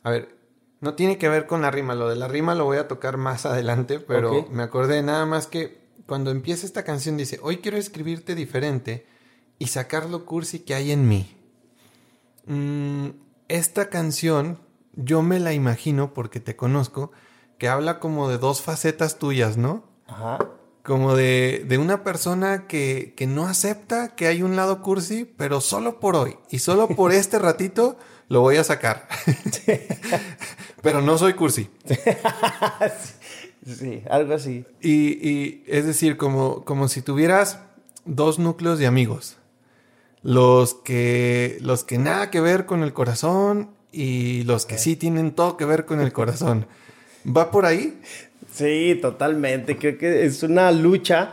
a 0.02 0.10
ver, 0.10 0.36
no 0.80 0.94
tiene 0.94 1.18
que 1.18 1.28
ver 1.28 1.46
con 1.46 1.62
la 1.62 1.70
rima, 1.70 1.94
lo 1.94 2.08
de 2.08 2.16
la 2.16 2.28
rima 2.28 2.54
lo 2.54 2.64
voy 2.64 2.78
a 2.78 2.88
tocar 2.88 3.16
más 3.16 3.46
adelante, 3.46 4.00
pero 4.00 4.46
me 4.50 4.62
acordé 4.62 5.02
nada 5.02 5.26
más 5.26 5.46
que 5.46 5.83
cuando 6.06 6.30
empieza 6.30 6.66
esta 6.66 6.84
canción 6.84 7.16
dice, 7.16 7.38
hoy 7.42 7.58
quiero 7.58 7.76
escribirte 7.76 8.34
diferente 8.34 9.06
y 9.58 9.68
sacar 9.68 10.08
lo 10.08 10.24
cursi 10.26 10.60
que 10.60 10.74
hay 10.74 10.92
en 10.92 11.08
mí. 11.08 11.36
Mm, 12.46 13.10
esta 13.48 13.88
canción 13.88 14.58
yo 14.96 15.22
me 15.22 15.40
la 15.40 15.52
imagino, 15.52 16.14
porque 16.14 16.40
te 16.40 16.56
conozco, 16.56 17.10
que 17.58 17.68
habla 17.68 17.98
como 17.98 18.28
de 18.28 18.38
dos 18.38 18.62
facetas 18.62 19.18
tuyas, 19.18 19.56
¿no? 19.56 19.84
Ajá. 20.06 20.38
Como 20.82 21.16
de, 21.16 21.64
de 21.66 21.78
una 21.78 22.04
persona 22.04 22.66
que, 22.66 23.14
que, 23.16 23.26
no 23.26 23.46
acepta 23.46 24.14
que 24.14 24.26
hay 24.26 24.42
un 24.42 24.54
lado 24.54 24.82
cursi, 24.82 25.24
pero 25.24 25.60
solo 25.60 25.98
por 25.98 26.14
hoy 26.14 26.36
y 26.50 26.58
solo 26.58 26.88
por 26.88 27.12
este 27.14 27.38
ratito 27.38 27.96
lo 28.28 28.40
voy 28.40 28.56
a 28.56 28.64
sacar. 28.64 29.08
pero 30.82 31.00
no 31.00 31.16
soy 31.16 31.34
cursi. 31.34 31.70
sí, 33.66 34.02
algo 34.08 34.34
así. 34.34 34.64
Y, 34.80 35.28
y 35.28 35.64
es 35.66 35.86
decir, 35.86 36.16
como, 36.16 36.64
como 36.64 36.88
si 36.88 37.02
tuvieras 37.02 37.60
dos 38.04 38.38
núcleos 38.38 38.78
de 38.78 38.86
amigos. 38.86 39.36
Los 40.22 40.74
que, 40.74 41.58
los 41.60 41.84
que 41.84 41.98
nada 41.98 42.30
que 42.30 42.40
ver 42.40 42.66
con 42.66 42.82
el 42.82 42.92
corazón 42.92 43.70
y 43.92 44.42
los 44.44 44.66
que 44.66 44.78
sí 44.78 44.96
tienen 44.96 45.32
todo 45.32 45.56
que 45.56 45.64
ver 45.64 45.84
con 45.84 46.00
el 46.00 46.12
corazón. 46.12 46.66
¿Va 47.24 47.50
por 47.50 47.66
ahí? 47.66 48.00
Sí, 48.52 48.98
totalmente. 49.00 49.76
Creo 49.76 49.98
que 49.98 50.24
es 50.24 50.42
una 50.42 50.70
lucha 50.72 51.32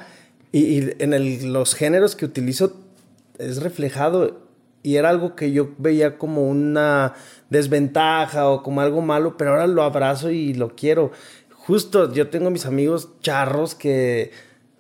y, 0.52 0.90
en 1.02 1.54
los 1.54 1.76
géneros 1.76 2.16
que 2.16 2.26
utilizo 2.26 2.76
es 3.38 3.62
reflejado 3.62 4.42
y 4.84 4.96
era 4.96 5.10
algo 5.10 5.36
que 5.36 5.52
yo 5.52 5.70
veía 5.78 6.18
como 6.18 6.48
una 6.48 7.14
desventaja 7.50 8.50
o 8.50 8.64
como 8.64 8.82
algo 8.82 9.02
malo, 9.02 9.38
pero 9.38 9.52
ahora 9.52 9.68
lo 9.68 9.84
abrazo 9.84 10.32
y 10.32 10.54
lo 10.54 10.76
quiero. 10.76 11.12
Justo 11.68 12.12
yo 12.14 12.30
tengo 12.30 12.50
mis 12.50 12.66
amigos 12.66 13.10
charros 13.22 13.76
que 13.76 14.32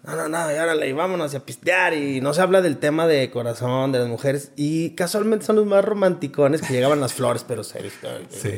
no, 0.03 0.15
no, 0.15 0.27
no, 0.27 0.51
y 0.51 0.55
órale, 0.55 0.91
vámonos 0.93 1.35
a 1.35 1.45
pistear. 1.45 1.93
Y 1.93 2.21
no 2.21 2.33
se 2.33 2.41
habla 2.41 2.61
del 2.61 2.77
tema 2.77 3.05
de 3.05 3.29
corazón, 3.29 3.91
de 3.91 3.99
las 3.99 4.07
mujeres. 4.07 4.51
Y 4.55 4.91
casualmente 4.91 5.45
son 5.45 5.57
los 5.57 5.67
más 5.67 5.85
romanticones 5.85 6.61
que 6.61 6.73
llegaban 6.73 6.99
las 6.99 7.13
flores, 7.13 7.45
pero 7.47 7.63
serios. 7.63 7.93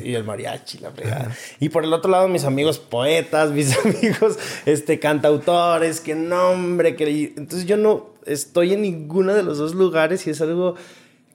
Y 0.04 0.14
el 0.14 0.24
mariachi, 0.24 0.78
la 0.78 0.92
fregada. 0.92 1.36
Y 1.60 1.68
por 1.70 1.84
el 1.84 1.92
otro 1.92 2.10
lado, 2.10 2.30
mis 2.30 2.46
amigos 2.46 2.80
poetas, 2.80 3.52
mis 3.52 3.78
amigos 3.86 4.40
este, 4.66 5.00
cantautores, 5.00 6.00
que 6.00 6.16
nombre. 6.16 6.96
Que... 6.96 7.34
Entonces 7.36 7.66
yo 7.66 7.76
no 7.76 8.14
estoy 8.26 8.74
en 8.74 8.84
ninguno 8.84 9.34
de 9.34 9.44
los 9.44 9.58
dos 9.58 9.76
lugares 9.76 10.26
y 10.28 10.30
es 10.30 10.40
algo 10.40 10.76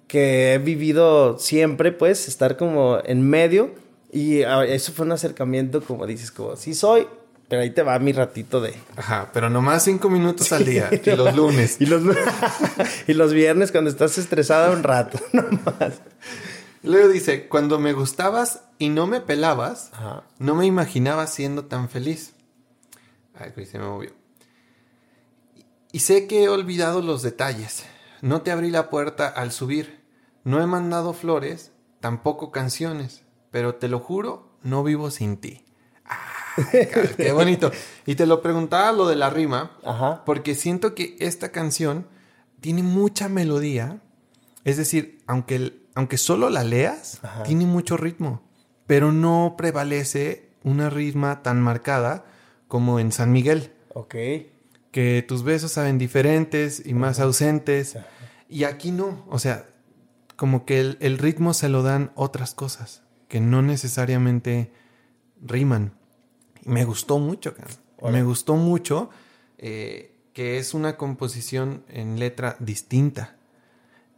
que 0.06 0.54
he 0.54 0.58
vivido 0.58 1.38
siempre, 1.38 1.92
pues, 1.92 2.28
estar 2.28 2.56
como 2.56 2.98
en 3.04 3.28
medio. 3.28 3.74
Y 4.10 4.40
eso 4.40 4.92
fue 4.92 5.06
un 5.06 5.12
acercamiento, 5.12 5.82
como 5.82 6.06
dices, 6.06 6.30
como, 6.30 6.56
sí 6.56 6.74
soy, 6.74 7.06
pero 7.48 7.62
ahí 7.62 7.70
te 7.70 7.82
va 7.82 7.98
mi 7.98 8.12
ratito 8.12 8.60
de. 8.60 8.74
Ajá, 8.96 9.30
pero 9.32 9.48
nomás 9.50 9.84
cinco 9.84 10.10
minutos 10.10 10.52
al 10.52 10.64
día. 10.66 10.90
y 10.92 11.10
los 11.10 11.34
lunes. 11.34 11.76
y, 11.80 11.86
los, 11.86 12.02
y 13.06 13.14
los 13.14 13.32
viernes 13.32 13.72
cuando 13.72 13.90
estás 13.90 14.18
estresada 14.18 14.70
un 14.70 14.82
rato, 14.82 15.18
nomás. 15.32 16.00
Luego 16.82 17.08
dice, 17.08 17.48
cuando 17.48 17.78
me 17.78 17.92
gustabas 17.92 18.62
y 18.78 18.88
no 18.88 19.06
me 19.06 19.20
pelabas, 19.20 19.90
no 20.38 20.54
me 20.54 20.64
imaginaba 20.64 21.26
siendo 21.26 21.64
tan 21.64 21.88
feliz. 21.88 22.34
Ay, 23.34 23.52
se 23.66 23.78
me 23.78 23.86
movió. 23.86 24.12
Y 25.90 26.00
sé 26.00 26.26
que 26.26 26.44
he 26.44 26.48
olvidado 26.48 27.02
los 27.02 27.22
detalles. 27.22 27.84
No 28.20 28.42
te 28.42 28.50
abrí 28.50 28.70
la 28.70 28.90
puerta 28.90 29.28
al 29.28 29.52
subir. 29.52 30.04
No 30.44 30.62
he 30.62 30.66
mandado 30.66 31.12
flores, 31.14 31.72
tampoco 32.00 32.52
canciones. 32.52 33.22
Pero 33.58 33.74
te 33.74 33.88
lo 33.88 33.98
juro, 33.98 34.52
no 34.62 34.84
vivo 34.84 35.10
sin 35.10 35.36
ti. 35.36 35.64
Qué 37.16 37.32
bonito. 37.32 37.72
Y 38.06 38.14
te 38.14 38.24
lo 38.24 38.40
preguntaba 38.40 38.92
lo 38.92 39.08
de 39.08 39.16
la 39.16 39.30
rima, 39.30 39.72
porque 40.24 40.54
siento 40.54 40.94
que 40.94 41.16
esta 41.18 41.50
canción 41.50 42.06
tiene 42.60 42.84
mucha 42.84 43.28
melodía. 43.28 44.00
Es 44.62 44.76
decir, 44.76 45.24
aunque, 45.26 45.82
aunque 45.96 46.18
solo 46.18 46.50
la 46.50 46.62
leas, 46.62 47.20
tiene 47.44 47.66
mucho 47.66 47.96
ritmo, 47.96 48.48
pero 48.86 49.10
no 49.10 49.56
prevalece 49.58 50.50
una 50.62 50.88
ritma 50.88 51.42
tan 51.42 51.60
marcada 51.60 52.26
como 52.68 53.00
en 53.00 53.10
San 53.10 53.32
Miguel. 53.32 53.72
Ok. 53.92 54.14
Que 54.92 55.24
tus 55.26 55.42
besos 55.42 55.72
saben 55.72 55.98
diferentes 55.98 56.80
y 56.86 56.94
más 56.94 57.18
ausentes. 57.18 57.98
Y 58.48 58.62
aquí 58.62 58.92
no. 58.92 59.26
O 59.28 59.40
sea, 59.40 59.66
como 60.36 60.64
que 60.64 60.78
el, 60.78 60.96
el 61.00 61.18
ritmo 61.18 61.54
se 61.54 61.68
lo 61.68 61.82
dan 61.82 62.12
otras 62.14 62.54
cosas 62.54 63.02
que 63.28 63.40
no 63.40 63.62
necesariamente 63.62 64.72
riman 65.40 65.98
me 66.68 66.84
gustó 66.84 67.18
mucho, 67.18 67.54
me 68.02 68.22
gustó 68.22 68.54
mucho 68.56 69.10
eh, 69.56 70.14
que 70.32 70.58
es 70.58 70.74
una 70.74 70.96
composición 70.96 71.82
en 71.88 72.18
letra 72.18 72.56
distinta. 72.60 73.36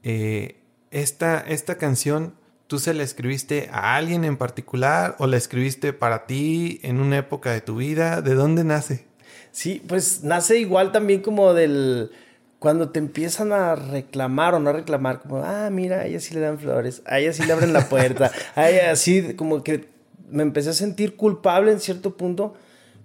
Eh, 0.02 0.60
esta, 0.90 1.40
esta 1.40 1.78
canción, 1.78 2.34
¿tú 2.66 2.78
se 2.78 2.92
la 2.92 3.04
escribiste 3.04 3.70
a 3.72 3.96
alguien 3.96 4.24
en 4.24 4.36
particular 4.36 5.16
o 5.18 5.26
la 5.26 5.36
escribiste 5.36 5.92
para 5.92 6.26
ti 6.26 6.80
en 6.82 7.00
una 7.00 7.18
época 7.18 7.52
de 7.52 7.60
tu 7.60 7.76
vida? 7.76 8.20
¿De 8.20 8.34
dónde 8.34 8.64
nace? 8.64 9.06
Sí, 9.52 9.82
pues 9.86 10.24
nace 10.24 10.58
igual 10.58 10.92
también 10.92 11.22
como 11.22 11.54
del 11.54 12.10
cuando 12.60 12.90
te 12.90 12.98
empiezan 12.98 13.52
a 13.52 13.74
reclamar 13.74 14.54
o 14.54 14.60
no 14.60 14.70
reclamar, 14.72 15.22
como, 15.22 15.38
ah, 15.38 15.70
mira, 15.70 16.00
a 16.00 16.06
ella 16.06 16.20
sí 16.20 16.34
le 16.34 16.40
dan 16.40 16.58
flores, 16.58 17.02
a 17.06 17.18
ella 17.18 17.32
sí 17.32 17.42
le 17.42 17.54
abren 17.54 17.72
la 17.72 17.88
puerta, 17.88 18.30
a 18.54 18.68
ella 18.68 18.92
así, 18.92 19.34
como 19.34 19.64
que 19.64 19.88
me 20.28 20.42
empecé 20.42 20.68
a 20.68 20.74
sentir 20.74 21.16
culpable 21.16 21.72
en 21.72 21.80
cierto 21.80 22.18
punto, 22.18 22.52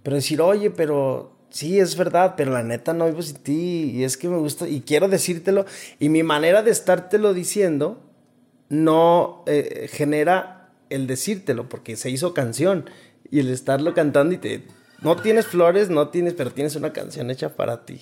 pero 0.04 0.18
decir, 0.18 0.42
oye, 0.42 0.72
pero 0.72 1.38
sí, 1.50 1.80
es 1.80 1.96
verdad, 1.96 2.34
pero 2.36 2.52
la 2.52 2.64
neta 2.64 2.94
no 2.94 3.06
vivo 3.06 3.22
sin 3.22 3.38
ti 3.38 3.92
y 3.96 4.04
es 4.04 4.18
que 4.18 4.28
me 4.28 4.38
gusta 4.38 4.68
y 4.68 4.82
quiero 4.82 5.08
decírtelo 5.08 5.66
y 6.00 6.10
mi 6.10 6.22
manera 6.22 6.62
de 6.62 6.72
estártelo 6.72 7.34
diciendo 7.34 8.02
no 8.68 9.44
eh, 9.48 9.88
genera 9.90 10.70
el 10.90 11.08
decírtelo 11.08 11.70
porque 11.70 11.96
se 11.96 12.10
hizo 12.10 12.34
canción 12.34 12.90
y 13.32 13.40
el 13.40 13.50
estarlo 13.50 13.94
cantando 13.94 14.36
y 14.36 14.38
te... 14.38 14.64
No 15.02 15.16
tienes 15.16 15.48
flores, 15.48 15.90
no 15.90 16.10
tienes, 16.10 16.34
pero 16.34 16.52
tienes 16.52 16.76
una 16.76 16.92
canción 16.92 17.30
hecha 17.30 17.56
para 17.56 17.86
ti. 17.86 18.02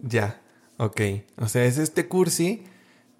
Ya, 0.00 0.40
ok. 0.78 1.00
O 1.38 1.48
sea, 1.48 1.64
es 1.64 1.78
este 1.78 2.08
cursi 2.08 2.64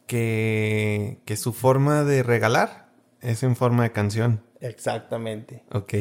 que, 0.06 1.18
que 1.24 1.36
su 1.36 1.52
forma 1.52 2.04
de 2.04 2.22
regalar 2.22 2.88
es 3.20 3.42
en 3.42 3.56
forma 3.56 3.84
de 3.84 3.92
canción. 3.92 4.42
Exactamente. 4.60 5.62
Ok. 5.72 5.94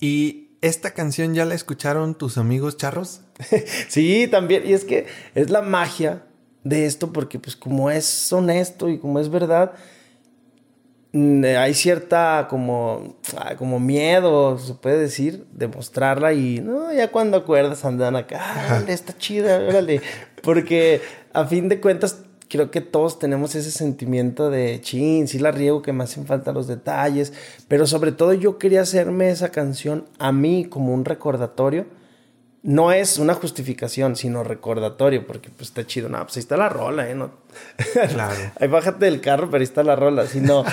¿Y 0.00 0.48
esta 0.60 0.92
canción 0.92 1.34
ya 1.34 1.44
la 1.44 1.54
escucharon 1.54 2.16
tus 2.16 2.38
amigos 2.38 2.76
charros? 2.76 3.22
sí, 3.88 4.28
también. 4.28 4.66
Y 4.66 4.72
es 4.72 4.84
que 4.84 5.06
es 5.34 5.50
la 5.50 5.62
magia 5.62 6.24
de 6.64 6.86
esto 6.86 7.12
porque 7.12 7.38
pues 7.38 7.56
como 7.56 7.90
es 7.90 8.32
honesto 8.32 8.88
y 8.88 8.98
como 8.98 9.20
es 9.20 9.30
verdad, 9.30 9.72
hay 11.12 11.74
cierta 11.74 12.46
como, 12.50 13.16
como 13.58 13.80
miedo, 13.80 14.58
se 14.58 14.74
puede 14.74 14.98
decir, 14.98 15.46
de 15.52 15.68
mostrarla 15.68 16.34
y 16.34 16.60
no, 16.60 16.92
ya 16.92 17.10
cuando 17.10 17.38
acuerdas 17.38 17.84
andan 17.84 18.16
acá, 18.16 18.40
ah, 18.42 18.82
está 18.88 19.16
chida, 19.16 19.58
órale. 19.66 20.02
Porque 20.42 21.00
a 21.32 21.46
fin 21.46 21.68
de 21.68 21.80
cuentas 21.80 22.18
creo 22.48 22.70
que 22.70 22.80
todos 22.80 23.18
tenemos 23.18 23.54
ese 23.54 23.70
sentimiento 23.70 24.50
de 24.50 24.80
chin, 24.80 25.28
sí 25.28 25.38
la 25.38 25.50
riego, 25.50 25.82
que 25.82 25.92
me 25.92 26.04
hacen 26.04 26.26
falta 26.26 26.52
los 26.52 26.66
detalles, 26.66 27.32
pero 27.68 27.86
sobre 27.86 28.12
todo 28.12 28.32
yo 28.32 28.58
quería 28.58 28.82
hacerme 28.82 29.30
esa 29.30 29.50
canción 29.50 30.06
a 30.18 30.32
mí 30.32 30.66
como 30.66 30.92
un 30.92 31.04
recordatorio. 31.04 31.86
No 32.62 32.90
es 32.90 33.18
una 33.18 33.34
justificación, 33.34 34.16
sino 34.16 34.42
recordatorio, 34.42 35.26
porque 35.26 35.48
pues 35.50 35.68
está 35.68 35.86
chido. 35.86 36.08
No, 36.08 36.18
pues 36.22 36.36
ahí 36.36 36.40
está 36.40 36.56
la 36.56 36.68
rola, 36.68 37.08
¿eh? 37.08 37.14
No. 37.14 37.30
Claro. 38.10 38.52
ahí 38.60 38.68
bájate 38.68 39.04
del 39.04 39.20
carro, 39.20 39.46
pero 39.46 39.58
ahí 39.58 39.64
está 39.64 39.84
la 39.84 39.94
rola. 39.94 40.26
Sino, 40.26 40.64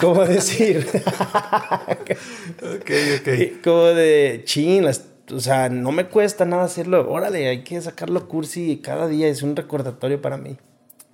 ¿cómo 0.00 0.24
decir? 0.24 0.86
ok, 1.82 2.10
ok. 3.20 3.62
Como 3.62 3.82
de 3.84 4.42
chin, 4.44 4.86
o 4.86 5.40
sea, 5.40 5.68
no 5.68 5.92
me 5.92 6.06
cuesta 6.06 6.44
nada 6.46 6.64
hacerlo. 6.64 7.10
Órale, 7.10 7.46
hay 7.48 7.62
que 7.62 7.80
sacarlo 7.80 8.26
cursi 8.26 8.80
cada 8.82 9.06
día. 9.06 9.28
Es 9.28 9.42
un 9.42 9.54
recordatorio 9.54 10.22
para 10.22 10.38
mí. 10.38 10.56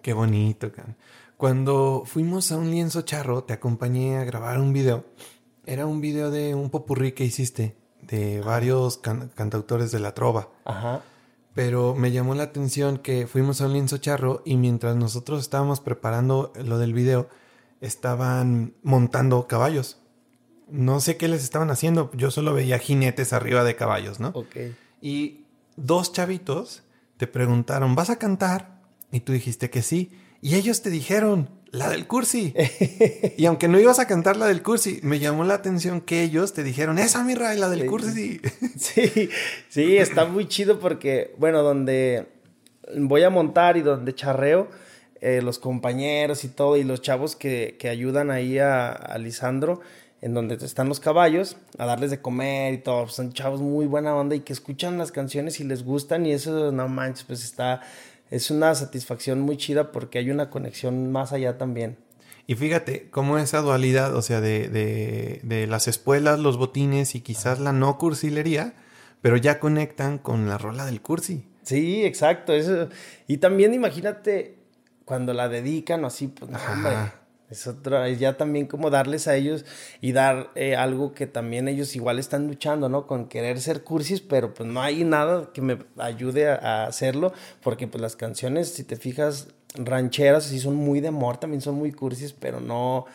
Qué 0.00 0.12
bonito, 0.12 0.70
can. 0.72 0.96
Cuando 1.36 2.02
fuimos 2.04 2.52
a 2.52 2.56
un 2.56 2.70
lienzo 2.70 3.02
charro, 3.02 3.44
te 3.44 3.52
acompañé 3.52 4.18
a 4.18 4.24
grabar 4.24 4.60
un 4.60 4.72
video. 4.72 5.04
Era 5.66 5.86
un 5.86 6.00
video 6.00 6.30
de 6.30 6.54
un 6.54 6.70
popurrí 6.70 7.12
que 7.12 7.24
hiciste 7.24 7.76
de 8.02 8.40
varios 8.40 8.98
cantautores 8.98 9.90
de 9.92 10.00
la 10.00 10.14
trova. 10.14 10.48
Ajá. 10.64 11.02
Pero 11.54 11.94
me 11.94 12.12
llamó 12.12 12.34
la 12.34 12.44
atención 12.44 12.98
que 12.98 13.26
fuimos 13.26 13.60
a 13.60 13.66
un 13.66 13.72
lienzo 13.72 13.98
charro 13.98 14.42
y 14.44 14.56
mientras 14.56 14.96
nosotros 14.96 15.40
estábamos 15.40 15.80
preparando 15.80 16.52
lo 16.64 16.78
del 16.78 16.94
video, 16.94 17.28
estaban 17.80 18.74
montando 18.82 19.46
caballos. 19.46 19.98
No 20.68 21.00
sé 21.00 21.16
qué 21.16 21.26
les 21.26 21.42
estaban 21.42 21.70
haciendo, 21.70 22.10
yo 22.14 22.30
solo 22.30 22.54
veía 22.54 22.78
jinetes 22.78 23.32
arriba 23.32 23.64
de 23.64 23.74
caballos, 23.74 24.20
¿no? 24.20 24.28
Ok. 24.28 24.56
Y 25.00 25.46
dos 25.76 26.12
chavitos 26.12 26.84
te 27.16 27.26
preguntaron, 27.26 27.94
¿vas 27.94 28.10
a 28.10 28.16
cantar? 28.16 28.80
Y 29.10 29.20
tú 29.20 29.32
dijiste 29.32 29.70
que 29.70 29.82
sí. 29.82 30.12
Y 30.40 30.54
ellos 30.54 30.82
te 30.82 30.90
dijeron, 30.90 31.50
la 31.72 31.88
del 31.88 32.06
cursi. 32.06 32.54
y 33.36 33.46
aunque 33.46 33.68
no 33.68 33.78
ibas 33.78 33.98
a 33.98 34.06
cantar 34.06 34.36
la 34.36 34.46
del 34.46 34.62
cursi, 34.62 35.00
me 35.02 35.18
llamó 35.18 35.44
la 35.44 35.54
atención 35.54 36.00
que 36.00 36.22
ellos 36.22 36.52
te 36.52 36.62
dijeron, 36.62 36.98
esa 36.98 37.24
mi 37.24 37.34
la 37.34 37.68
del 37.68 37.86
cursi. 37.86 38.40
sí, 38.78 39.30
sí, 39.68 39.96
está 39.96 40.24
muy 40.24 40.48
chido 40.48 40.80
porque, 40.80 41.34
bueno, 41.38 41.62
donde 41.62 42.26
voy 42.96 43.22
a 43.22 43.30
montar 43.30 43.76
y 43.76 43.82
donde 43.82 44.14
charreo, 44.14 44.68
eh, 45.20 45.42
los 45.42 45.58
compañeros 45.58 46.44
y 46.44 46.48
todo, 46.48 46.76
y 46.76 46.84
los 46.84 47.02
chavos 47.02 47.36
que, 47.36 47.76
ayudan 47.90 48.30
ahí 48.30 48.58
a, 48.58 48.90
a, 48.90 49.18
Lisandro, 49.18 49.80
en 50.22 50.34
donde 50.34 50.54
están 50.54 50.88
los 50.88 50.98
caballos, 50.98 51.56
a 51.78 51.86
darles 51.86 52.10
de 52.10 52.20
comer 52.20 52.74
y 52.74 52.78
todo, 52.78 53.08
son 53.08 53.32
chavos 53.32 53.60
muy 53.60 53.86
buena 53.86 54.14
onda 54.14 54.34
y 54.34 54.40
que 54.40 54.52
escuchan 54.52 54.98
las 54.98 55.12
canciones 55.12 55.60
y 55.60 55.64
les 55.64 55.84
gustan 55.84 56.26
y 56.26 56.32
eso, 56.32 56.72
no 56.72 56.88
manches, 56.88 57.24
pues 57.24 57.44
está 57.44 57.80
es 58.30 58.50
una 58.50 58.74
satisfacción 58.74 59.40
muy 59.40 59.56
chida 59.56 59.92
porque 59.92 60.18
hay 60.18 60.30
una 60.30 60.50
conexión 60.50 61.10
más 61.12 61.32
allá 61.32 61.58
también. 61.58 61.98
Y 62.46 62.54
fíjate 62.56 63.08
cómo 63.10 63.38
esa 63.38 63.60
dualidad, 63.60 64.14
o 64.16 64.22
sea, 64.22 64.40
de, 64.40 64.68
de, 64.68 65.40
de 65.42 65.66
las 65.66 65.86
espuelas, 65.88 66.38
los 66.38 66.56
botines 66.56 67.14
y 67.14 67.20
quizás 67.20 67.60
la 67.60 67.72
no 67.72 67.96
cursilería, 67.98 68.74
pero 69.22 69.36
ya 69.36 69.60
conectan 69.60 70.18
con 70.18 70.48
la 70.48 70.58
rola 70.58 70.84
del 70.86 71.00
cursi. 71.00 71.44
Sí, 71.62 72.04
exacto. 72.04 72.52
Eso. 72.52 72.88
Y 73.28 73.36
también 73.36 73.74
imagínate 73.74 74.56
cuando 75.04 75.32
la 75.32 75.48
dedican 75.48 76.02
o 76.04 76.06
así, 76.06 76.28
pues 76.28 76.50
no, 76.50 76.58
hombre, 76.72 76.92
es 77.50 77.66
otra, 77.66 78.06
es 78.08 78.20
ya 78.20 78.36
también 78.36 78.66
como 78.66 78.90
darles 78.90 79.26
a 79.26 79.34
ellos 79.34 79.64
y 80.00 80.12
dar 80.12 80.52
eh, 80.54 80.76
algo 80.76 81.12
que 81.12 81.26
también 81.26 81.66
ellos 81.66 81.96
igual 81.96 82.20
están 82.20 82.46
luchando, 82.46 82.88
¿no? 82.88 83.08
Con 83.08 83.26
querer 83.26 83.60
ser 83.60 83.82
cursis, 83.82 84.20
pero 84.20 84.54
pues 84.54 84.68
no 84.68 84.80
hay 84.80 85.02
nada 85.02 85.50
que 85.52 85.60
me 85.60 85.78
ayude 85.98 86.48
a, 86.48 86.86
hacerlo, 86.86 87.32
porque 87.60 87.88
pues 87.88 88.00
las 88.00 88.14
canciones, 88.14 88.72
si 88.72 88.84
te 88.84 88.94
fijas, 88.96 89.48
rancheras 89.74 90.44
sí 90.44 90.60
son 90.60 90.76
muy 90.76 91.00
de 91.00 91.08
amor, 91.08 91.38
también 91.38 91.60
son 91.60 91.74
muy 91.74 91.90
cursis, 91.90 92.32
pero 92.32 92.60
no, 92.60 93.06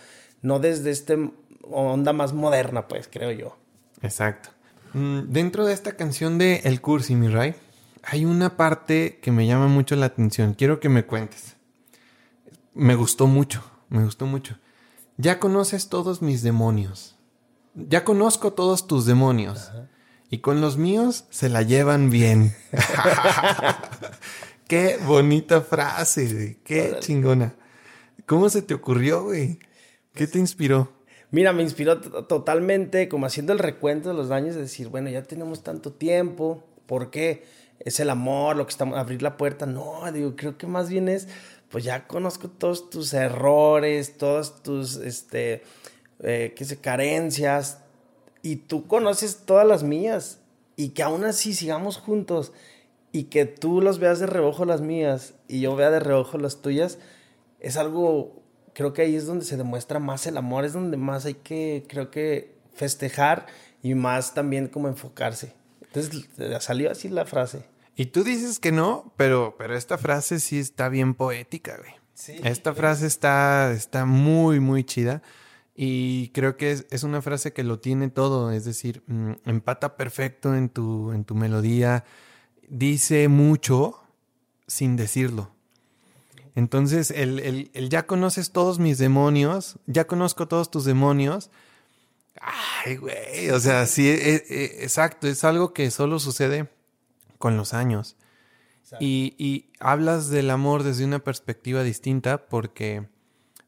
no 0.42 0.60
desde 0.60 0.92
este 0.92 1.32
onda 1.72 2.12
más 2.12 2.34
moderna, 2.34 2.88
pues, 2.90 3.08
creo 3.10 3.32
yo. 3.32 3.58
Exacto. 4.02 4.50
Mm, 4.94 5.30
dentro 5.30 5.66
de 5.66 5.74
esta 5.74 5.94
canción 5.94 6.38
de 6.38 6.58
El 6.66 6.82
Cursi, 6.82 7.16
mi 7.16 7.30
Ray, 7.30 7.56
hay 8.04 8.26
una 8.26 8.58
parte 8.58 9.18
que 9.22 9.32
me 9.32 9.48
llama 9.48 9.68
mucho 9.68 9.96
la 9.96 10.08
atención. 10.08 10.54
Quiero 10.54 10.80
que 10.82 10.90
me 10.90 11.06
cuentes. 11.06 11.56
Me 12.74 12.96
gustó 12.96 13.28
mucho 13.28 13.64
me 13.96 14.04
gustó 14.04 14.26
mucho. 14.26 14.58
Ya 15.18 15.40
conoces 15.40 15.90
todos 15.90 16.22
mis 16.22 16.44
demonios. 16.44 17.16
Ya 17.74 18.04
conozco 18.04 18.54
todos 18.54 18.88
tus 18.88 19.06
demonios. 19.06 19.72
Y 20.30 20.40
con 20.40 20.62
los 20.62 20.78
míos 20.78 21.26
se 21.30 21.50
la 21.50 21.62
llevan 21.62 22.10
bien. 22.10 22.56
Qué 24.68 24.98
bonita 25.06 25.62
frase, 25.62 26.34
güey. 26.34 26.56
Qué 26.64 26.98
chingona. 27.00 27.56
¿Cómo 28.26 28.50
se 28.50 28.62
te 28.62 28.74
ocurrió, 28.74 29.24
güey? 29.24 29.60
¿Qué 30.14 30.28
te 30.28 30.40
inspiró? 30.40 30.92
Mira, 31.32 31.54
me 31.54 31.64
inspiró 31.64 32.00
totalmente, 32.00 33.08
como 33.08 33.26
haciendo 33.26 33.54
el 33.54 33.60
recuento 33.60 34.10
de 34.10 34.16
los 34.16 34.30
daños, 34.30 34.56
de 34.56 34.62
decir, 34.62 34.90
bueno, 34.90 35.10
ya 35.10 35.24
tenemos 35.24 35.64
tanto 35.64 35.92
tiempo, 35.92 36.64
¿por 36.86 37.12
qué? 37.12 37.44
Es 37.80 38.00
el 38.00 38.10
amor, 38.10 38.56
lo 38.56 38.66
que 38.66 38.72
estamos, 38.72 38.98
abrir 38.98 39.22
la 39.22 39.38
puerta. 39.38 39.66
No, 39.66 40.12
digo, 40.12 40.36
creo 40.36 40.58
que 40.58 40.66
más 40.66 40.90
bien 40.90 41.10
es 41.10 41.28
pues 41.76 41.84
ya 41.84 42.08
conozco 42.08 42.48
todos 42.48 42.90
tus 42.90 43.14
errores, 43.14 44.18
todas 44.18 44.64
tus, 44.64 44.96
este, 44.96 45.62
eh, 46.24 46.54
qué 46.56 46.64
sé, 46.64 46.78
carencias, 46.78 47.80
y 48.42 48.56
tú 48.56 48.88
conoces 48.88 49.40
todas 49.46 49.68
las 49.68 49.84
mías, 49.84 50.40
y 50.78 50.92
que 50.92 51.04
aún 51.04 51.26
así 51.26 51.54
sigamos 51.54 51.98
juntos, 51.98 52.54
y 53.12 53.24
que 53.26 53.46
tú 53.46 53.82
los 53.82 54.00
veas 54.00 54.20
de 54.22 54.26
reojo 54.26 54.64
las 54.64 54.80
mías, 54.80 55.34
y 55.50 55.60
yo 55.60 55.76
vea 55.76 55.92
de 55.92 56.00
reojo 56.00 56.38
las 56.38 56.62
tuyas, 56.62 56.98
es 57.60 57.76
algo, 57.76 58.42
creo 58.72 58.94
que 58.94 59.02
ahí 59.02 59.18
es 59.18 59.26
donde 59.26 59.44
se 59.44 59.58
demuestra 59.58 60.00
más 60.00 60.26
el 60.28 60.38
amor, 60.38 60.64
es 60.64 60.72
donde 60.72 60.96
más 60.96 61.26
hay 61.26 61.34
que, 61.34 61.84
creo 61.90 62.10
que, 62.10 62.56
festejar, 62.74 63.48
y 63.84 63.96
más 63.96 64.34
también 64.34 64.70
como 64.70 64.88
enfocarse. 64.88 65.52
Entonces 65.82 66.30
salió 66.62 66.90
así 66.90 67.10
la 67.10 67.26
frase. 67.26 67.75
Y 67.96 68.08
tú 68.08 68.24
dices 68.24 68.60
que 68.60 68.72
no, 68.72 69.14
pero, 69.16 69.56
pero 69.58 69.76
esta 69.76 69.98
frase 69.98 70.40
sí 70.40 70.60
está 70.60 70.90
bien 70.90 71.14
poética, 71.14 71.78
güey. 71.78 71.94
Sí. 72.14 72.36
Esta 72.44 72.74
frase 72.74 73.08
está, 73.08 73.72
está 73.72 74.06
muy, 74.06 74.60
muy 74.60 74.84
chida. 74.84 75.22
Y 75.76 76.30
creo 76.30 76.56
que 76.56 76.86
es, 76.90 77.04
una 77.04 77.22
frase 77.22 77.54
que 77.54 77.64
lo 77.64 77.80
tiene 77.80 78.10
todo. 78.10 78.52
Es 78.52 78.66
decir, 78.66 79.04
mm, 79.08 79.32
empata 79.46 79.96
perfecto 79.96 80.56
en 80.56 80.70
tu, 80.70 81.12
en 81.12 81.24
tu 81.24 81.36
melodía. 81.36 82.04
Dice 82.68 83.28
mucho 83.28 84.02
sin 84.68 84.96
decirlo. 84.96 85.52
Entonces, 86.56 87.12
el, 87.12 87.70
el, 87.74 87.90
ya 87.90 88.08
conoces 88.08 88.52
todos 88.52 88.80
mis 88.80 88.98
demonios, 88.98 89.78
ya 89.88 90.08
conozco 90.08 90.48
todos 90.48 90.72
tus 90.72 90.86
demonios. 90.86 91.50
Ay, 92.40 92.96
güey, 92.96 93.50
o 93.52 93.60
sea, 93.60 93.86
sí, 93.86 94.08
e, 94.08 94.36
e, 94.36 94.84
exacto, 94.84 95.28
es 95.28 95.44
algo 95.44 95.74
que 95.74 95.92
solo 95.92 96.20
sucede 96.20 96.70
con 97.38 97.58
los 97.58 97.74
años. 97.74 98.18
Y, 99.00 99.72
hablas 99.80 100.30
del 100.30 100.50
amor 100.50 100.84
desde 100.84 101.06
una 101.06 101.20
perspectiva 101.20 101.84
distinta 101.84 102.46
porque 102.46 103.08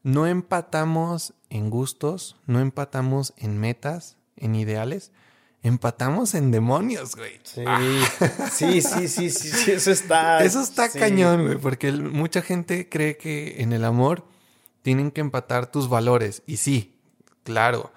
no 0.02 0.26
empatamos 0.26 1.34
en 1.50 1.70
gustos, 1.70 2.36
no 2.46 2.60
empatamos 2.60 3.34
en 3.36 3.58
metas, 3.58 4.16
en 4.36 4.54
ideales, 4.54 5.12
empatamos 5.62 6.34
en 6.34 6.50
demonios, 6.50 7.16
güey. 7.16 7.40
Sí, 7.42 8.80
sí, 8.80 8.80
sí, 8.80 9.08
sí, 9.08 9.30
sí, 9.30 9.70
eso 9.72 9.90
está. 9.90 10.42
Eso 10.44 10.60
está 10.60 10.88
cañón, 10.88 11.44
güey, 11.44 11.58
porque 11.58 11.90
mucha 11.92 12.42
gente 12.42 12.88
cree 12.88 13.16
que 13.16 13.60
en 13.60 13.72
el 13.72 13.84
amor 13.84 14.24
tienen 14.82 15.10
que 15.10 15.20
empatar 15.20 15.70
tus 15.70 15.88
valores. 15.88 16.42
Y 16.46 16.58
sí, 16.58 16.96
claro. 17.42 17.92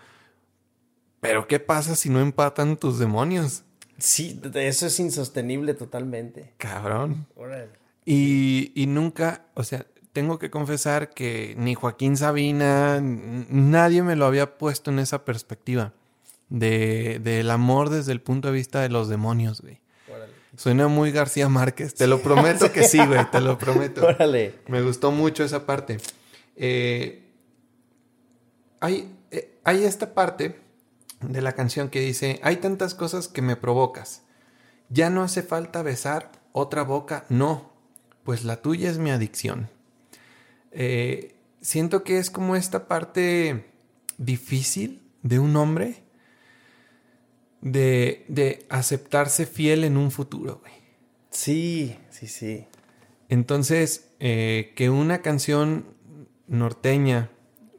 Pero 1.19 1.47
¿qué 1.47 1.59
pasa 1.59 1.95
si 1.95 2.09
no 2.09 2.19
empatan 2.19 2.77
tus 2.77 2.97
demonios? 2.97 3.63
Sí, 4.01 4.41
eso 4.55 4.87
es 4.87 4.99
insostenible 4.99 5.73
totalmente. 5.73 6.53
Cabrón. 6.57 7.27
Y, 8.03 8.71
y 8.75 8.87
nunca, 8.87 9.45
o 9.53 9.63
sea, 9.63 9.85
tengo 10.11 10.39
que 10.39 10.49
confesar 10.49 11.11
que 11.11 11.55
ni 11.57 11.75
Joaquín 11.75 12.17
Sabina, 12.17 12.99
nadie 13.01 14.03
me 14.03 14.15
lo 14.15 14.25
había 14.25 14.57
puesto 14.57 14.91
en 14.91 14.99
esa 14.99 15.23
perspectiva 15.23 15.93
de 16.49 17.19
del 17.23 17.49
amor 17.49 17.89
desde 17.89 18.11
el 18.11 18.21
punto 18.21 18.49
de 18.49 18.55
vista 18.55 18.81
de 18.81 18.89
los 18.89 19.07
demonios, 19.07 19.61
güey. 19.61 19.79
Suena 20.57 20.89
muy 20.89 21.11
García 21.11 21.47
Márquez, 21.47 21.93
te 21.93 22.07
lo 22.07 22.21
prometo 22.21 22.73
que 22.73 22.83
sí, 22.83 22.97
güey, 23.05 23.29
te 23.31 23.39
lo 23.39 23.57
prometo. 23.59 24.05
Órale. 24.05 24.55
Me 24.67 24.81
gustó 24.81 25.11
mucho 25.11 25.45
esa 25.45 25.65
parte. 25.65 25.97
Eh, 26.57 27.23
hay, 28.81 29.15
eh, 29.31 29.57
hay 29.63 29.85
esta 29.85 30.13
parte 30.13 30.59
de 31.21 31.41
la 31.41 31.53
canción 31.53 31.89
que 31.89 32.01
dice, 32.01 32.39
hay 32.43 32.57
tantas 32.57 32.95
cosas 32.95 33.27
que 33.27 33.41
me 33.41 33.55
provocas. 33.55 34.23
Ya 34.89 35.09
no 35.09 35.23
hace 35.23 35.43
falta 35.43 35.83
besar 35.83 36.31
otra 36.51 36.83
boca, 36.83 37.25
no, 37.29 37.71
pues 38.23 38.43
la 38.43 38.61
tuya 38.61 38.89
es 38.89 38.97
mi 38.97 39.09
adicción. 39.09 39.69
Eh, 40.71 41.35
siento 41.61 42.03
que 42.03 42.17
es 42.17 42.29
como 42.29 42.55
esta 42.55 42.87
parte 42.87 43.65
difícil 44.17 45.01
de 45.23 45.39
un 45.39 45.55
hombre 45.55 46.03
de, 47.61 48.25
de 48.27 48.65
aceptarse 48.69 49.45
fiel 49.45 49.83
en 49.83 49.97
un 49.97 50.11
futuro, 50.11 50.59
güey. 50.61 50.73
Sí, 51.29 51.97
sí, 52.09 52.27
sí. 52.27 52.67
Entonces, 53.29 54.09
eh, 54.19 54.73
que 54.75 54.89
una 54.89 55.21
canción 55.21 55.85
norteña, 56.47 57.29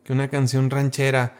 que 0.03 0.12
una 0.12 0.28
canción 0.28 0.70
ranchera 0.70 1.36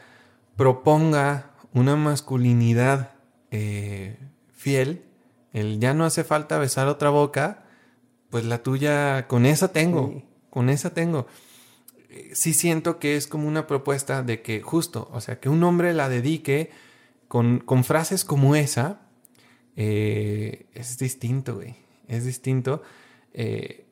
proponga 0.55 1.52
una 1.73 1.95
masculinidad 1.95 3.11
eh, 3.51 4.17
fiel, 4.53 5.03
el 5.51 5.79
ya 5.79 5.93
no 5.93 6.05
hace 6.05 6.23
falta 6.23 6.57
besar 6.57 6.87
otra 6.87 7.09
boca, 7.09 7.63
pues 8.29 8.45
la 8.45 8.63
tuya, 8.63 9.27
con 9.27 9.45
esa 9.45 9.71
tengo, 9.71 10.23
con 10.49 10.69
esa 10.69 10.93
tengo. 10.93 11.27
Eh, 12.09 12.31
sí 12.33 12.53
siento 12.53 12.99
que 12.99 13.15
es 13.15 13.27
como 13.27 13.47
una 13.47 13.67
propuesta 13.67 14.23
de 14.23 14.41
que 14.41 14.61
justo, 14.61 15.09
o 15.11 15.21
sea, 15.21 15.39
que 15.39 15.49
un 15.49 15.63
hombre 15.63 15.93
la 15.93 16.09
dedique 16.09 16.71
con, 17.27 17.59
con 17.59 17.83
frases 17.83 18.25
como 18.25 18.55
esa, 18.55 19.01
eh, 19.75 20.67
es 20.73 20.97
distinto, 20.97 21.55
güey, 21.55 21.75
es 22.07 22.25
distinto. 22.25 22.83
Eh, 23.33 23.85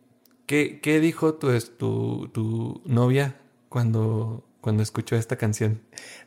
¿qué, 0.46 0.80
¿qué, 0.82 1.00
dijo 1.00 1.36
tu, 1.36 1.60
tu, 1.60 2.30
tu 2.32 2.82
novia 2.86 3.40
cuando, 3.70 4.44
cuando 4.62 4.84
escuchó 4.84 5.16
esta 5.16 5.36
canción? 5.36 5.82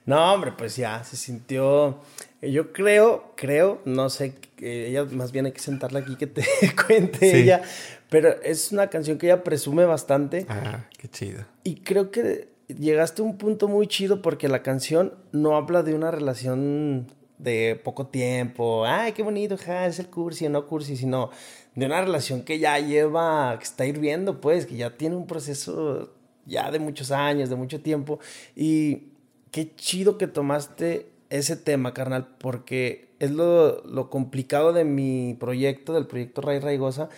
No, 0.04 0.34
hombre, 0.34 0.52
pues 0.56 0.76
ya 0.76 1.02
se 1.04 1.16
sintió. 1.16 2.00
Yo 2.42 2.72
creo, 2.72 3.32
creo, 3.36 3.80
no 3.84 4.10
sé, 4.10 4.34
ella 4.60 5.04
más 5.04 5.32
bien 5.32 5.46
hay 5.46 5.52
que 5.52 5.60
sentarla 5.60 6.00
aquí 6.00 6.16
que 6.16 6.26
te 6.26 6.44
cuente 6.86 7.40
ella, 7.40 7.62
pero 8.10 8.28
es 8.42 8.72
una 8.72 8.88
canción 8.88 9.16
que 9.16 9.26
ella 9.26 9.42
presume 9.42 9.84
bastante. 9.86 10.44
Ah, 10.48 10.84
qué 10.98 11.08
chido. 11.08 11.44
Y 11.62 11.76
creo 11.76 12.10
que 12.10 12.48
llegaste 12.68 13.22
a 13.22 13.24
un 13.24 13.38
punto 13.38 13.68
muy 13.68 13.86
chido 13.86 14.20
porque 14.20 14.48
la 14.48 14.62
canción 14.62 15.14
no 15.32 15.56
habla 15.56 15.82
de 15.82 15.94
una 15.94 16.10
relación 16.10 17.06
de 17.38 17.80
poco 17.82 18.06
tiempo, 18.06 18.84
ay, 18.86 19.12
qué 19.12 19.22
bonito, 19.22 19.56
ja, 19.58 19.86
es 19.86 19.98
el 19.98 20.08
cursi 20.08 20.46
o 20.46 20.50
no 20.50 20.66
cursi, 20.66 20.96
sino 20.96 21.30
de 21.74 21.86
una 21.86 22.00
relación 22.00 22.42
que 22.42 22.58
ya 22.58 22.78
lleva, 22.78 23.56
que 23.58 23.64
está 23.64 23.86
hirviendo, 23.86 24.40
pues, 24.40 24.66
que 24.66 24.76
ya 24.76 24.96
tiene 24.96 25.16
un 25.16 25.26
proceso 25.26 26.14
ya 26.46 26.70
de 26.70 26.78
muchos 26.78 27.10
años, 27.10 27.50
de 27.50 27.56
mucho 27.56 27.80
tiempo. 27.80 28.18
Y 28.54 29.08
qué 29.50 29.74
chido 29.76 30.18
que 30.18 30.26
tomaste 30.26 31.08
ese 31.30 31.56
tema, 31.56 31.94
carnal, 31.94 32.28
porque 32.38 33.08
es 33.18 33.30
lo, 33.30 33.82
lo 33.84 34.10
complicado 34.10 34.72
de 34.72 34.84
mi 34.84 35.36
proyecto, 35.38 35.92
del 35.94 36.06
proyecto 36.06 36.40
Ray 36.40 36.60
Raigosa, 36.60 37.08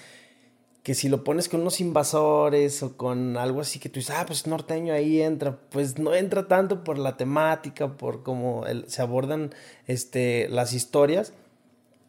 que 0.82 0.94
si 0.94 1.08
lo 1.08 1.24
pones 1.24 1.48
con 1.48 1.62
unos 1.62 1.80
invasores 1.80 2.80
o 2.84 2.96
con 2.96 3.36
algo 3.36 3.60
así 3.60 3.80
que 3.80 3.88
tú 3.88 3.98
dices, 3.98 4.14
ah, 4.16 4.24
pues 4.24 4.46
norteño 4.46 4.94
ahí 4.94 5.20
entra, 5.20 5.58
pues 5.70 5.98
no 5.98 6.14
entra 6.14 6.46
tanto 6.46 6.84
por 6.84 6.96
la 6.96 7.16
temática, 7.16 7.96
por 7.96 8.22
cómo 8.22 8.64
se 8.86 9.02
abordan 9.02 9.52
este, 9.88 10.48
las 10.48 10.72
historias. 10.72 11.32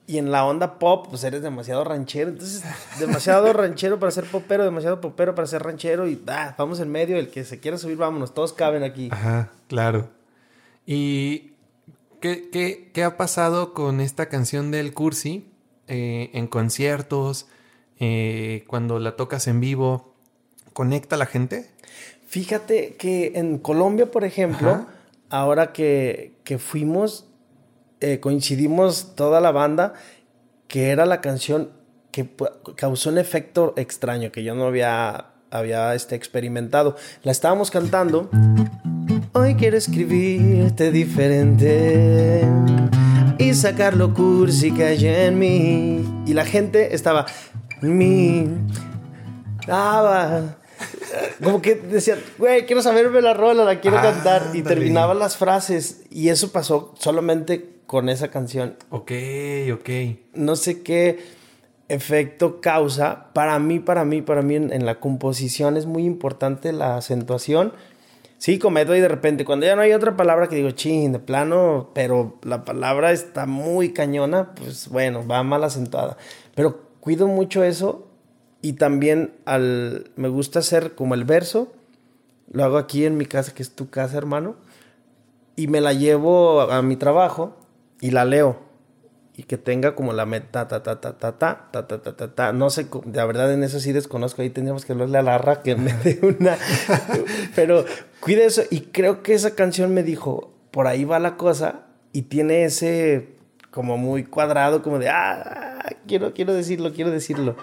Y 0.09 0.17
en 0.19 0.31
la 0.31 0.45
onda 0.45 0.79
pop, 0.79 1.07
pues 1.09 1.25
eres 1.25 1.41
demasiado 1.41 1.83
ranchero. 1.83 2.29
Entonces, 2.29 2.63
demasiado 2.97 3.51
ranchero 3.51 3.99
para 3.99 4.11
ser 4.11 4.23
popero, 4.23 4.63
demasiado 4.63 5.01
popero 5.01 5.35
para 5.35 5.47
ser 5.47 5.63
ranchero. 5.63 6.07
Y 6.07 6.23
ah, 6.27 6.55
vamos 6.57 6.79
en 6.79 6.89
medio, 6.89 7.17
el 7.17 7.27
que 7.29 7.43
se 7.43 7.59
quiera 7.59 7.77
subir, 7.77 7.97
vámonos, 7.97 8.33
todos 8.33 8.53
caben 8.53 8.83
aquí. 8.83 9.09
Ajá, 9.11 9.51
claro. 9.67 10.09
¿Y 10.85 11.51
qué, 12.21 12.49
qué, 12.49 12.89
qué 12.93 13.03
ha 13.03 13.17
pasado 13.17 13.73
con 13.73 13.99
esta 13.99 14.29
canción 14.29 14.71
del 14.71 14.93
Cursi 14.93 15.51
eh, 15.87 16.29
en 16.33 16.47
conciertos? 16.47 17.47
Eh, 17.99 18.63
cuando 18.67 18.99
la 18.99 19.15
tocas 19.15 19.47
en 19.47 19.59
vivo, 19.59 20.13
¿conecta 20.71 21.15
a 21.15 21.19
la 21.19 21.25
gente? 21.25 21.69
Fíjate 22.27 22.95
que 22.95 23.33
en 23.35 23.57
Colombia, 23.57 24.11
por 24.11 24.23
ejemplo, 24.23 24.69
Ajá. 24.69 24.87
ahora 25.29 25.73
que, 25.73 26.33
que 26.43 26.59
fuimos, 26.59 27.27
eh, 27.99 28.19
coincidimos 28.19 29.15
toda 29.15 29.41
la 29.41 29.51
banda 29.51 29.93
que 30.67 30.89
era 30.89 31.05
la 31.05 31.21
canción 31.21 31.71
que 32.11 32.29
causó 32.75 33.09
un 33.09 33.17
efecto 33.17 33.73
extraño 33.77 34.31
que 34.31 34.43
yo 34.43 34.55
no 34.55 34.65
había, 34.65 35.27
había 35.51 35.93
este, 35.95 36.15
experimentado. 36.15 36.95
La 37.23 37.31
estábamos 37.31 37.71
cantando. 37.71 38.29
Hoy 39.33 39.55
quiero 39.55 39.77
escribirte 39.77 40.91
diferente 40.91 42.43
y 43.37 43.53
sacar 43.53 43.95
lo 43.95 44.13
cursi 44.13 44.71
que 44.71 44.85
hay 44.85 45.05
en 45.05 45.39
mí. 45.39 46.23
Y 46.25 46.33
la 46.33 46.43
gente 46.45 46.95
estaba, 46.95 47.27
mi, 47.81 48.47
daba. 49.67 50.57
Como 51.43 51.61
que 51.61 51.75
decían, 51.75 52.19
güey, 52.37 52.65
quiero 52.65 52.81
saberme 52.81 53.21
la 53.21 53.33
rola, 53.33 53.63
la 53.63 53.79
quiero 53.79 53.99
ah, 53.99 54.01
cantar. 54.01 54.49
Y 54.53 54.63
terminaban 54.63 55.19
las 55.19 55.37
frases. 55.37 56.01
Y 56.09 56.29
eso 56.29 56.51
pasó 56.51 56.93
solamente 56.97 57.76
con 57.87 58.09
esa 58.09 58.27
canción. 58.27 58.75
Ok, 58.89 59.11
ok. 59.73 59.89
No 60.35 60.55
sé 60.55 60.83
qué 60.83 61.19
efecto 61.87 62.61
causa. 62.61 63.33
Para 63.33 63.57
mí, 63.59 63.79
para 63.79 64.05
mí, 64.05 64.21
para 64.21 64.41
mí 64.41 64.55
en, 64.55 64.71
en 64.71 64.85
la 64.85 64.99
composición 64.99 65.77
es 65.77 65.85
muy 65.85 66.05
importante 66.05 66.73
la 66.73 66.97
acentuación. 66.97 67.73
Sí, 68.37 68.59
cometo 68.59 68.95
y 68.95 68.99
de 68.99 69.07
repente, 69.07 69.45
cuando 69.45 69.65
ya 69.65 69.75
no 69.75 69.81
hay 69.81 69.93
otra 69.93 70.15
palabra 70.15 70.47
que 70.47 70.55
digo, 70.55 70.69
ching, 70.71 71.11
de 71.11 71.19
plano, 71.19 71.89
pero 71.95 72.37
la 72.43 72.65
palabra 72.65 73.11
está 73.11 73.47
muy 73.47 73.93
cañona, 73.93 74.53
pues 74.53 74.89
bueno, 74.89 75.25
va 75.25 75.41
mal 75.41 75.63
acentuada. 75.63 76.17
Pero 76.53 76.81
cuido 76.99 77.27
mucho 77.27 77.63
eso 77.63 78.07
y 78.61 78.73
también 78.73 79.33
al, 79.45 80.11
me 80.17 80.27
gusta 80.27 80.59
hacer 80.59 80.93
como 80.93 81.15
el 81.15 81.23
verso, 81.23 81.71
lo 82.51 82.63
hago 82.63 82.77
aquí 82.77 83.05
en 83.05 83.17
mi 83.17 83.25
casa, 83.25 83.53
que 83.55 83.63
es 83.63 83.71
tu 83.71 83.89
casa, 83.89 84.17
hermano, 84.17 84.55
y 85.55 85.67
me 85.67 85.81
la 85.81 85.93
llevo 85.93 86.61
a 86.61 86.81
mi 86.83 86.95
trabajo 86.95 87.55
y 88.01 88.11
la 88.11 88.25
leo 88.25 88.65
y 89.35 89.43
que 89.43 89.57
tenga 89.57 89.93
como 89.93 90.13
la 90.13 90.25
meta 90.25 90.67
ta 90.67 90.81
ta 90.81 90.99
ta 90.99 91.17
ta 91.17 91.37
ta 91.37 91.69
ta 91.71 91.87
ta 91.87 92.01
ta 92.01 92.15
ta 92.15 92.33
ta 92.35 92.53
no 92.53 92.69
sé 92.71 92.87
de 93.05 93.25
verdad 93.25 93.53
en 93.53 93.63
eso 93.63 93.79
sí 93.79 93.91
desconozco 93.91 94.41
ahí 94.41 94.49
tendríamos 94.49 94.83
que 94.83 94.93
hablarle 94.93 95.19
a 95.19 95.21
Larra 95.21 95.61
que 95.61 95.75
me 95.75 95.93
dé 95.93 96.19
una 96.23 96.57
pero 97.55 97.85
cuide 98.19 98.45
eso 98.45 98.63
y 98.71 98.81
creo 98.81 99.21
que 99.21 99.33
esa 99.35 99.53
canción 99.53 99.93
me 99.93 100.01
dijo 100.03 100.53
por 100.71 100.87
ahí 100.87 101.03
va 101.05 101.19
la 101.19 101.37
cosa 101.37 101.85
y 102.13 102.23
tiene 102.23 102.63
ese 102.65 103.35
como 103.69 103.97
muy 103.97 104.23
cuadrado 104.23 104.81
como 104.81 104.97
de 104.97 105.09
ah 105.09 105.85
quiero 106.07 106.33
quiero 106.33 106.53
decirlo 106.55 106.91
quiero 106.93 107.11
decirlo 107.11 107.55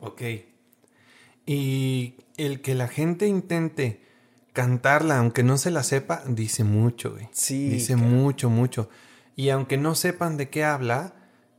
Ok. 0.00 0.22
y 1.46 2.14
el 2.36 2.60
que 2.60 2.74
la 2.74 2.88
gente 2.88 3.26
intente 3.26 4.00
cantarla 4.52 5.18
aunque 5.18 5.42
no 5.42 5.58
se 5.58 5.70
la 5.70 5.82
sepa 5.82 6.22
dice 6.26 6.64
mucho 6.64 7.12
güey. 7.12 7.28
sí 7.32 7.68
dice 7.68 7.94
claro. 7.94 8.08
mucho 8.08 8.48
mucho 8.50 8.88
y 9.36 9.50
aunque 9.50 9.76
no 9.76 9.94
sepan 9.94 10.36
de 10.36 10.48
qué 10.48 10.64
habla, 10.64 11.14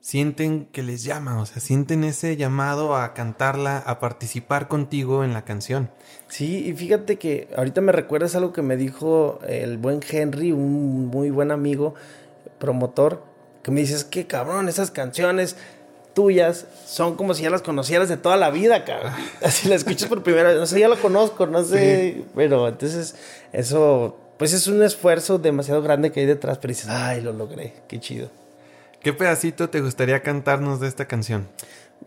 sienten 0.06 0.68
que 0.68 0.84
les 0.84 1.04
llama, 1.04 1.42
o 1.42 1.48
sea, 1.48 1.60
sienten 1.60 2.04
ese 2.04 2.38
llamado 2.38 2.96
a 2.96 3.16
cantarla, 3.16 3.80
a 3.80 4.00
participar 4.00 4.68
contigo 4.68 5.24
en 5.24 5.34
la 5.34 5.46
canción. 5.46 5.90
Sí, 6.28 6.68
y 6.68 6.74
fíjate 6.74 7.18
que 7.18 7.50
ahorita 7.58 7.82
me 7.82 7.92
recuerdas 7.92 8.36
algo 8.36 8.54
que 8.54 8.62
me 8.62 8.78
dijo 8.78 9.40
el 9.48 9.78
buen 9.78 10.02
Henry, 10.08 10.52
un 10.52 11.08
muy 11.08 11.32
buen 11.32 11.50
amigo, 11.50 11.96
promotor, 12.60 13.24
que 13.64 13.72
me 13.72 13.82
dices 13.82 14.04
que 14.04 14.28
cabrón, 14.28 14.70
esas 14.70 14.92
canciones 14.92 15.58
tuyas 16.14 16.68
son 16.86 17.16
como 17.16 17.34
si 17.34 17.42
ya 17.42 17.50
las 17.50 17.64
conocieras 17.64 18.08
de 18.08 18.18
toda 18.18 18.38
la 18.38 18.52
vida, 18.52 18.86
cabrón. 18.86 19.12
Así 19.44 19.68
las 19.68 19.80
escuchas 19.80 20.08
por 20.08 20.22
primera 20.22 20.50
vez, 20.50 20.60
no 20.60 20.68
sé, 20.68 20.80
ya 20.80 20.88
lo 20.88 21.02
conozco, 21.02 21.48
no 21.48 21.64
sé, 21.64 22.14
sí. 22.14 22.26
pero 22.36 22.68
entonces 22.68 23.16
eso 23.52 24.20
pues 24.38 24.54
es 24.54 24.68
un 24.68 24.84
esfuerzo 24.84 25.38
demasiado 25.38 25.82
grande 25.82 26.12
que 26.12 26.22
hay 26.22 26.26
detrás, 26.26 26.58
pero 26.58 26.72
dices, 26.72 26.90
ay, 26.90 27.22
lo 27.22 27.34
logré, 27.34 27.74
qué 27.88 28.00
chido. 28.00 28.30
¿Qué 29.02 29.14
pedacito 29.14 29.70
te 29.70 29.82
gustaría 29.82 30.22
cantarnos 30.22 30.80
de 30.80 30.88
esta 30.88 31.06
canción? 31.06 31.48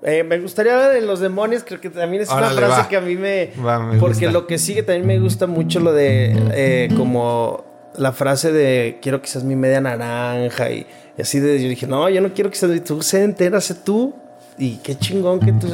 Eh, 0.03 0.23
me 0.23 0.39
gustaría 0.39 0.77
la 0.77 0.89
de 0.91 1.01
los 1.01 1.21
demonios, 1.21 1.65
creo 1.65 1.81
que 1.81 1.91
también 1.91 2.23
es 2.23 2.29
Órale, 2.31 2.57
una 2.57 2.67
frase 2.67 2.83
va. 2.83 2.89
que 2.89 2.97
a 2.97 3.01
mí 3.01 3.17
me... 3.17 3.53
Va, 3.65 3.79
me 3.81 3.99
porque 3.99 4.27
gusta. 4.27 4.33
lo 4.33 4.47
que 4.47 4.59
sigue 4.59 4.83
también 4.83 5.07
me 5.07 5.19
gusta 5.19 5.47
mucho 5.47 5.81
lo 5.81 5.93
de 5.93 6.37
eh, 6.53 6.89
como 6.97 7.65
la 7.97 8.13
frase 8.13 8.53
de 8.53 8.99
quiero 9.03 9.21
que 9.21 9.29
seas 9.29 9.45
mi 9.45 9.57
media 9.57 9.81
naranja 9.81 10.71
y, 10.71 10.87
y, 11.17 11.23
así 11.23 11.41
de 11.41 11.61
yo 11.61 11.69
dije, 11.69 11.87
no, 11.87 12.09
yo 12.09 12.21
no 12.21 12.33
quiero 12.33 12.51
que 12.51 12.57
seas 12.57 12.85
tú, 12.85 13.03
sé 13.03 13.25
entera, 13.25 13.61
sé 13.61 13.75
tú 13.75 14.15
y 14.57 14.77
qué 14.79 14.97
chingón 14.97 15.41
que 15.41 15.53
tú 15.53 15.69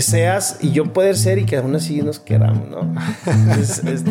seas 0.00 0.58
y 0.60 0.72
yo 0.72 0.92
poder 0.92 1.16
ser 1.16 1.38
y 1.38 1.44
que 1.44 1.56
aún 1.56 1.74
así 1.76 2.02
nos 2.02 2.18
queramos, 2.18 2.68
¿no? 2.68 2.94
es, 3.60 3.78
es... 3.84 4.02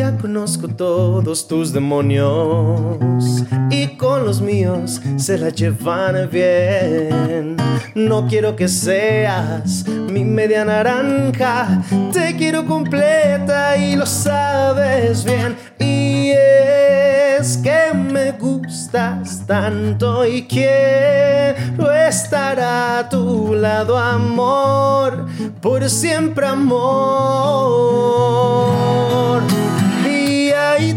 Ya 0.00 0.16
conozco 0.16 0.66
todos 0.66 1.46
tus 1.46 1.74
demonios 1.74 3.44
y 3.68 3.98
con 3.98 4.24
los 4.24 4.40
míos 4.40 4.98
se 5.16 5.36
la 5.36 5.50
llevan 5.50 6.30
bien. 6.30 7.58
No 7.94 8.26
quiero 8.26 8.56
que 8.56 8.66
seas 8.66 9.86
mi 9.86 10.24
media 10.24 10.64
naranja, 10.64 11.82
te 12.14 12.34
quiero 12.34 12.64
completa 12.64 13.76
y 13.76 13.94
lo 13.94 14.06
sabes 14.06 15.22
bien. 15.22 15.54
Y 15.78 16.30
es 16.30 17.58
que 17.58 17.92
me 17.92 18.32
gustas 18.32 19.44
tanto 19.46 20.24
y 20.24 20.44
quiero 20.46 21.92
estar 21.92 22.58
a 22.58 23.06
tu 23.10 23.54
lado, 23.54 23.98
amor, 23.98 25.26
por 25.60 25.90
siempre 25.90 26.46
amor. 26.46 28.00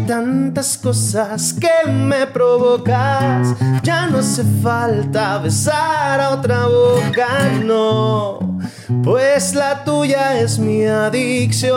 Tantas 0.06 0.76
cosas 0.76 1.52
que 1.52 1.90
me 1.90 2.26
provocas. 2.26 3.54
Ya 3.82 4.06
no 4.06 4.18
hace 4.18 4.44
falta 4.62 5.38
besar 5.38 6.20
a 6.20 6.30
otra 6.30 6.66
boca, 6.66 7.28
no, 7.62 8.58
pues 9.02 9.54
la 9.54 9.84
tuya 9.84 10.38
es 10.40 10.58
mi 10.58 10.84
adicción. 10.84 11.74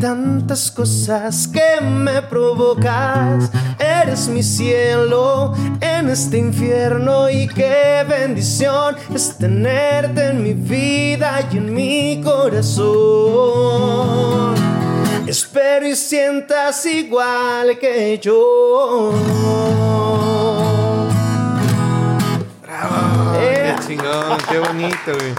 Tantas 0.00 0.70
cosas 0.70 1.48
que 1.48 1.80
me 1.80 2.22
provocas. 2.22 3.50
Eres 3.80 4.28
mi 4.28 4.44
cielo 4.44 5.54
en 5.80 6.08
este 6.08 6.38
infierno 6.38 7.28
y 7.28 7.48
qué 7.48 8.06
bendición 8.08 8.94
es 9.12 9.36
tenerte 9.36 10.26
en 10.26 10.44
mi 10.44 10.54
vida 10.54 11.40
y 11.50 11.56
en 11.56 11.74
mi 11.74 12.22
corazón. 12.22 13.58
Espero 15.26 15.88
y 15.88 15.96
sientas 15.96 16.86
igual 16.86 17.76
que 17.80 18.20
yo. 18.22 19.12
¡Bravo! 22.62 23.34
Eh. 23.40 23.74
¡Qué 23.76 23.84
chingón! 23.86 24.38
¡Qué 24.48 24.58
bonito, 24.60 25.12
güey! 25.18 25.34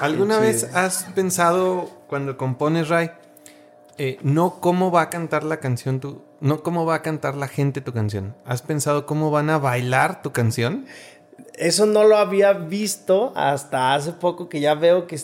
¿Alguna 0.00 0.40
Qué 0.40 0.46
vez 0.46 0.64
has 0.74 1.04
pensado 1.14 1.90
cuando 2.06 2.38
compones, 2.38 2.88
Ray, 2.88 3.10
eh, 3.98 4.18
no 4.22 4.60
cómo 4.60 4.90
va 4.90 5.02
a 5.02 5.10
cantar 5.10 5.44
la 5.44 5.58
canción 5.58 6.00
tu, 6.00 6.22
no 6.40 6.62
cómo 6.62 6.86
va 6.86 6.96
a 6.96 7.02
cantar 7.02 7.34
la 7.36 7.48
gente 7.48 7.80
tu 7.80 7.92
canción? 7.92 8.34
¿Has 8.44 8.62
pensado 8.62 9.06
cómo 9.06 9.30
van 9.30 9.50
a 9.50 9.58
bailar 9.58 10.22
tu 10.22 10.32
canción? 10.32 10.86
Eso 11.54 11.86
no 11.86 12.04
lo 12.04 12.16
había 12.16 12.52
visto 12.52 13.32
hasta 13.36 13.94
hace 13.94 14.12
poco 14.12 14.48
que 14.48 14.60
ya 14.60 14.74
veo 14.74 15.06
que 15.06 15.18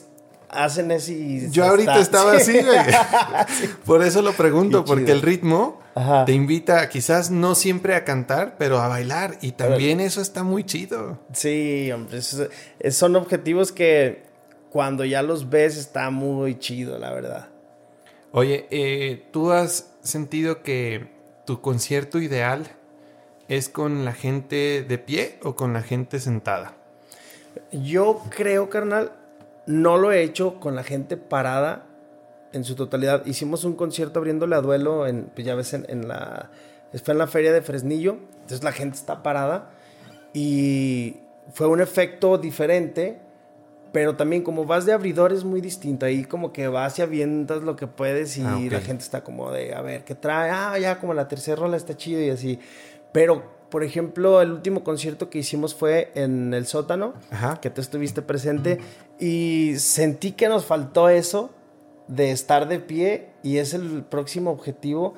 hacen 0.48 0.90
eso 0.90 1.12
y... 1.12 1.50
Yo 1.50 1.64
ahorita 1.64 1.98
estaba 2.00 2.38
Sí. 2.38 2.58
así, 2.58 2.64
güey. 2.66 2.78
Por 3.84 4.02
eso 4.02 4.22
lo 4.22 4.32
pregunto, 4.32 4.84
porque 4.84 5.12
el 5.12 5.22
ritmo 5.22 5.80
Ajá. 5.94 6.24
te 6.24 6.32
invita 6.32 6.88
quizás 6.88 7.30
no 7.30 7.54
siempre 7.54 7.94
a 7.94 8.04
cantar, 8.04 8.56
pero 8.58 8.78
a 8.80 8.88
bailar. 8.88 9.38
Y 9.40 9.52
también 9.52 10.00
eso 10.00 10.20
está 10.20 10.42
muy 10.42 10.64
chido. 10.64 11.18
Sí, 11.32 11.90
hombre, 11.92 12.20
son 12.22 13.16
objetivos 13.16 13.72
que 13.72 14.24
cuando 14.70 15.04
ya 15.04 15.22
los 15.22 15.48
ves 15.48 15.76
está 15.76 16.10
muy 16.10 16.58
chido, 16.58 16.98
la 16.98 17.12
verdad. 17.12 17.48
Oye, 18.38 18.66
eh, 18.70 19.28
¿tú 19.30 19.50
has 19.50 19.96
sentido 20.02 20.62
que 20.62 21.08
tu 21.46 21.62
concierto 21.62 22.18
ideal 22.18 22.66
es 23.48 23.70
con 23.70 24.04
la 24.04 24.12
gente 24.12 24.84
de 24.86 24.98
pie 24.98 25.38
o 25.42 25.56
con 25.56 25.72
la 25.72 25.80
gente 25.80 26.20
sentada? 26.20 26.74
Yo 27.72 28.20
creo, 28.28 28.68
carnal, 28.68 29.12
no 29.64 29.96
lo 29.96 30.12
he 30.12 30.22
hecho 30.22 30.60
con 30.60 30.76
la 30.76 30.84
gente 30.84 31.16
parada 31.16 31.86
en 32.52 32.64
su 32.64 32.74
totalidad. 32.74 33.24
Hicimos 33.24 33.64
un 33.64 33.74
concierto 33.74 34.18
abriéndole 34.18 34.54
a 34.54 34.60
duelo, 34.60 35.06
en, 35.06 35.30
pues 35.34 35.46
ya 35.46 35.54
ves, 35.54 35.72
en, 35.72 36.06
la... 36.06 36.50
Fue 37.02 37.12
en 37.12 37.18
la 37.18 37.28
feria 37.28 37.54
de 37.54 37.62
Fresnillo, 37.62 38.18
entonces 38.34 38.62
la 38.62 38.72
gente 38.72 38.98
está 38.98 39.22
parada 39.22 39.70
y 40.34 41.20
fue 41.54 41.68
un 41.68 41.80
efecto 41.80 42.36
diferente, 42.36 43.18
pero 43.96 44.14
también 44.14 44.42
como 44.42 44.66
vas 44.66 44.84
de 44.84 44.92
abridor 44.92 45.32
es 45.32 45.42
muy 45.42 45.62
distinto. 45.62 46.04
Ahí 46.04 46.24
como 46.24 46.52
que 46.52 46.68
vas 46.68 46.98
y 46.98 47.02
avientas 47.02 47.62
lo 47.62 47.76
que 47.76 47.86
puedes 47.86 48.36
y 48.36 48.42
Ah, 48.42 48.60
la 48.70 48.82
gente 48.82 49.02
está 49.02 49.24
como 49.24 49.50
de, 49.50 49.74
a 49.74 49.80
ver, 49.80 50.04
¿qué 50.04 50.14
trae? 50.14 50.50
Ah, 50.50 50.78
ya 50.78 51.00
como 51.00 51.14
la 51.14 51.28
tercera 51.28 51.56
rola 51.56 51.78
está 51.78 51.96
chido 51.96 52.20
y 52.20 52.28
así. 52.28 52.58
Pero, 53.12 53.50
por 53.70 53.82
ejemplo, 53.82 54.42
el 54.42 54.52
último 54.52 54.84
concierto 54.84 55.30
que 55.30 55.38
hicimos 55.38 55.74
fue 55.74 56.12
en 56.14 56.52
el 56.52 56.66
sótano 56.66 57.14
Ajá. 57.30 57.58
que 57.58 57.70
tú 57.70 57.80
estuviste 57.80 58.20
presente 58.20 58.80
y 59.18 59.76
sentí 59.78 60.32
que 60.32 60.50
nos 60.50 60.66
faltó 60.66 61.08
eso 61.08 61.48
de 62.06 62.32
estar 62.32 62.68
de 62.68 62.80
pie 62.80 63.30
y 63.42 63.56
es 63.56 63.72
el 63.72 64.04
próximo 64.04 64.50
objetivo 64.50 65.14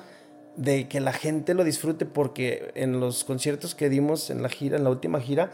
de 0.55 0.87
que 0.87 1.01
la 1.01 1.11
gente 1.11 1.53
lo 1.53 1.65
disfrute 1.65 2.05
porque 2.05 2.71
en 2.75 3.01
los 3.01 3.25
conciertos 3.25 3.75
que 3.75 3.89
dimos 3.89 4.29
en 4.29 4.41
la 4.41 4.47
gira, 4.47 4.77
en 4.77 4.85
la 4.85 4.89
última 4.89 5.19
gira, 5.19 5.51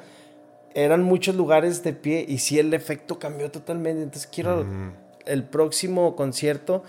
eran 0.76 1.02
muchos 1.04 1.36
lugares 1.36 1.82
de 1.84 1.94
pie 1.94 2.24
y 2.28 2.38
sí 2.38 2.60
el 2.60 2.74
efecto 2.74 3.18
cambió 3.18 3.50
totalmente. 3.50 4.04
Entonces 4.04 4.30
quiero 4.32 4.64
Mm. 4.64 4.92
el 5.26 5.44
próximo 5.44 6.16
concierto. 6.16 6.84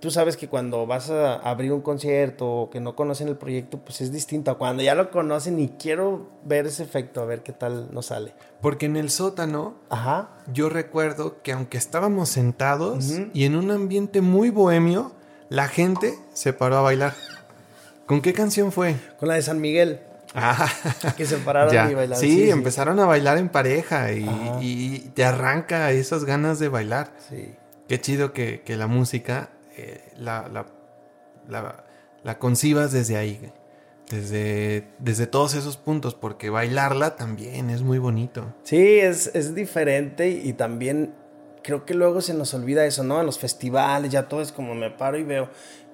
Tú 0.00 0.10
sabes 0.12 0.36
que 0.36 0.48
cuando 0.48 0.86
vas 0.86 1.10
a 1.10 1.34
abrir 1.34 1.72
un 1.72 1.80
concierto 1.80 2.46
o 2.48 2.70
que 2.70 2.78
no 2.80 2.94
conocen 2.94 3.26
el 3.28 3.36
proyecto, 3.36 3.78
pues 3.78 4.00
es 4.00 4.12
distinto 4.12 4.50
a 4.52 4.56
cuando 4.56 4.80
ya 4.82 4.94
lo 4.94 5.10
conocen 5.10 5.58
y 5.58 5.68
quiero 5.70 6.28
ver 6.44 6.66
ese 6.66 6.84
efecto, 6.84 7.20
a 7.20 7.24
ver 7.24 7.42
qué 7.42 7.52
tal 7.52 7.88
nos 7.92 8.06
sale. 8.06 8.32
Porque 8.60 8.86
en 8.86 8.96
el 8.96 9.10
sótano 9.10 9.74
Ajá. 9.90 10.30
yo 10.52 10.68
recuerdo 10.68 11.42
que 11.42 11.50
aunque 11.52 11.78
estábamos 11.78 12.28
sentados 12.28 13.12
y 13.34 13.44
en 13.44 13.56
un 13.56 13.72
ambiente 13.72 14.20
muy 14.20 14.50
bohemio, 14.50 15.12
la 15.48 15.66
gente 15.66 16.14
se 16.32 16.52
paró 16.52 16.76
a 16.76 16.82
bailar. 16.82 17.14
¿Con 18.06 18.20
qué 18.22 18.32
canción 18.32 18.70
fue? 18.72 18.94
Con 19.18 19.28
la 19.28 19.34
de 19.34 19.42
San 19.42 19.60
Miguel, 19.60 20.00
Ah, 20.34 20.68
que 21.16 21.24
se 21.26 21.38
pararon 21.38 21.72
ya. 21.72 21.90
y 21.90 21.94
bailaron. 21.94 22.20
Sí, 22.20 22.50
empezaron 22.50 23.00
a 23.00 23.06
bailar 23.06 23.38
en 23.38 23.48
pareja 23.48 24.12
y, 24.12 25.10
te 25.14 25.24
arranca 25.24 25.90
esas 25.92 26.24
ganas 26.24 26.58
de 26.58 26.68
bailar. 26.68 27.10
Sí. 27.28 27.54
Qué 27.88 28.00
chido 28.00 28.32
que, 28.32 28.60
que 28.60 28.76
la 28.76 28.86
música 28.86 29.50
eh, 29.76 30.12
la, 30.16 30.48
la, 30.48 30.66
la- 31.48 31.84
la 32.24 32.38
concibas 32.38 32.92
desde 32.92 33.16
ahí, 33.16 33.52
desde, 34.10 34.88
desde 34.98 35.26
todos 35.26 35.54
esos 35.54 35.76
puntos, 35.76 36.14
porque 36.14 36.50
bailarla 36.50 37.16
también 37.16 37.70
es 37.70 37.82
muy 37.82 37.98
bonito. 37.98 38.54
Sí, 38.64 38.98
es, 38.98 39.30
es 39.34 39.54
diferente 39.54 40.28
y 40.28 40.52
también 40.52 41.14
creo 41.62 41.84
que 41.86 41.94
luego 41.94 42.20
se 42.20 42.34
nos 42.34 42.52
olvida 42.54 42.84
eso, 42.86 43.04
¿no? 43.04 43.20
En 43.20 43.26
los 43.26 43.38
festivales 43.38 44.10
ya 44.10 44.28
todo 44.28 44.42
es 44.42 44.52
como 44.52 44.74
me 44.74 44.90
paro 44.90 45.16
y 45.16 45.22
veo. 45.22 45.48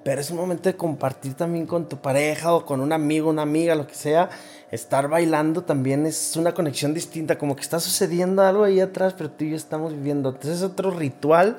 Pero 0.05 0.21
es 0.21 0.29
un 0.29 0.37
momento 0.37 0.69
de 0.69 0.75
compartir 0.75 1.33
también 1.33 1.65
con 1.65 1.89
tu 1.89 1.97
pareja 1.97 2.53
o 2.53 2.63
con 2.63 2.79
un 2.79 2.93
amigo, 2.93 3.27
una 3.31 3.41
amiga, 3.41 3.73
lo 3.73 3.87
que 3.87 3.95
sea. 3.95 4.29
Estar 4.69 5.07
bailando 5.09 5.63
también 5.63 6.05
es 6.05 6.35
una 6.35 6.53
conexión 6.53 6.93
distinta, 6.93 7.39
como 7.39 7.55
que 7.55 7.63
está 7.63 7.79
sucediendo 7.79 8.43
algo 8.43 8.63
ahí 8.63 8.79
atrás, 8.79 9.15
pero 9.17 9.31
tú 9.31 9.45
y 9.45 9.49
yo 9.49 9.55
estamos 9.55 9.93
viviendo. 9.93 10.29
Entonces 10.29 10.57
es 10.57 10.61
otro 10.63 10.91
ritual 10.91 11.57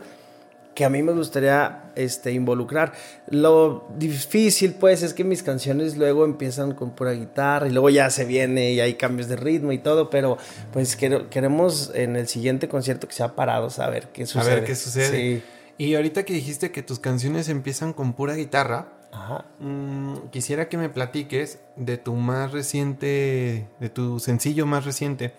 que 0.77 0.85
a 0.85 0.91
mí 0.91 1.03
me 1.03 1.11
gustaría 1.11 1.91
este, 1.97 2.31
involucrar. 2.31 2.93
Lo 3.31 3.89
difícil, 3.99 4.75
pues, 4.75 5.03
es 5.03 5.13
que 5.13 5.25
mis 5.25 5.43
canciones 5.43 5.97
luego 5.97 6.25
empiezan 6.25 6.73
con 6.75 6.91
pura 6.91 7.13
guitarra 7.15 7.67
y 7.67 7.71
luego 7.73 7.91
ya 7.91 8.11
se 8.11 8.27
viene 8.27 8.71
y 8.75 8.79
hay 8.81 8.95
cambios 8.95 9.27
de 9.29 9.35
ritmo 9.35 9.73
y 9.73 9.79
todo, 9.79 10.09
pero 10.09 10.39
pues 10.73 10.97
quere- 10.97 11.29
queremos 11.31 11.91
en 11.95 12.15
el 12.15 12.29
siguiente 12.29 12.69
concierto 12.69 13.09
que 13.09 13.15
sea 13.15 13.35
parado 13.35 13.71
saber 13.71 14.07
qué 14.13 14.23
A 14.23 14.27
sucede. 14.27 14.55
ver 14.55 14.65
qué 14.65 14.77
sucede. 14.77 15.11
Sí. 15.11 15.43
Y 15.79 15.95
ahorita 15.95 16.25
que 16.25 16.33
dijiste 16.33 16.71
que 16.73 16.83
tus 16.83 16.99
canciones 16.99 17.49
empiezan 17.49 17.93
con 17.93 18.15
pura 18.15 18.35
guitarra, 18.35 18.93
Ajá. 19.13 19.45
mm, 19.61 20.29
quisiera 20.31 20.69
que 20.69 20.79
me 20.79 20.89
platiques 20.89 21.61
de 21.77 21.99
tu 21.99 22.15
más 22.15 22.53
reciente, 22.53 23.67
de 23.79 23.89
tu 23.91 24.19
sencillo 24.21 24.65
más 24.67 24.85
reciente, 24.85 25.33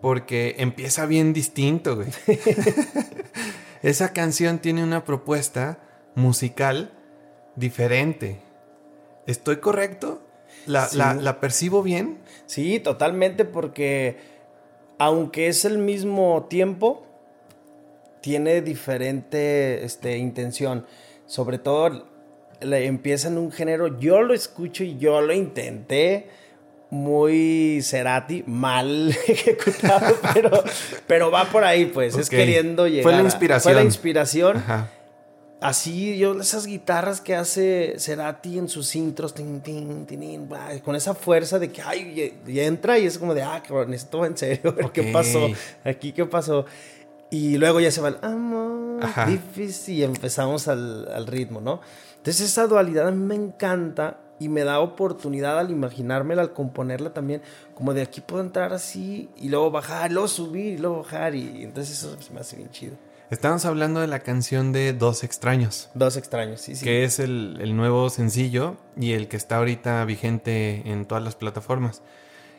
porque 0.00 0.56
empieza 0.58 1.06
bien 1.06 1.32
distinto, 1.32 1.96
güey. 1.96 2.08
Esa 3.82 4.12
canción 4.12 4.58
tiene 4.58 4.82
una 4.82 5.04
propuesta 5.04 5.78
musical 6.14 6.90
diferente. 7.54 8.40
¿Estoy 9.26 9.56
correcto? 9.58 10.22
¿La, 10.66 10.86
Sí. 10.88 10.96
la- 10.98 11.14
la 11.14 11.40
percibo 11.40 11.82
bien? 11.82 12.18
Sí, 12.46 12.80
totalmente, 12.80 13.44
porque 13.44 14.16
aunque 14.98 15.48
es 15.48 15.64
el 15.64 15.78
mismo 15.78 16.46
tiempo, 16.48 17.05
tiene 18.26 18.60
diferente 18.60 19.84
este, 19.84 20.18
intención. 20.18 20.84
Sobre 21.26 21.58
todo, 21.58 22.08
le 22.60 22.86
empieza 22.86 23.28
en 23.28 23.38
un 23.38 23.52
género, 23.52 24.00
yo 24.00 24.20
lo 24.22 24.34
escucho 24.34 24.82
y 24.82 24.98
yo 24.98 25.20
lo 25.20 25.32
intenté, 25.32 26.28
muy 26.90 27.78
Cerati, 27.82 28.42
mal 28.48 29.10
ejecutado, 29.28 30.16
pero, 30.34 30.50
pero 31.06 31.30
va 31.30 31.44
por 31.44 31.62
ahí, 31.62 31.86
pues, 31.86 32.16
es 32.16 32.28
queriendo 32.28 32.88
llegar. 32.88 33.04
Fue 33.04 33.12
la 33.12 33.18
a- 33.18 33.22
inspiración. 33.22 33.62
fue 33.62 33.80
la 33.80 33.84
inspiración. 33.86 34.56
Ajá. 34.56 34.90
Así, 35.60 36.18
yo, 36.18 36.38
esas 36.40 36.66
guitarras 36.66 37.20
que 37.20 37.36
hace 37.36 37.94
Cerati 37.98 38.58
en 38.58 38.68
sus 38.68 38.94
intros, 38.96 39.34
tin, 39.34 39.60
tin, 39.60 40.04
tin, 40.04 40.20
tin, 40.20 40.48
bla, 40.48 40.68
con 40.84 40.96
esa 40.96 41.14
fuerza 41.14 41.60
de 41.60 41.70
que, 41.70 41.80
ay, 41.80 42.34
y, 42.46 42.52
y 42.52 42.58
entra 42.60 42.98
y 42.98 43.06
es 43.06 43.18
como 43.18 43.34
de, 43.34 43.42
ah, 43.42 43.62
cabrón, 43.64 43.94
esto 43.94 44.18
va 44.18 44.26
en 44.26 44.36
serio, 44.36 44.74
qué 44.92 45.04
pasó, 45.12 45.48
aquí 45.84 46.10
qué 46.12 46.26
pasó. 46.26 46.66
Y 47.30 47.58
luego 47.58 47.80
ya 47.80 47.90
se 47.90 48.00
va 48.00 48.08
el 48.08 48.18
amor 48.22 49.02
Ajá. 49.04 49.26
difícil 49.26 49.96
y 49.96 50.04
empezamos 50.04 50.68
al, 50.68 51.08
al 51.08 51.26
ritmo, 51.26 51.60
¿no? 51.60 51.80
Entonces 52.18 52.48
esa 52.48 52.66
dualidad 52.66 53.08
a 53.08 53.10
mí 53.10 53.24
me 53.24 53.34
encanta 53.34 54.18
y 54.38 54.48
me 54.48 54.64
da 54.64 54.80
oportunidad 54.80 55.58
al 55.58 55.70
imaginármela, 55.70 56.42
al 56.42 56.52
componerla 56.52 57.12
también, 57.12 57.42
como 57.74 57.94
de 57.94 58.02
aquí 58.02 58.20
puedo 58.20 58.42
entrar 58.42 58.72
así 58.72 59.30
y 59.36 59.48
luego 59.48 59.70
bajar, 59.70 60.12
luego 60.12 60.28
subir 60.28 60.74
y 60.74 60.78
luego 60.78 60.98
bajar 61.02 61.34
y 61.34 61.64
entonces 61.64 61.98
eso 61.98 62.20
se 62.20 62.32
me 62.32 62.40
hace 62.40 62.56
bien 62.56 62.70
chido. 62.70 62.96
Estamos 63.28 63.64
hablando 63.64 64.00
de 64.00 64.06
la 64.06 64.20
canción 64.20 64.70
de 64.70 64.92
Dos 64.92 65.24
Extraños. 65.24 65.88
Dos 65.94 66.16
extraños, 66.16 66.60
sí, 66.60 66.76
sí. 66.76 66.84
que 66.84 67.02
es 67.02 67.18
el, 67.18 67.58
el 67.60 67.76
nuevo 67.76 68.08
sencillo 68.08 68.76
y 68.96 69.12
el 69.12 69.26
que 69.26 69.36
está 69.36 69.56
ahorita 69.56 70.04
vigente 70.04 70.82
en 70.88 71.06
todas 71.06 71.24
las 71.24 71.34
plataformas. 71.34 72.02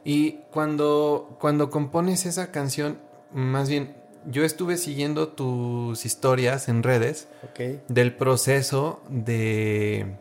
Y 0.03 0.39
cuando, 0.51 1.38
cuando 1.39 1.70
compones 1.70 2.26
esa 2.26 2.51
canción, 2.51 2.97
más 3.32 3.70
bien, 3.70 3.95
yo 4.26 4.43
estuve 4.43 4.78
siguiendo 4.78 5.30
tus 5.30 6.05
historias 6.05 6.68
en 6.68 6.84
redes 6.84 7.28
del 7.88 8.15
proceso 8.15 9.01
de, 9.09 10.18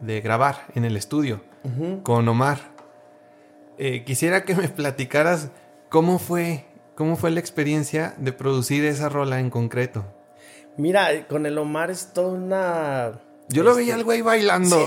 de 0.00 0.20
grabar 0.20 0.66
en 0.74 0.84
el 0.84 0.96
estudio 0.96 1.42
con 2.02 2.28
Omar. 2.28 2.58
Eh, 3.78 4.04
quisiera 4.04 4.44
que 4.44 4.54
me 4.54 4.68
platicaras 4.68 5.50
cómo 5.88 6.18
fue, 6.18 6.64
cómo 6.94 7.16
fue 7.16 7.30
la 7.30 7.40
experiencia 7.40 8.14
de 8.18 8.32
producir 8.32 8.84
esa 8.84 9.08
rola 9.08 9.40
en 9.40 9.50
concreto. 9.50 10.04
Mira, 10.76 11.26
con 11.26 11.46
el 11.46 11.58
Omar 11.58 11.90
es 11.90 12.12
toda 12.12 12.32
una... 12.32 13.20
Yo 13.48 13.62
lo 13.62 13.70
este, 13.70 13.82
veía 13.82 13.94
al 13.94 14.04
güey 14.04 14.20
bailando. 14.20 14.76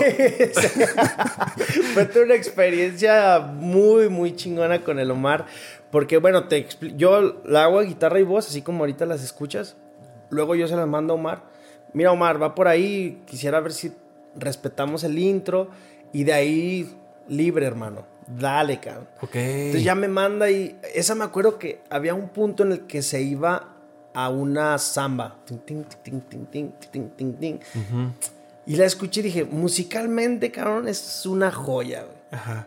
Fue 1.94 2.04
toda 2.06 2.24
una 2.24 2.34
experiencia 2.34 3.40
muy, 3.40 4.08
muy 4.08 4.36
chingona 4.36 4.82
con 4.82 5.00
el 5.00 5.10
Omar. 5.10 5.46
Porque, 5.92 6.16
bueno, 6.16 6.48
te 6.48 6.66
yo 6.96 7.42
la 7.44 7.64
hago 7.64 7.78
a 7.78 7.82
guitarra 7.82 8.18
y 8.18 8.22
voz, 8.22 8.48
así 8.48 8.62
como 8.62 8.80
ahorita 8.80 9.04
las 9.04 9.22
escuchas. 9.22 9.76
Luego 10.30 10.54
yo 10.54 10.66
se 10.66 10.74
las 10.74 10.88
mando 10.88 11.12
a 11.12 11.16
Omar. 11.16 11.44
Mira, 11.92 12.10
Omar, 12.10 12.42
va 12.42 12.54
por 12.54 12.66
ahí. 12.66 13.22
Quisiera 13.26 13.60
ver 13.60 13.72
si 13.72 13.92
respetamos 14.34 15.04
el 15.04 15.18
intro. 15.18 15.68
Y 16.10 16.24
de 16.24 16.32
ahí, 16.32 16.96
libre, 17.28 17.66
hermano. 17.66 18.06
Dale, 18.26 18.80
cabrón. 18.80 19.06
Ok. 19.20 19.34
Entonces 19.34 19.84
ya 19.84 19.94
me 19.94 20.08
manda 20.08 20.50
y 20.50 20.78
esa 20.94 21.14
me 21.14 21.24
acuerdo 21.24 21.58
que 21.58 21.82
había 21.90 22.14
un 22.14 22.30
punto 22.30 22.62
en 22.62 22.72
el 22.72 22.86
que 22.86 23.02
se 23.02 23.20
iba 23.20 23.76
a 24.14 24.30
una 24.30 24.78
samba. 24.78 25.36
Tin, 25.44 25.84
tin. 27.38 27.60
Y 28.64 28.76
la 28.76 28.86
escuché 28.86 29.20
y 29.20 29.24
dije, 29.24 29.44
musicalmente, 29.44 30.50
cabrón, 30.50 30.88
es 30.88 31.26
una 31.26 31.50
joya, 31.50 32.04
güey. 32.04 32.16
Ajá. 32.30 32.66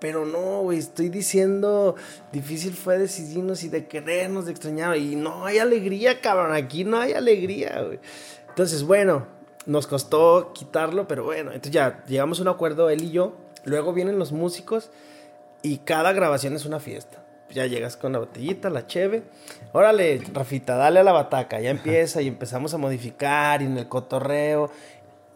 Pero 0.00 0.24
no, 0.24 0.62
güey, 0.62 0.78
estoy 0.78 1.08
diciendo, 1.08 1.96
difícil 2.32 2.74
fue 2.74 2.98
decidirnos 2.98 3.64
y 3.64 3.68
de 3.68 3.86
querernos, 3.86 4.46
de 4.46 4.52
extrañar. 4.52 4.96
Y 4.96 5.16
no 5.16 5.44
hay 5.44 5.58
alegría, 5.58 6.20
cabrón, 6.20 6.52
aquí 6.52 6.84
no 6.84 6.98
hay 6.98 7.12
alegría, 7.12 7.82
güey. 7.82 7.98
Entonces, 8.48 8.84
bueno, 8.84 9.26
nos 9.66 9.86
costó 9.86 10.52
quitarlo, 10.54 11.06
pero 11.08 11.24
bueno, 11.24 11.50
entonces 11.50 11.72
ya 11.72 12.04
llegamos 12.06 12.38
a 12.38 12.42
un 12.42 12.48
acuerdo 12.48 12.90
él 12.90 13.02
y 13.02 13.10
yo. 13.10 13.34
Luego 13.64 13.92
vienen 13.92 14.18
los 14.18 14.32
músicos 14.32 14.90
y 15.62 15.78
cada 15.78 16.12
grabación 16.12 16.54
es 16.54 16.64
una 16.64 16.80
fiesta. 16.80 17.22
Ya 17.50 17.66
llegas 17.66 17.96
con 17.96 18.12
la 18.12 18.18
botellita, 18.18 18.68
la 18.68 18.86
cheve. 18.86 19.22
Órale, 19.72 20.22
Rafita, 20.32 20.76
dale 20.76 21.00
a 21.00 21.02
la 21.02 21.12
bataca. 21.12 21.60
Ya 21.60 21.70
empieza 21.70 22.20
y 22.20 22.28
empezamos 22.28 22.74
a 22.74 22.78
modificar 22.78 23.62
y 23.62 23.64
en 23.64 23.78
el 23.78 23.88
cotorreo. 23.88 24.70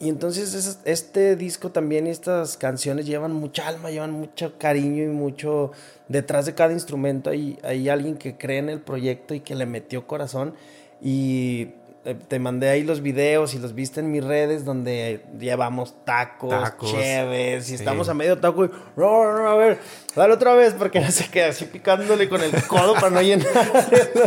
Y 0.02 0.08
entonces 0.08 0.52
es- 0.54 0.80
este 0.84 1.36
disco 1.36 1.70
también 1.70 2.08
estas 2.08 2.56
canciones 2.56 3.06
llevan 3.06 3.32
mucha 3.32 3.68
alma, 3.68 3.88
llevan 3.90 4.10
mucho 4.10 4.58
cariño 4.58 5.04
y 5.04 5.06
mucho... 5.06 5.70
Detrás 6.08 6.44
de 6.44 6.54
cada 6.54 6.72
instrumento 6.72 7.30
hay, 7.30 7.56
hay 7.62 7.88
alguien 7.88 8.16
que 8.16 8.36
cree 8.36 8.58
en 8.58 8.68
el 8.68 8.80
proyecto 8.80 9.32
y 9.32 9.40
que 9.40 9.54
le 9.54 9.64
metió 9.64 10.08
corazón. 10.08 10.54
Y 11.00 11.68
te 12.02 12.40
mandé 12.40 12.68
ahí 12.68 12.82
los 12.82 13.00
videos 13.00 13.54
y 13.54 13.60
los 13.60 13.74
viste 13.74 14.00
en 14.00 14.10
mis 14.10 14.24
redes 14.24 14.64
donde 14.64 15.24
llevamos 15.38 15.94
tacos, 16.04 16.50
Tacos, 16.50 16.90
cheves 16.90 17.66
y 17.66 17.68
sí. 17.68 17.74
estamos 17.74 18.08
a 18.08 18.14
medio 18.14 18.38
taco 18.38 18.64
y... 18.64 18.70
No, 18.96 19.22
a 19.48 19.54
ver, 19.54 19.78
dale 20.16 20.34
otra 20.34 20.54
vez 20.54 20.74
porque 20.76 20.98
no 20.98 21.10
se 21.12 21.30
queda 21.30 21.50
así 21.50 21.64
picándole 21.66 22.28
con 22.28 22.42
el 22.42 22.50
codo 22.66 22.94
para 22.94 23.10
no 23.10 23.22
llenar 23.22 23.46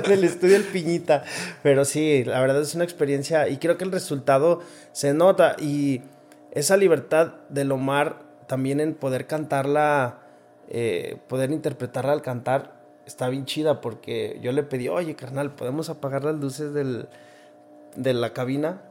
del 0.08 0.24
estudio 0.24 0.56
el 0.56 0.64
piñita. 0.64 1.24
Pero 1.64 1.84
sí, 1.84 2.24
la 2.24 2.40
verdad 2.40 2.62
es 2.62 2.76
una 2.76 2.86
experiencia 2.86 3.50
y 3.50 3.58
creo 3.58 3.78
que 3.78 3.84
el 3.84 3.92
resultado 3.92 4.62
se 4.94 5.14
nota 5.14 5.58
y 5.60 6.02
esa 6.52 6.78
libertad 6.78 7.34
del 7.50 7.74
Omar 7.74 8.22
también 8.48 8.80
en 8.80 8.94
poder 8.94 9.28
cantarla, 9.28 10.20
eh, 10.70 11.18
poder 11.28 11.52
interpretarla 11.52 12.14
al 12.14 12.22
cantar, 12.22 12.74
está 13.06 13.28
bien 13.28 13.44
chida 13.44 13.82
porque 13.82 14.40
yo 14.42 14.54
le 14.54 14.64
pedí, 14.64 14.88
oye 14.88 15.16
carnal, 15.16 15.52
¿podemos 15.52 15.90
apagar 15.90 16.24
las 16.24 16.36
luces 16.36 16.74
del, 16.74 17.10
de 17.96 18.14
la 18.14 18.34
cabina? 18.34 18.82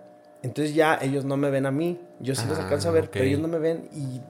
Entonces 0.42 0.74
ya 0.74 0.98
ellos 1.00 1.24
no 1.24 1.36
me 1.36 1.50
ven 1.50 1.64
a 1.66 1.70
mí, 1.70 1.98
yo 2.20 2.34
sí 2.34 2.46
los 2.48 2.58
Ah, 2.58 2.64
alcanzo 2.64 2.88
a 2.88 2.92
ver, 2.92 3.10
pero 3.10 3.24
ellos 3.24 3.40
no 3.40 3.48
me 3.48 3.58
ven 3.58 3.88
y 3.94 4.20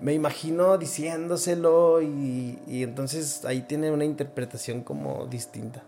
me 0.00 0.12
imagino 0.12 0.76
diciéndoselo 0.76 2.02
y, 2.02 2.58
y 2.66 2.82
entonces 2.82 3.44
ahí 3.44 3.62
tiene 3.62 3.90
una 3.90 4.04
interpretación 4.04 4.82
como 4.82 5.26
distinta. 5.26 5.82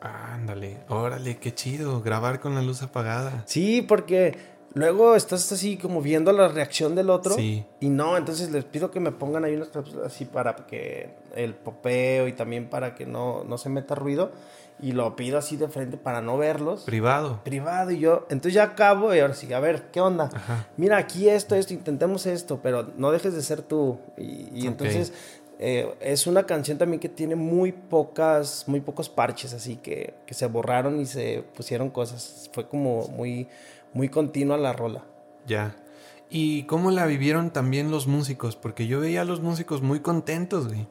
Ándale, 0.00 0.78
órale, 0.88 1.38
qué 1.38 1.54
chido, 1.54 2.02
grabar 2.02 2.40
con 2.40 2.54
la 2.54 2.60
luz 2.62 2.82
apagada. 2.82 3.42
Sí, 3.46 3.80
porque 3.82 4.36
luego 4.74 5.14
estás 5.14 5.50
así 5.52 5.76
como 5.78 6.02
viendo 6.02 6.30
la 6.32 6.48
reacción 6.48 6.94
del 6.94 7.08
otro 7.08 7.34
Sí. 7.36 7.64
y 7.80 7.88
no, 7.88 8.16
entonces 8.18 8.50
les 8.50 8.64
pido 8.64 8.90
que 8.90 9.00
me 9.00 9.12
pongan 9.12 9.44
ahí 9.44 9.54
unas 9.54 9.68
cápsulas 9.68 10.06
así 10.06 10.24
para 10.26 10.56
que 10.66 11.14
el 11.36 11.54
popeo 11.54 12.28
y 12.28 12.32
también 12.32 12.68
para 12.68 12.94
que 12.94 13.06
no, 13.06 13.44
no 13.44 13.56
se 13.56 13.70
meta 13.70 13.94
ruido 13.94 14.32
y 14.84 14.92
lo 14.92 15.16
pido 15.16 15.38
así 15.38 15.56
de 15.56 15.66
frente 15.68 15.96
para 15.96 16.20
no 16.20 16.36
verlos. 16.36 16.82
Privado. 16.82 17.40
privado 17.42 17.90
y 17.90 18.00
yo, 18.00 18.26
entonces 18.28 18.52
ya 18.52 18.64
acabo 18.64 19.14
y 19.14 19.18
ahora 19.18 19.32
sí, 19.32 19.50
a 19.50 19.58
ver, 19.58 19.84
¿qué 19.90 20.02
onda? 20.02 20.28
Ajá. 20.34 20.68
Mira, 20.76 20.98
aquí 20.98 21.26
esto, 21.26 21.54
esto, 21.54 21.72
intentemos 21.72 22.26
esto, 22.26 22.60
pero 22.62 22.90
no 22.98 23.10
dejes 23.10 23.32
de 23.32 23.40
ser 23.40 23.62
tú. 23.62 23.98
Y, 24.18 24.66
entonces 24.66 25.14
eh, 25.58 25.94
es 26.02 26.26
una 26.26 26.44
canción 26.44 26.76
también 26.76 27.00
que 27.00 27.08
tiene 27.08 27.34
muy 27.34 27.72
pocas, 27.72 28.64
muy 28.66 28.80
pocos 28.80 29.08
parches, 29.08 29.54
así 29.54 29.76
que, 29.76 30.12
que 30.26 30.34
se 30.34 30.46
borraron 30.48 31.00
y 31.00 31.06
se 31.06 31.42
pusieron 31.56 31.88
cosas. 31.88 32.50
Fue 32.52 32.68
como 32.68 33.08
muy, 33.08 33.48
muy 33.94 34.10
continua 34.10 34.58
la 34.58 34.74
rola. 34.74 35.02
Ya. 35.46 35.74
¿Y 36.28 36.64
cómo 36.64 36.90
la 36.90 37.06
vivieron 37.06 37.54
también 37.54 37.90
los 37.90 38.06
músicos? 38.06 38.54
Porque 38.54 38.86
yo 38.86 39.00
veía 39.00 39.22
a 39.22 39.24
los 39.24 39.40
músicos 39.40 39.80
muy 39.80 40.00
contentos, 40.00 40.68
güey. 40.68 40.86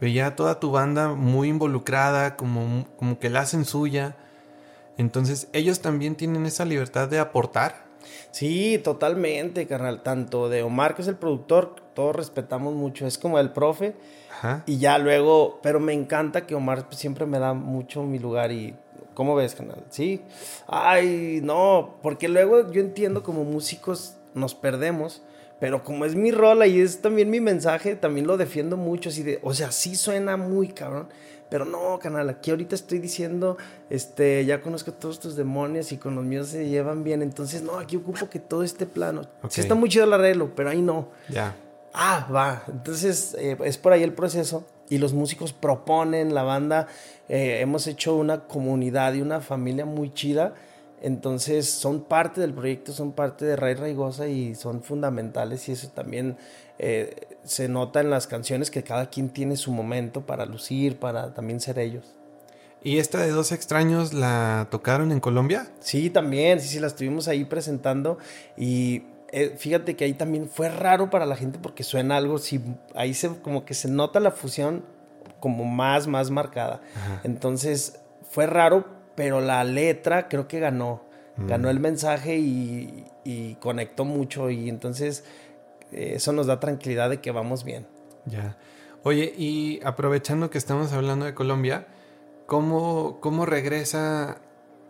Veía 0.00 0.26
a 0.26 0.36
toda 0.36 0.60
tu 0.60 0.70
banda 0.70 1.08
muy 1.14 1.48
involucrada, 1.48 2.36
como, 2.36 2.86
como 2.96 3.18
que 3.18 3.30
la 3.30 3.40
hacen 3.40 3.64
suya. 3.64 4.16
Entonces, 4.98 5.48
ellos 5.52 5.80
también 5.80 6.14
tienen 6.16 6.46
esa 6.46 6.64
libertad 6.64 7.08
de 7.08 7.18
aportar. 7.18 7.86
Sí, 8.30 8.78
totalmente, 8.82 9.66
carnal. 9.66 10.02
Tanto 10.02 10.48
de 10.48 10.62
Omar, 10.62 10.94
que 10.94 11.02
es 11.02 11.08
el 11.08 11.16
productor, 11.16 11.76
todos 11.94 12.14
respetamos 12.14 12.74
mucho. 12.74 13.06
Es 13.06 13.18
como 13.18 13.38
el 13.38 13.50
profe. 13.50 13.96
Ajá. 14.30 14.62
Y 14.66 14.78
ya 14.78 14.98
luego, 14.98 15.60
pero 15.62 15.80
me 15.80 15.92
encanta 15.92 16.46
que 16.46 16.54
Omar 16.54 16.86
siempre 16.90 17.26
me 17.26 17.38
da 17.38 17.54
mucho 17.54 18.02
mi 18.02 18.18
lugar 18.18 18.52
y... 18.52 18.74
¿Cómo 19.14 19.34
ves, 19.34 19.54
canal? 19.54 19.82
Sí. 19.88 20.20
Ay, 20.66 21.40
no, 21.42 21.96
porque 22.02 22.28
luego 22.28 22.70
yo 22.70 22.82
entiendo 22.82 23.22
como 23.22 23.44
músicos 23.44 24.16
nos 24.34 24.54
perdemos, 24.54 25.22
pero 25.60 25.82
como 25.82 26.04
es 26.04 26.14
mi 26.14 26.30
rola 26.30 26.66
y 26.66 26.80
es 26.80 27.00
también 27.00 27.30
mi 27.30 27.40
mensaje, 27.40 27.96
también 27.96 28.26
lo 28.26 28.36
defiendo 28.36 28.76
mucho, 28.76 29.08
así 29.08 29.22
de, 29.22 29.38
o 29.42 29.54
sea, 29.54 29.72
sí 29.72 29.96
suena 29.96 30.36
muy 30.36 30.68
cabrón, 30.68 31.08
pero 31.48 31.64
no, 31.64 31.98
canal, 31.98 32.28
aquí 32.28 32.50
ahorita 32.50 32.74
estoy 32.74 32.98
diciendo, 32.98 33.56
este, 33.88 34.44
ya 34.44 34.60
conozco 34.60 34.92
todos 34.92 35.20
tus 35.20 35.36
demonios 35.36 35.92
y 35.92 35.96
con 35.96 36.14
los 36.14 36.24
míos 36.24 36.48
se 36.48 36.68
llevan 36.68 37.04
bien, 37.04 37.22
entonces 37.22 37.62
no, 37.62 37.78
aquí 37.78 37.96
ocupo 37.96 38.28
que 38.28 38.40
todo 38.40 38.62
esté 38.62 38.86
plano. 38.86 39.22
Ok. 39.42 39.50
Sí 39.50 39.60
está 39.60 39.74
muy 39.74 39.88
chido 39.88 40.04
el 40.04 40.12
arreglo, 40.12 40.50
pero 40.56 40.70
ahí 40.70 40.82
no. 40.82 41.08
Ya. 41.28 41.54
Ah, 41.98 42.28
va. 42.32 42.62
Entonces 42.68 43.34
eh, 43.38 43.56
es 43.64 43.78
por 43.78 43.92
ahí 43.92 44.02
el 44.02 44.12
proceso. 44.12 44.66
Y 44.88 44.98
los 44.98 45.14
músicos 45.14 45.52
proponen, 45.52 46.32
la 46.32 46.44
banda, 46.44 46.86
eh, 47.28 47.58
hemos 47.60 47.88
hecho 47.88 48.14
una 48.14 48.44
comunidad 48.44 49.14
y 49.14 49.22
una 49.22 49.40
familia 49.40 49.84
muy 49.84 50.12
chida. 50.12 50.54
Entonces 51.06 51.70
son 51.70 52.00
parte 52.00 52.40
del 52.40 52.52
proyecto, 52.52 52.92
son 52.92 53.12
parte 53.12 53.44
de 53.44 53.54
Ray 53.54 53.74
Raigosa 53.74 54.26
y 54.26 54.56
son 54.56 54.82
fundamentales. 54.82 55.68
Y 55.68 55.72
eso 55.72 55.86
también 55.90 56.36
eh, 56.80 57.28
se 57.44 57.68
nota 57.68 58.00
en 58.00 58.10
las 58.10 58.26
canciones 58.26 58.72
que 58.72 58.82
cada 58.82 59.08
quien 59.08 59.28
tiene 59.28 59.56
su 59.56 59.70
momento 59.70 60.26
para 60.26 60.46
lucir, 60.46 60.98
para 60.98 61.32
también 61.32 61.60
ser 61.60 61.78
ellos. 61.78 62.16
¿Y 62.82 62.98
esta 62.98 63.20
de 63.20 63.30
Dos 63.30 63.52
Extraños 63.52 64.14
la 64.14 64.66
tocaron 64.68 65.12
en 65.12 65.20
Colombia? 65.20 65.68
Sí, 65.78 66.10
también, 66.10 66.60
sí, 66.60 66.66
sí, 66.66 66.80
la 66.80 66.88
estuvimos 66.88 67.28
ahí 67.28 67.44
presentando 67.44 68.18
y 68.56 69.04
eh, 69.30 69.54
fíjate 69.56 69.94
que 69.94 70.06
ahí 70.06 70.14
también 70.14 70.48
fue 70.48 70.70
raro 70.70 71.08
para 71.08 71.24
la 71.24 71.36
gente 71.36 71.60
porque 71.62 71.84
suena 71.84 72.16
algo, 72.16 72.38
sí, 72.38 72.60
ahí 72.96 73.14
se 73.14 73.28
como 73.42 73.64
que 73.64 73.74
se 73.74 73.86
nota 73.86 74.18
la 74.18 74.32
fusión 74.32 74.84
como 75.38 75.66
más, 75.66 76.08
más 76.08 76.30
marcada. 76.30 76.80
Ajá. 76.96 77.20
Entonces 77.22 78.00
fue 78.28 78.48
raro, 78.48 78.95
pero 79.16 79.40
la 79.40 79.64
letra 79.64 80.28
creo 80.28 80.46
que 80.46 80.60
ganó, 80.60 81.04
Mm. 81.38 81.46
ganó 81.48 81.68
el 81.68 81.80
mensaje 81.80 82.36
y, 82.38 83.04
y 83.24 83.56
conectó 83.56 84.04
mucho 84.06 84.48
y 84.48 84.70
entonces 84.70 85.24
eh, 85.92 86.12
eso 86.16 86.32
nos 86.32 86.46
da 86.46 86.60
tranquilidad 86.60 87.10
de 87.10 87.20
que 87.20 87.30
vamos 87.30 87.62
bien. 87.64 87.86
Ya. 88.24 88.56
Oye, 89.02 89.34
y 89.36 89.80
aprovechando 89.84 90.48
que 90.48 90.56
estamos 90.58 90.92
hablando 90.94 91.26
de 91.26 91.34
Colombia, 91.34 91.86
¿cómo, 92.46 93.18
cómo 93.20 93.44
regresa, 93.44 94.38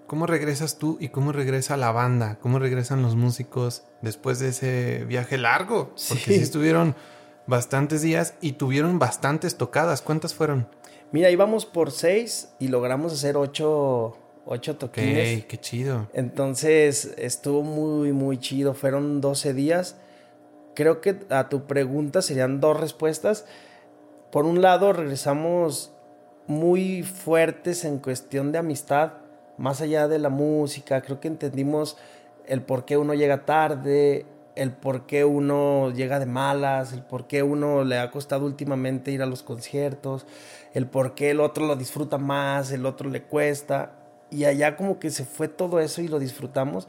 cómo 0.06 0.26
regresas 0.26 0.78
tú 0.78 0.96
y 1.00 1.08
cómo 1.08 1.32
regresa 1.32 1.76
la 1.76 1.90
banda? 1.90 2.38
¿Cómo 2.40 2.58
regresan 2.60 3.02
los 3.02 3.16
músicos 3.16 3.82
después 4.02 4.38
de 4.38 4.48
ese 4.50 5.04
viaje 5.04 5.38
largo? 5.38 5.88
Porque 6.08 6.24
Sí. 6.24 6.34
sí 6.34 6.40
estuvieron 6.42 6.94
bastantes 7.48 8.02
días 8.02 8.34
y 8.40 8.52
tuvieron 8.52 8.98
bastantes 8.98 9.56
tocadas. 9.56 10.00
¿Cuántas 10.02 10.34
fueron? 10.34 10.68
Mira, 11.12 11.30
íbamos 11.30 11.66
por 11.66 11.90
seis 11.90 12.52
y 12.58 12.68
logramos 12.68 13.12
hacer 13.12 13.36
ocho, 13.36 14.16
ocho 14.44 14.76
toquines. 14.76 15.44
qué 15.46 15.58
chido. 15.58 16.08
Entonces 16.12 17.14
estuvo 17.16 17.62
muy, 17.62 18.12
muy 18.12 18.38
chido. 18.38 18.74
Fueron 18.74 19.20
12 19.20 19.54
días. 19.54 19.96
Creo 20.74 21.00
que 21.00 21.18
a 21.30 21.48
tu 21.48 21.66
pregunta 21.66 22.22
serían 22.22 22.60
dos 22.60 22.78
respuestas. 22.78 23.46
Por 24.30 24.44
un 24.44 24.60
lado, 24.60 24.92
regresamos 24.92 25.92
muy 26.46 27.02
fuertes 27.02 27.84
en 27.84 27.98
cuestión 27.98 28.52
de 28.52 28.58
amistad, 28.58 29.14
más 29.56 29.80
allá 29.80 30.08
de 30.08 30.18
la 30.18 30.28
música. 30.28 31.00
Creo 31.02 31.20
que 31.20 31.28
entendimos 31.28 31.96
el 32.46 32.62
por 32.62 32.84
qué 32.84 32.96
uno 32.96 33.14
llega 33.14 33.44
tarde, 33.44 34.26
el 34.56 34.72
por 34.72 35.06
qué 35.06 35.24
uno 35.24 35.92
llega 35.92 36.18
de 36.18 36.26
malas, 36.26 36.92
el 36.92 37.02
por 37.02 37.26
qué 37.26 37.42
uno 37.42 37.84
le 37.84 37.98
ha 37.98 38.10
costado 38.10 38.46
últimamente 38.46 39.12
ir 39.12 39.22
a 39.22 39.26
los 39.26 39.42
conciertos, 39.42 40.26
el 40.74 40.86
por 40.86 41.14
qué 41.14 41.30
el 41.30 41.40
otro 41.40 41.66
lo 41.66 41.76
disfruta 41.76 42.18
más, 42.18 42.72
el 42.72 42.86
otro 42.86 43.08
le 43.10 43.22
cuesta. 43.22 43.92
Y 44.30 44.44
allá 44.44 44.76
como 44.76 44.98
que 44.98 45.10
se 45.10 45.24
fue 45.24 45.46
todo 45.48 45.78
eso 45.78 46.00
y 46.02 46.08
lo 46.08 46.18
disfrutamos, 46.18 46.88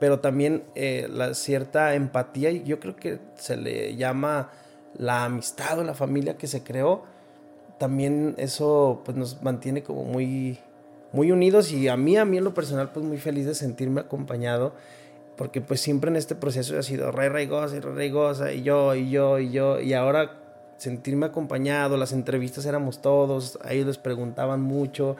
pero 0.00 0.20
también 0.20 0.64
eh, 0.74 1.06
la 1.08 1.34
cierta 1.34 1.94
empatía, 1.94 2.50
y 2.50 2.64
yo 2.64 2.80
creo 2.80 2.96
que 2.96 3.20
se 3.36 3.56
le 3.56 3.94
llama 3.94 4.50
la 4.96 5.24
amistad 5.24 5.78
o 5.78 5.84
la 5.84 5.94
familia 5.94 6.36
que 6.36 6.46
se 6.46 6.64
creó, 6.64 7.04
también 7.78 8.34
eso 8.38 9.02
pues 9.04 9.16
nos 9.16 9.42
mantiene 9.42 9.82
como 9.82 10.04
muy, 10.04 10.58
muy 11.12 11.30
unidos 11.30 11.72
y 11.72 11.88
a 11.88 11.96
mí, 11.96 12.16
a 12.16 12.24
mí 12.24 12.38
en 12.38 12.44
lo 12.44 12.54
personal 12.54 12.90
pues 12.92 13.04
muy 13.04 13.18
feliz 13.18 13.46
de 13.46 13.54
sentirme 13.54 14.00
acompañado 14.00 14.74
porque 15.36 15.60
pues 15.60 15.80
siempre 15.80 16.10
en 16.10 16.16
este 16.16 16.34
proceso 16.34 16.78
ha 16.78 16.82
sido 16.82 17.10
re 17.10 17.28
raigosa 17.28 17.76
y 17.76 17.80
re 17.80 17.94
raigosa 17.94 18.52
y 18.52 18.62
yo 18.62 18.94
y 18.94 19.10
yo 19.10 19.38
y 19.38 19.50
yo 19.50 19.80
y 19.80 19.94
ahora 19.94 20.38
sentirme 20.76 21.26
acompañado, 21.26 21.96
las 21.96 22.12
entrevistas 22.12 22.66
éramos 22.66 23.00
todos, 23.00 23.58
a 23.62 23.72
ellos 23.72 23.86
les 23.86 23.98
preguntaban 23.98 24.60
mucho 24.60 25.16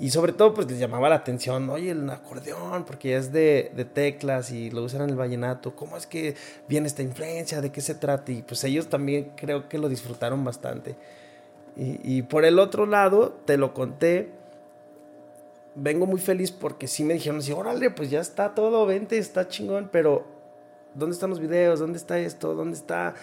y 0.00 0.10
sobre 0.10 0.32
todo 0.32 0.54
pues 0.54 0.70
les 0.70 0.78
llamaba 0.78 1.08
la 1.08 1.16
atención, 1.16 1.68
oye, 1.70 1.90
el 1.90 2.08
acordeón, 2.08 2.84
porque 2.84 3.16
es 3.16 3.32
de, 3.32 3.72
de 3.74 3.84
teclas 3.84 4.52
y 4.52 4.70
lo 4.70 4.84
usan 4.84 5.02
en 5.02 5.10
el 5.10 5.16
vallenato, 5.16 5.74
¿cómo 5.74 5.96
es 5.96 6.06
que 6.06 6.36
viene 6.68 6.86
esta 6.86 7.02
influencia? 7.02 7.60
¿De 7.60 7.72
qué 7.72 7.80
se 7.80 7.96
trata? 7.96 8.30
Y 8.30 8.42
pues 8.42 8.62
ellos 8.62 8.88
también 8.88 9.32
creo 9.34 9.68
que 9.68 9.76
lo 9.76 9.88
disfrutaron 9.88 10.44
bastante. 10.44 10.94
Y 11.80 12.22
por 12.22 12.44
el 12.44 12.58
otro 12.58 12.86
lado, 12.86 13.38
te 13.44 13.56
lo 13.56 13.72
conté, 13.72 14.32
vengo 15.80 16.06
muy 16.06 16.20
feliz 16.20 16.50
porque 16.50 16.86
sí 16.86 17.04
me 17.04 17.14
dijeron 17.14 17.38
así, 17.38 17.52
órale, 17.52 17.90
pues 17.90 18.10
ya 18.10 18.20
está 18.20 18.54
todo, 18.54 18.84
vente, 18.86 19.18
está 19.18 19.48
chingón, 19.48 19.88
pero 19.92 20.26
¿dónde 20.94 21.14
están 21.14 21.30
los 21.30 21.40
videos? 21.40 21.78
¿Dónde 21.78 21.98
está 21.98 22.18
esto? 22.18 22.54
¿Dónde 22.54 22.76
está? 22.76 23.14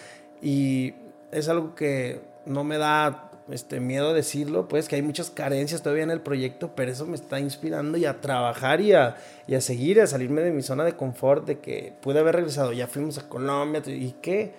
Y 0.42 0.94
es 1.32 1.50
algo 1.50 1.76
que 1.76 2.22
no 2.46 2.64
me 2.64 2.78
da 2.78 3.32
este 3.50 3.80
miedo 3.80 4.14
decirlo, 4.14 4.68
pues 4.68 4.88
que 4.88 4.96
hay 4.96 5.02
muchas 5.02 5.30
carencias 5.30 5.84
todavía 5.84 6.04
en 6.04 6.12
el 6.12 6.22
proyecto, 6.22 6.72
pero 6.76 6.92
eso 6.92 7.06
me 7.06 7.16
está 7.16 7.40
inspirando 7.40 7.98
y 7.98 8.06
a 8.06 8.20
trabajar 8.22 8.82
y 8.82 8.94
a, 8.94 9.18
y 9.48 9.56
a 9.56 9.62
seguir, 9.62 10.02
a 10.02 10.08
salirme 10.08 10.42
de 10.42 10.52
mi 10.52 10.64
zona 10.64 10.84
de 10.84 10.96
confort, 10.96 11.46
de 11.46 11.60
que 11.60 11.94
pude 12.02 12.20
haber 12.20 12.36
regresado, 12.36 12.74
ya 12.74 12.88
fuimos 12.88 13.18
a 13.18 13.30
Colombia, 13.30 13.84
¿y 13.86 14.16
qué? 14.22 14.54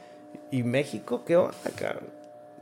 ¿Y 0.50 0.62
México? 0.62 1.24
¿Qué 1.24 1.36
onda, 1.36 1.56
cabrón? 1.74 2.15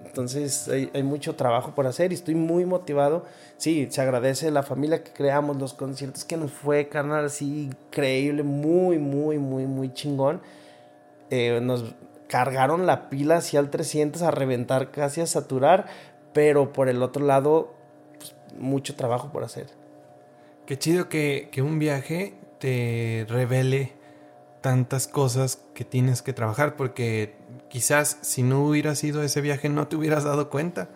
Entonces 0.04 0.68
hay, 0.68 0.90
hay, 0.94 1.02
mucho 1.02 1.34
trabajo 1.34 1.74
por 1.74 1.86
hacer 1.86 2.12
y 2.12 2.14
estoy 2.14 2.34
muy 2.34 2.64
motivado. 2.64 3.24
Sí, 3.56 3.88
se 3.90 4.00
agradece 4.00 4.50
la 4.50 4.62
familia 4.62 5.02
que 5.02 5.12
creamos, 5.12 5.56
los 5.56 5.74
conciertos 5.74 6.24
que 6.24 6.36
nos 6.36 6.52
fue, 6.52 6.88
carnal, 6.88 7.26
así 7.26 7.64
increíble, 7.64 8.42
muy, 8.42 8.98
muy, 8.98 9.38
muy, 9.38 9.66
muy 9.66 9.92
chingón. 9.92 10.40
Eh, 11.30 11.60
nos 11.62 11.94
cargaron 12.28 12.86
la 12.86 13.08
pila 13.10 13.36
hacia 13.36 13.60
el 13.60 13.70
300 13.70 14.22
a 14.22 14.30
reventar, 14.30 14.90
casi 14.90 15.20
a 15.20 15.26
saturar, 15.26 15.86
pero 16.32 16.72
por 16.72 16.88
el 16.88 17.02
otro 17.02 17.24
lado, 17.24 17.74
pues, 18.18 18.34
mucho 18.58 18.94
trabajo 18.94 19.30
por 19.32 19.44
hacer. 19.44 19.66
Qué 20.66 20.78
chido 20.78 21.08
que, 21.08 21.48
que 21.52 21.62
un 21.62 21.78
viaje 21.78 22.34
te 22.58 23.26
revele 23.28 23.92
tantas 24.64 25.08
cosas 25.08 25.58
que 25.74 25.84
tienes 25.84 26.22
que 26.22 26.32
trabajar, 26.32 26.74
porque 26.74 27.36
quizás 27.68 28.16
si 28.22 28.42
no 28.42 28.64
hubiera 28.64 28.94
sido 28.94 29.22
ese 29.22 29.42
viaje 29.42 29.68
no 29.68 29.88
te 29.88 29.96
hubieras 29.96 30.24
dado 30.24 30.48
cuenta. 30.48 30.88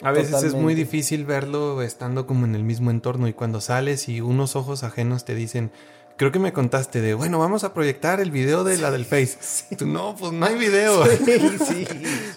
A 0.00 0.10
veces 0.10 0.30
Totalmente. 0.30 0.56
es 0.56 0.62
muy 0.62 0.74
difícil 0.74 1.26
verlo 1.26 1.82
estando 1.82 2.26
como 2.26 2.46
en 2.46 2.54
el 2.54 2.64
mismo 2.64 2.90
entorno 2.90 3.28
y 3.28 3.34
cuando 3.34 3.60
sales 3.60 4.08
y 4.08 4.22
unos 4.22 4.56
ojos 4.56 4.84
ajenos 4.84 5.26
te 5.26 5.34
dicen, 5.34 5.70
creo 6.16 6.32
que 6.32 6.38
me 6.38 6.54
contaste 6.54 7.02
de, 7.02 7.12
bueno, 7.12 7.38
vamos 7.38 7.62
a 7.62 7.74
proyectar 7.74 8.20
el 8.20 8.30
video 8.30 8.64
de 8.64 8.78
la 8.78 8.90
del 8.90 9.04
Face. 9.04 9.36
Sí. 9.42 9.76
Tú, 9.76 9.86
no, 9.86 10.16
pues 10.18 10.32
no 10.32 10.46
hay 10.46 10.56
video. 10.56 11.04
Sí, 11.06 11.54
sí, 11.66 11.86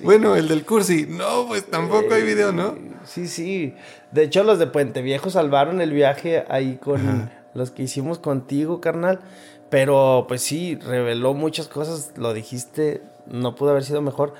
bueno, 0.04 0.36
el 0.36 0.50
del 0.50 0.66
Cursi, 0.66 1.06
no, 1.08 1.48
pues 1.48 1.66
tampoco 1.66 2.14
hay 2.14 2.24
video, 2.24 2.52
¿no? 2.52 2.76
Sí, 3.06 3.30
sí. 3.30 3.74
De 4.12 4.24
hecho, 4.24 4.44
los 4.44 4.60
de 4.60 4.68
Puente 4.68 5.02
Viejo 5.02 5.30
salvaron 5.30 5.80
el 5.80 5.94
viaje 5.94 6.44
ahí 6.50 6.76
con 6.76 7.08
Ajá. 7.08 7.32
los 7.54 7.72
que 7.72 7.84
hicimos 7.84 8.20
contigo, 8.20 8.82
carnal. 8.82 9.22
Pero 9.70 10.26
pues 10.28 10.42
sí, 10.42 10.76
reveló 10.76 11.34
muchas 11.34 11.68
cosas, 11.68 12.12
lo 12.16 12.34
dijiste, 12.34 13.02
no 13.26 13.56
pudo 13.56 13.72
haber 13.72 13.84
sido 13.84 14.02
mejor. 14.02 14.34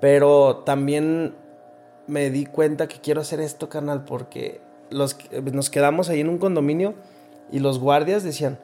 Pero 0.00 0.62
también 0.66 1.34
me 2.06 2.30
di 2.30 2.46
cuenta 2.46 2.86
que 2.86 3.00
quiero 3.00 3.20
hacer 3.20 3.40
esto, 3.40 3.68
canal, 3.68 4.04
porque 4.04 4.60
los, 4.90 5.16
nos 5.52 5.70
quedamos 5.70 6.08
ahí 6.08 6.20
en 6.20 6.28
un 6.28 6.38
condominio 6.38 6.94
y 7.50 7.58
los 7.58 7.78
guardias 7.78 8.22
decían, 8.22 8.58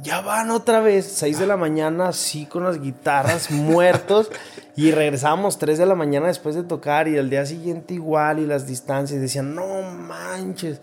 ya 0.00 0.20
van 0.20 0.50
otra 0.50 0.80
vez, 0.80 1.06
6 1.06 1.38
de 1.38 1.46
la 1.46 1.56
mañana, 1.56 2.08
así 2.08 2.46
con 2.46 2.64
las 2.64 2.80
guitarras 2.80 3.50
muertos, 3.50 4.30
y 4.76 4.90
regresábamos 4.90 5.58
3 5.58 5.78
de 5.78 5.86
la 5.86 5.94
mañana 5.94 6.26
después 6.26 6.54
de 6.54 6.64
tocar, 6.64 7.06
y 7.08 7.16
el 7.16 7.30
día 7.30 7.46
siguiente 7.46 7.94
igual, 7.94 8.40
y 8.40 8.46
las 8.46 8.66
distancias, 8.66 9.20
decían, 9.20 9.54
no 9.54 9.82
manches. 9.82 10.80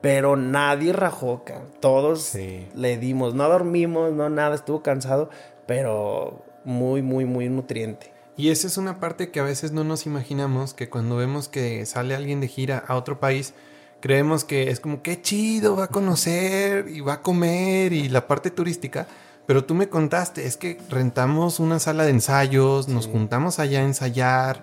Pero 0.00 0.36
nadie 0.36 0.92
rajó, 0.92 1.42
todos 1.80 2.22
sí. 2.22 2.68
le 2.74 2.98
dimos, 2.98 3.34
no 3.34 3.48
dormimos, 3.48 4.12
no 4.12 4.30
nada, 4.30 4.54
estuvo 4.54 4.82
cansado, 4.82 5.28
pero 5.66 6.44
muy, 6.64 7.02
muy, 7.02 7.24
muy 7.24 7.48
nutriente. 7.48 8.12
Y 8.36 8.50
esa 8.50 8.68
es 8.68 8.76
una 8.76 9.00
parte 9.00 9.30
que 9.32 9.40
a 9.40 9.42
veces 9.42 9.72
no 9.72 9.82
nos 9.82 10.06
imaginamos, 10.06 10.72
que 10.72 10.88
cuando 10.88 11.16
vemos 11.16 11.48
que 11.48 11.84
sale 11.86 12.14
alguien 12.14 12.40
de 12.40 12.46
gira 12.46 12.84
a 12.86 12.94
otro 12.94 13.18
país, 13.18 13.54
creemos 14.00 14.44
que 14.44 14.70
es 14.70 14.78
como, 14.78 15.02
qué 15.02 15.20
chido, 15.20 15.74
va 15.74 15.84
a 15.84 15.88
conocer 15.88 16.88
y 16.88 17.00
va 17.00 17.14
a 17.14 17.22
comer 17.22 17.92
y 17.92 18.08
la 18.08 18.28
parte 18.28 18.52
turística. 18.52 19.08
Pero 19.46 19.64
tú 19.64 19.74
me 19.74 19.88
contaste, 19.88 20.46
es 20.46 20.56
que 20.56 20.78
rentamos 20.88 21.58
una 21.58 21.80
sala 21.80 22.04
de 22.04 22.10
ensayos, 22.10 22.84
sí. 22.84 22.92
nos 22.92 23.08
juntamos 23.08 23.58
allá 23.58 23.80
a 23.80 23.84
ensayar 23.84 24.62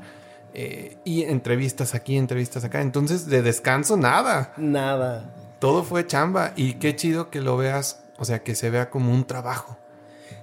eh, 0.55 0.97
y 1.03 1.23
entrevistas 1.23 1.93
aquí, 1.93 2.17
entrevistas 2.17 2.63
acá. 2.63 2.81
Entonces, 2.81 3.27
de 3.27 3.41
descanso, 3.41 3.97
nada. 3.97 4.53
Nada. 4.57 5.33
Todo 5.59 5.83
fue 5.83 6.07
chamba 6.07 6.53
y 6.55 6.75
qué 6.75 6.95
chido 6.95 7.29
que 7.29 7.41
lo 7.41 7.57
veas, 7.57 8.03
o 8.17 8.25
sea, 8.25 8.41
que 8.43 8.55
se 8.55 8.69
vea 8.69 8.89
como 8.89 9.13
un 9.13 9.25
trabajo. 9.25 9.77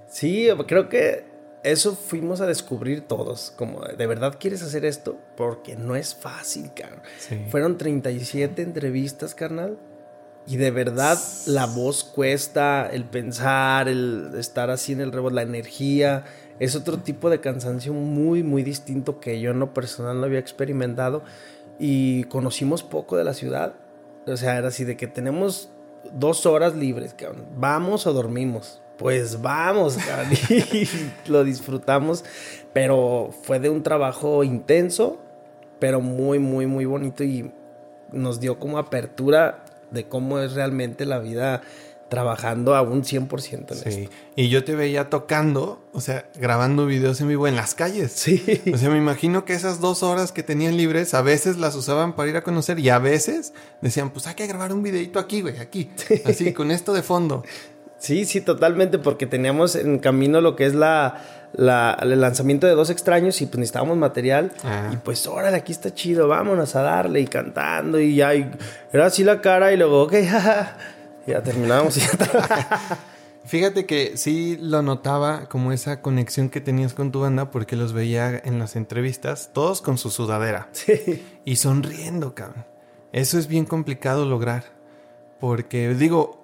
Sí, 0.09 0.49
creo 0.67 0.89
que 0.91 1.25
eso 1.65 1.97
fuimos 1.97 2.41
a 2.41 2.47
descubrir 2.47 3.03
todos. 3.03 3.53
Como, 3.57 3.81
¿de 3.81 4.07
verdad 4.07 4.37
quieres 4.39 4.63
hacer 4.63 4.85
esto? 4.85 5.19
Porque 5.37 5.77
no 5.77 5.97
es 5.97 6.15
fácil, 6.15 6.73
carnal. 6.75 7.03
Sí. 7.19 7.47
Fueron 7.51 7.79
37 7.79 8.63
entrevistas, 8.63 9.35
carnal. 9.35 9.79
Y 10.47 10.57
de 10.57 10.73
verdad 10.73 11.19
la 11.47 11.67
voz 11.67 12.03
cuesta, 12.03 12.89
el 12.91 13.05
pensar, 13.05 13.89
el 13.89 14.33
estar 14.37 14.71
así 14.71 14.93
en 14.93 15.01
el 15.01 15.13
rebote, 15.13 15.37
la 15.37 15.43
energía. 15.43 16.25
Es 16.59 16.77
otro 16.77 16.99
tipo 16.99 17.31
de 17.31 17.41
cansancio 17.41 17.93
muy, 17.93 18.43
muy 18.43 18.63
distinto 18.63 19.21
que 19.21 19.41
yo 19.41 19.51
en 19.51 19.59
lo 19.59 19.75
personal 19.75 20.21
no 20.21 20.27
había 20.27 20.39
experimentado. 20.39 21.23
Y 21.79 22.25
conocimos 22.25 22.83
poco 22.83 23.17
de 23.17 23.25
la 23.25 23.35
ciudad. 23.35 23.75
O 24.27 24.37
sea, 24.37 24.57
era 24.57 24.69
así 24.69 24.85
de 24.85 24.97
que 24.97 25.09
tenemos 25.09 25.71
dos 26.13 26.47
horas 26.47 26.75
libres, 26.75 27.15
cabrón. 27.15 27.47
Vamos 27.57 28.07
o 28.07 28.13
dormimos 28.13 28.83
pues 29.03 29.43
vamos, 29.43 29.99
y 30.49 30.89
lo 31.29 31.43
disfrutamos, 31.43 32.25
pero 32.73 33.31
fue 33.43 33.59
de 33.59 33.69
un 33.69 33.83
trabajo 33.83 34.45
intenso, 34.45 35.19
pero 35.81 36.01
muy, 36.01 36.39
muy, 36.39 36.67
muy 36.67 36.85
bonito 36.85 37.25
y 37.25 37.51
nos 38.13 38.39
dio 38.39 38.61
como 38.61 38.79
apertura 38.79 39.65
de 39.91 40.05
cómo 40.05 40.39
es 40.39 40.53
realmente 40.53 41.05
la 41.05 41.19
vida 41.19 41.63
trabajando 42.13 42.75
a 42.75 42.83
un 42.83 43.05
100% 43.05 43.71
en 43.71 43.75
sí. 43.75 43.89
esto. 43.89 44.15
Y 44.37 44.51
yo 44.51 44.65
te 44.65 44.75
veía 44.75 45.09
tocando, 45.09 45.83
o 45.95 46.03
sea, 46.03 46.29
grabando 46.35 46.85
videos 46.85 47.19
en 47.23 47.29
vivo 47.29 47.49
en 47.49 47.57
las 47.57 47.75
calles. 47.75 48.13
Sí. 48.13 48.61
O 48.71 48.77
sea, 48.77 48.91
me 48.91 48.99
imagino 48.99 49.47
que 49.47 49.55
esas 49.55 49.81
dos 49.81 50.03
horas 50.03 50.31
que 50.31 50.43
tenían 50.43 50.77
libres, 50.77 51.15
a 51.15 51.23
veces 51.23 51.57
las 51.57 51.75
usaban 51.75 52.15
para 52.15 52.29
ir 52.29 52.37
a 52.37 52.43
conocer 52.43 52.79
y 52.81 52.91
a 52.91 52.99
veces 52.99 53.55
decían, 53.81 54.11
pues 54.11 54.27
hay 54.27 54.35
que 54.35 54.47
grabar 54.47 54.75
un 54.75 54.83
videito 54.83 55.19
aquí, 55.19 55.41
güey, 55.41 55.59
aquí. 55.59 55.91
Sí. 55.97 56.21
Así, 56.27 56.53
con 56.53 56.71
esto 56.71 56.93
de 56.93 57.03
fondo. 57.03 57.45
Sí, 57.97 58.27
sí, 58.27 58.43
totalmente, 58.43 58.99
porque 58.99 59.27
teníamos 59.27 59.75
en 59.75 59.99
camino 59.99 60.43
lo 60.43 60.55
que 60.55 60.67
es 60.67 60.75
la, 60.75 61.49
la 61.55 61.97
el 62.03 62.21
lanzamiento 62.21 62.67
de 62.67 62.75
Dos 62.75 62.91
Extraños 62.91 63.41
y 63.41 63.47
pues 63.47 63.59
necesitábamos 63.59 63.97
material. 63.97 64.53
Ah. 64.65 64.91
Y 64.93 64.97
pues, 64.99 65.27
órale, 65.27 65.57
aquí 65.57 65.73
está 65.73 65.95
chido, 65.95 66.29
vámonos 66.29 66.77
a 66.77 66.83
darle 66.83 67.21
y 67.21 67.27
cantando 67.27 67.99
y 67.99 68.17
ya. 68.17 68.35
Y 68.35 68.51
era 68.93 69.07
así 69.07 69.25
la 69.25 69.41
cara 69.41 69.73
y 69.73 69.79
luego, 69.79 70.03
ok, 70.03 70.13
jaja. 70.29 70.77
Ya 71.27 71.43
terminábamos 71.43 71.97
y 71.97 72.01
ya 72.01 72.09
Fíjate 73.45 73.87
que 73.87 74.17
sí 74.17 74.57
lo 74.61 74.83
notaba 74.83 75.49
como 75.49 75.73
esa 75.73 76.01
conexión 76.01 76.49
que 76.49 76.61
tenías 76.61 76.95
con 76.95 77.11
tu 77.11 77.21
banda 77.21 77.51
porque 77.51 77.75
los 77.75 77.93
veía 77.93 78.41
en 78.45 78.59
las 78.61 78.77
entrevistas, 78.77 79.51
todos 79.53 79.83
con 79.83 79.99
su 79.99 80.11
sudadera. 80.11 80.69
Sí. 80.73 81.25
Y 81.45 81.57
sonriendo, 81.57 82.35
cabrón. 82.35 82.65
Eso 83.13 83.39
es 83.39 83.49
bien 83.49 83.65
complicado 83.65 84.27
lograr. 84.27 84.65
Porque 85.41 85.93
digo, 85.95 86.43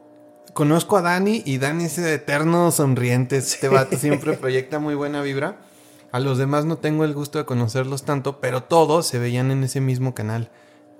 conozco 0.54 0.96
a 0.96 1.02
Dani 1.02 1.42
y 1.44 1.58
Dani 1.58 1.84
es 1.84 1.98
eterno 1.98 2.72
sonriente. 2.72 3.36
Este 3.36 3.68
vato 3.68 3.96
siempre 3.96 4.32
proyecta 4.34 4.80
muy 4.80 4.96
buena 4.96 5.22
vibra. 5.22 5.56
A 6.10 6.18
los 6.18 6.36
demás 6.36 6.64
no 6.64 6.78
tengo 6.78 7.04
el 7.04 7.14
gusto 7.14 7.38
de 7.38 7.44
conocerlos 7.44 8.02
tanto, 8.02 8.40
pero 8.40 8.64
todos 8.64 9.06
se 9.06 9.18
veían 9.18 9.50
en 9.50 9.62
ese 9.62 9.80
mismo 9.80 10.14
canal. 10.14 10.50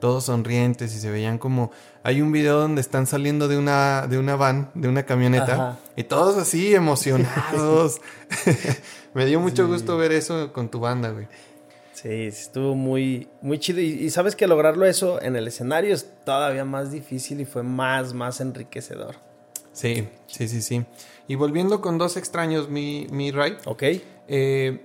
Todos 0.01 0.25
sonrientes 0.25 0.95
y 0.95 1.01
se 1.01 1.11
veían 1.11 1.39
como 1.39 1.71
hay 2.03 2.23
un 2.23 2.31
video 2.33 2.61
donde 2.61 2.81
están 2.81 3.07
saliendo 3.07 3.49
de 3.49 3.59
una 3.59 4.07
de 4.07 4.19
una 4.19 4.37
van, 4.37 4.71
de 4.75 4.89
una 4.89 5.05
camioneta 5.05 5.79
y 5.97 6.05
todos 6.05 6.37
así 6.37 6.75
emocionados. 6.75 8.01
Me 9.15 9.27
dio 9.27 9.41
mucho 9.41 9.67
gusto 9.67 9.97
ver 9.97 10.13
eso 10.13 10.53
con 10.53 10.69
tu 10.69 10.81
banda, 10.81 11.11
güey. 11.11 11.27
Sí, 11.93 12.27
estuvo 12.27 12.75
muy 12.77 13.29
muy 13.43 13.59
chido 13.59 13.81
y, 13.81 14.09
sabes 14.11 14.37
que 14.37 14.47
lograrlo 14.47 14.87
eso 14.87 15.21
en 15.21 15.35
el 15.35 15.49
escenario 15.49 15.95
es 15.95 16.09
todavía 16.25 16.65
más 16.65 16.93
difícil 16.93 17.41
y 17.41 17.45
fue 17.45 17.63
más 17.63 18.15
más 18.15 18.41
enriquecedor. 18.41 19.17
Sí, 19.73 20.09
sí, 20.27 20.49
sí, 20.49 20.63
sí. 20.63 20.85
Y 21.29 21.35
volviendo 21.35 21.81
con 21.81 21.99
dos 21.99 22.17
extraños, 22.17 22.69
mi, 22.69 23.07
mi 23.11 23.31
Ray. 23.31 23.57
Ok. 23.65 23.83
Eh, 24.29 24.81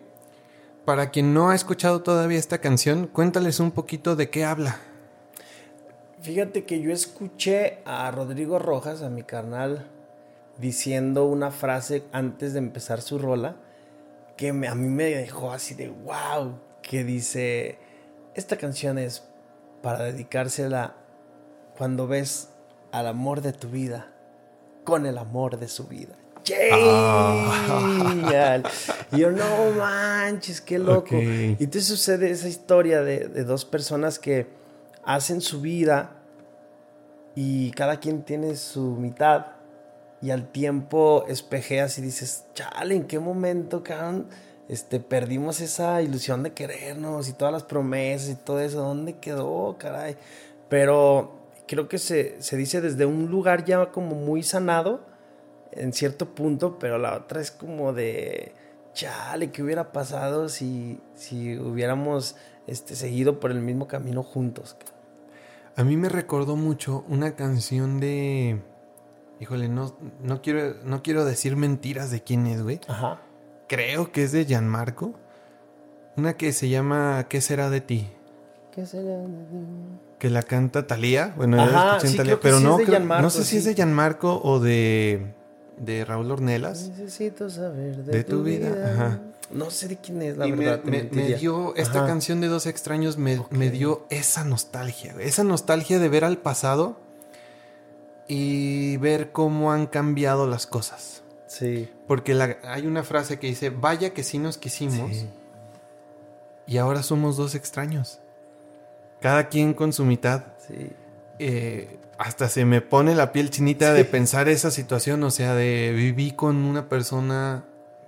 para 0.86 1.12
quien 1.12 1.34
no 1.34 1.50
ha 1.50 1.56
escuchado 1.56 2.02
todavía 2.02 2.38
esta 2.38 2.60
canción, 2.60 3.08
cuéntales 3.08 3.60
un 3.60 3.72
poquito 3.72 4.16
de 4.16 4.30
qué 4.30 4.44
habla. 4.44 4.80
Fíjate 6.24 6.64
que 6.64 6.80
yo 6.80 6.94
escuché 6.94 7.80
a 7.84 8.10
Rodrigo 8.10 8.58
Rojas, 8.58 9.02
a 9.02 9.10
mi 9.10 9.24
carnal, 9.24 9.86
diciendo 10.58 11.26
una 11.26 11.52
frase 11.52 12.04
antes 12.14 12.54
de 12.54 12.60
empezar 12.60 13.02
su 13.02 13.20
rola 13.20 13.58
que 14.38 14.48
a 14.50 14.54
mí 14.54 14.88
me 14.88 15.04
dejó 15.04 15.52
así 15.52 15.76
de 15.76 15.90
wow, 15.90 16.58
que 16.82 17.04
dice, 17.04 17.78
esta 18.36 18.56
canción 18.56 18.98
es 18.98 19.24
para 19.82 20.06
dedicársela 20.06 20.96
cuando 21.78 22.08
ves 22.08 22.48
al 22.94 23.08
amor 23.08 23.42
de 23.42 23.52
tu 23.52 23.68
vida 23.68 24.14
con 24.86 25.06
el 25.06 25.18
amor 25.18 25.60
de 25.60 25.68
su 25.68 25.88
vida. 25.88 26.16
Y 29.12 29.18
yo, 29.18 29.30
no 29.32 29.72
manches, 29.78 30.62
qué 30.62 30.80
loco. 30.80 31.16
Y 31.16 31.58
entonces 31.60 31.86
sucede 31.86 32.32
esa 32.32 32.48
historia 32.48 33.02
de, 33.02 33.28
de, 33.28 33.44
dos 33.44 33.66
personas 33.66 34.20
que 34.20 34.48
hacen 35.06 35.42
su 35.42 35.62
vida 35.62 36.12
y 37.36 37.72
cada 37.72 38.00
quien 38.00 38.24
tiene 38.24 38.56
su 38.56 38.96
mitad. 38.96 39.48
Y 40.22 40.32
al 40.32 40.52
tiempo 40.52 41.26
espejeas 41.28 41.98
y 41.98 42.02
dices, 42.02 42.46
chale, 42.54 42.96
¿en 42.96 43.06
qué 43.06 43.20
momento, 43.20 43.84
cabrón? 43.84 44.28
Este, 44.70 45.02
perdimos 45.02 45.60
esa 45.60 46.02
ilusión 46.02 46.44
de 46.44 46.54
querernos 46.54 47.28
y 47.28 47.34
todas 47.34 47.54
las 47.54 47.64
promesas 47.64 48.30
y 48.30 48.36
todo 48.36 48.62
eso. 48.62 48.82
¿Dónde 48.82 49.18
quedó, 49.18 49.76
caray? 49.78 50.16
Pero 50.70 51.34
creo 51.68 51.90
que 51.90 51.98
se, 51.98 52.42
se 52.42 52.56
dice 52.56 52.80
desde 52.80 53.06
un 53.06 53.30
lugar 53.30 53.66
ya 53.66 53.92
como 53.92 54.16
muy 54.16 54.44
sanado 54.44 55.02
en 55.76 55.94
cierto 55.94 56.34
punto, 56.34 56.80
pero 56.80 56.98
la 56.98 57.18
otra 57.18 57.42
es 57.42 57.52
como 57.52 57.94
de, 57.94 58.54
chale, 58.94 59.52
¿qué 59.52 59.64
hubiera 59.64 59.92
pasado 59.92 60.50
si, 60.50 61.00
si 61.16 61.58
hubiéramos 61.58 62.36
este, 62.68 62.96
seguido 62.96 63.40
por 63.40 63.52
el 63.52 63.60
mismo 63.60 63.88
camino 63.88 64.24
juntos? 64.24 64.78
A 65.76 65.84
mí 65.84 65.98
me 65.98 66.10
recordó 66.10 66.56
mucho 66.56 67.04
una 67.08 67.36
canción 67.36 68.00
de... 68.00 68.62
Híjole, 69.40 69.68
no, 69.68 69.96
no, 70.22 70.42
quiero, 70.42 70.76
no 70.86 71.02
quiero 71.04 71.26
decir 71.26 71.56
mentiras 71.56 72.12
de 72.12 72.22
quién 72.22 72.48
es, 72.48 72.62
güey. 72.62 72.80
Ajá. 72.88 73.22
Creo 73.68 74.12
que 74.12 74.24
es 74.24 74.32
de 74.32 74.46
Gianmarco. 74.46 75.14
Una 76.16 76.34
que 76.34 76.54
se 76.54 76.70
llama 76.70 77.26
¿Qué 77.28 77.42
será 77.42 77.70
de 77.70 77.82
ti? 77.82 78.10
¿Qué 78.72 78.86
será 78.86 79.18
de 79.18 79.28
ti? 79.28 79.58
Que 80.20 80.30
la 80.30 80.44
canta 80.44 80.86
Talía. 80.86 81.34
Bueno, 81.36 81.62
Ajá, 81.62 82.00
sí, 82.00 82.18
pero 82.42 82.60
no, 82.60 82.78
no 82.78 83.30
sé 83.30 83.44
si 83.44 83.58
es 83.58 83.66
de 83.66 83.74
Gianmarco 83.74 84.40
o 84.44 84.60
de 84.60 85.34
de 85.78 86.06
Raúl 86.06 86.32
Ornelas. 86.32 86.90
Necesito 86.90 87.50
saber 87.50 88.04
de, 88.04 88.24
tu, 88.24 88.44
vida. 88.44 89.20
No 89.52 89.70
sé 89.70 89.88
de 89.88 89.98
quién 89.98 90.22
es, 90.22 90.38
la 90.38 90.48
verdad. 90.48 90.84
Me, 90.84 91.04
dio, 91.34 91.76
esta 91.76 92.06
canción 92.06 92.42
de 92.42 92.48
Dos 92.48 92.66
Extraños 92.66 93.18
me, 93.18 93.38
dio 93.70 94.06
esa 94.10 94.44
nostalgia, 94.44 95.16
esa 95.20 95.44
nostalgia 95.44 96.00
de 96.00 96.10
ver 96.10 96.24
al 96.24 96.38
pasado 96.38 96.98
y 98.28 98.98
ver 98.98 99.32
cómo 99.32 99.72
han 99.72 99.88
cambiado 99.88 100.48
las 100.48 100.66
cosas. 100.66 101.24
Sí. 101.48 101.90
Porque 102.08 102.58
hay 102.64 102.88
una 102.88 103.04
frase 103.04 103.38
que 103.38 103.48
dice, 103.48 103.70
vaya 103.70 104.14
que 104.14 104.24
sí 104.24 104.40
nos 104.40 104.58
quisimos 104.58 105.26
y 106.66 106.78
ahora 106.78 107.04
somos 107.04 107.38
dos 107.38 107.56
extraños. 107.56 108.20
Cada 109.20 109.50
quien 109.50 109.74
con 109.74 109.94
su 109.94 110.06
mitad. 110.06 110.46
Sí. 110.68 110.90
Eh, 111.40 112.00
hasta 112.18 112.50
se 112.50 112.66
me 112.66 112.82
pone 112.82 113.16
la 113.16 113.32
piel 113.32 113.50
chinita 113.50 113.94
de 113.94 114.06
pensar 114.06 114.48
esa 114.48 114.72
situación, 114.72 115.24
o 115.24 115.32
sea, 115.32 115.56
de 115.56 115.92
viví 115.96 116.32
con 116.32 116.58
una 116.58 116.88
persona, 116.88 117.66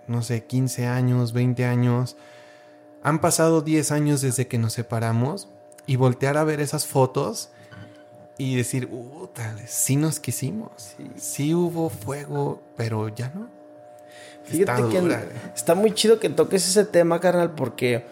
no 0.07 0.21
sé, 0.21 0.45
15 0.45 0.87
años, 0.87 1.33
20 1.33 1.65
años, 1.65 2.15
han 3.03 3.21
pasado 3.21 3.61
10 3.61 3.91
años 3.91 4.21
desde 4.21 4.47
que 4.47 4.57
nos 4.57 4.73
separamos 4.73 5.47
y 5.85 5.95
voltear 5.95 6.37
a 6.37 6.43
ver 6.43 6.59
esas 6.59 6.85
fotos 6.85 7.49
y 8.37 8.55
decir, 8.55 8.89
uh, 8.91 9.29
sí 9.65 9.95
nos 9.95 10.19
quisimos, 10.19 10.95
sí. 11.15 11.53
hubo 11.53 11.89
fuego, 11.89 12.61
pero 12.75 13.09
ya 13.09 13.31
no. 13.33 13.47
Fíjate 14.43 14.81
está 14.81 14.89
que 14.89 15.17
está 15.55 15.75
muy 15.75 15.93
chido 15.93 16.19
que 16.19 16.29
toques 16.29 16.67
ese 16.67 16.85
tema, 16.85 17.19
carnal, 17.19 17.51
porque 17.51 18.05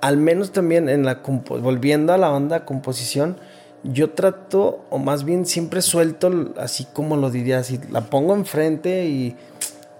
al 0.00 0.16
menos 0.16 0.52
también 0.52 0.88
en 0.88 1.04
la 1.04 1.20
volviendo 1.24 2.12
a 2.12 2.18
la 2.18 2.30
onda 2.30 2.64
composición, 2.64 3.36
yo 3.82 4.10
trato, 4.10 4.84
o 4.90 4.98
más 4.98 5.24
bien 5.24 5.46
siempre 5.46 5.82
suelto, 5.82 6.52
así 6.58 6.86
como 6.92 7.16
lo 7.16 7.30
diría, 7.30 7.58
así 7.58 7.80
la 7.90 8.02
pongo 8.02 8.34
enfrente 8.34 9.06
y, 9.06 9.36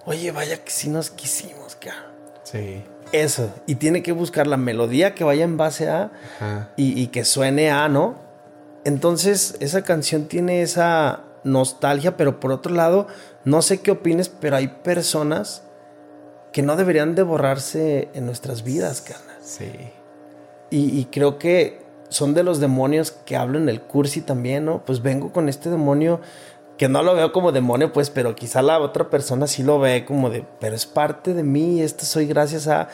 oye, 0.05 0.31
vaya 0.31 0.63
que 0.63 0.71
sí 0.71 0.89
nos 0.89 1.09
quisimos, 1.09 1.75
cara. 1.75 2.11
Sí. 2.43 2.83
Eso, 3.11 3.53
y 3.67 3.75
tiene 3.75 4.03
que 4.03 4.13
buscar 4.13 4.47
la 4.47 4.57
melodía 4.57 5.15
que 5.15 5.23
vaya 5.23 5.43
en 5.43 5.57
base 5.57 5.89
a 5.89 6.11
y, 6.77 6.99
y, 7.01 7.07
que 7.07 7.25
suene 7.25 7.69
a, 7.69 7.89
¿no? 7.89 8.15
Entonces, 8.85 9.57
esa 9.59 9.83
canción 9.83 10.25
tiene 10.25 10.61
esa 10.61 11.23
nostalgia, 11.43 12.15
pero 12.15 12.39
por 12.39 12.51
otro 12.51 12.73
lado, 12.73 13.07
no 13.43 13.61
sé 13.61 13.81
qué 13.81 13.91
opines, 13.91 14.29
pero 14.29 14.55
hay 14.55 14.67
personas 14.67 15.63
que 16.53 16.61
no 16.61 16.77
deberían 16.77 17.15
de 17.15 17.23
borrarse 17.23 18.09
en 18.13 18.25
nuestras 18.25 18.63
vidas, 18.63 19.01
cara. 19.01 19.19
Sí. 19.41 19.71
Y, 20.69 20.97
y 20.97 21.05
creo 21.11 21.37
que 21.37 21.81
son 22.11 22.33
de 22.33 22.43
los 22.43 22.59
demonios 22.59 23.11
que 23.11 23.37
hablo 23.37 23.57
en 23.57 23.69
el 23.69 23.81
cursi 23.81 24.21
también, 24.21 24.65
¿no? 24.65 24.83
Pues 24.85 25.01
vengo 25.01 25.31
con 25.31 25.47
este 25.47 25.69
demonio 25.69 26.19
que 26.81 26.89
no 26.89 27.03
lo 27.03 27.13
veo 27.13 27.31
como 27.31 27.51
demonio, 27.51 27.93
pues, 27.93 28.09
pero 28.09 28.33
quizá 28.33 28.63
la 28.63 28.79
otra 28.79 29.11
persona 29.11 29.45
sí 29.45 29.61
lo 29.61 29.79
ve 29.79 30.03
como 30.03 30.31
de, 30.31 30.43
pero 30.59 30.75
es 30.75 30.87
parte 30.87 31.35
de 31.35 31.43
mí, 31.43 31.79
esto 31.79 32.05
soy 32.05 32.25
gracias 32.25 32.67
a... 32.67 32.89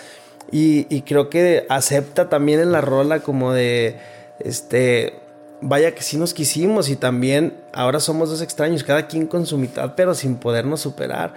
Y, 0.51 1.03
creo 1.03 1.29
que 1.29 1.65
acepta 1.69 2.27
también 2.27 2.59
en 2.59 2.73
la 2.73 2.81
rola 2.81 3.21
como 3.21 3.53
de, 3.53 3.97
este, 4.39 5.21
vaya 5.61 5.95
que 5.95 6.01
sí 6.01 6.17
nos 6.17 6.33
quisimos 6.33 6.89
y 6.89 6.97
también 6.97 7.61
ahora 7.71 8.01
somos 8.01 8.29
dos 8.29 8.41
extraños, 8.41 8.83
cada 8.83 9.07
quien 9.07 9.25
con 9.25 9.45
su 9.45 9.57
mitad, 9.57 9.93
pero 9.95 10.15
sin 10.15 10.35
podernos 10.35 10.81
superar. 10.81 11.33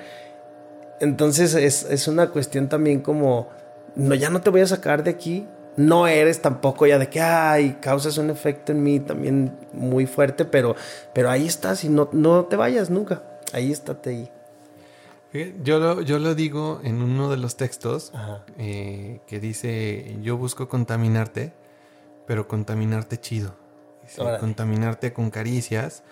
Entonces 0.99 1.55
es, 1.55 1.85
es 1.85 2.09
una 2.09 2.31
cuestión 2.31 2.69
también 2.69 3.01
como, 3.01 3.49
no, 3.95 4.17
ya 4.17 4.29
no 4.29 4.41
te 4.41 4.51
voy 4.51 4.63
a 4.63 4.67
sacar 4.67 5.05
de 5.05 5.11
aquí, 5.11 5.47
no 5.81 6.07
eres 6.07 6.43
tampoco 6.43 6.87
ya 6.87 6.99
de 6.99 7.09
que, 7.09 7.21
ay, 7.21 7.79
causas 7.81 8.19
un 8.19 8.29
efecto 8.29 8.73
en 8.73 8.83
mí 8.83 9.01
también 9.01 9.57
muy 9.73 10.07
fuerte, 10.07 10.45
pero, 10.45 10.77
pero 11.15 11.31
ahí 11.31 11.47
estás 11.47 11.85
y 11.85 11.89
no, 11.89 12.09
no 12.13 12.45
te 12.45 12.57
vayas 12.57 12.91
nunca. 12.91 13.23
Ahí 13.53 13.73
estate 13.73 14.11
ahí. 14.11 14.31
Yo 15.63 15.79
lo, 15.79 16.03
yo 16.03 16.19
lo 16.19 16.35
digo 16.35 16.81
en 16.83 17.03
uno 17.03 17.31
de 17.31 17.37
los 17.37 17.57
textos 17.57 18.13
eh, 18.59 19.21
que 19.27 19.41
dice, 19.41 20.17
yo 20.23 20.37
busco 20.37 20.69
contaminarte, 20.69 21.53
pero 22.27 22.47
contaminarte 22.47 23.19
chido. 23.19 23.55
contaminarte 24.41 25.13
con 25.13 25.31
caricias, 25.31 26.03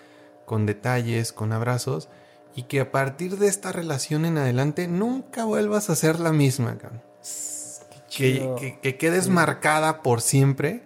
con 0.45 0.65
detalles, 0.65 1.33
con 1.33 1.51
abrazos, 1.51 2.09
y 2.55 2.63
que 2.63 2.79
a 2.79 2.91
partir 2.91 3.37
de 3.37 3.47
esta 3.47 3.71
relación 3.71 4.25
en 4.25 4.37
adelante 4.37 4.87
nunca 4.87 5.45
vuelvas 5.45 5.89
a 5.89 5.95
ser 5.95 6.19
la 6.19 6.31
misma. 6.31 6.77
Cabrón 6.77 7.09
que, 8.09 8.97
quedes 8.99 9.29
marcada 9.29 10.01
por 10.01 10.21
siempre, 10.21 10.83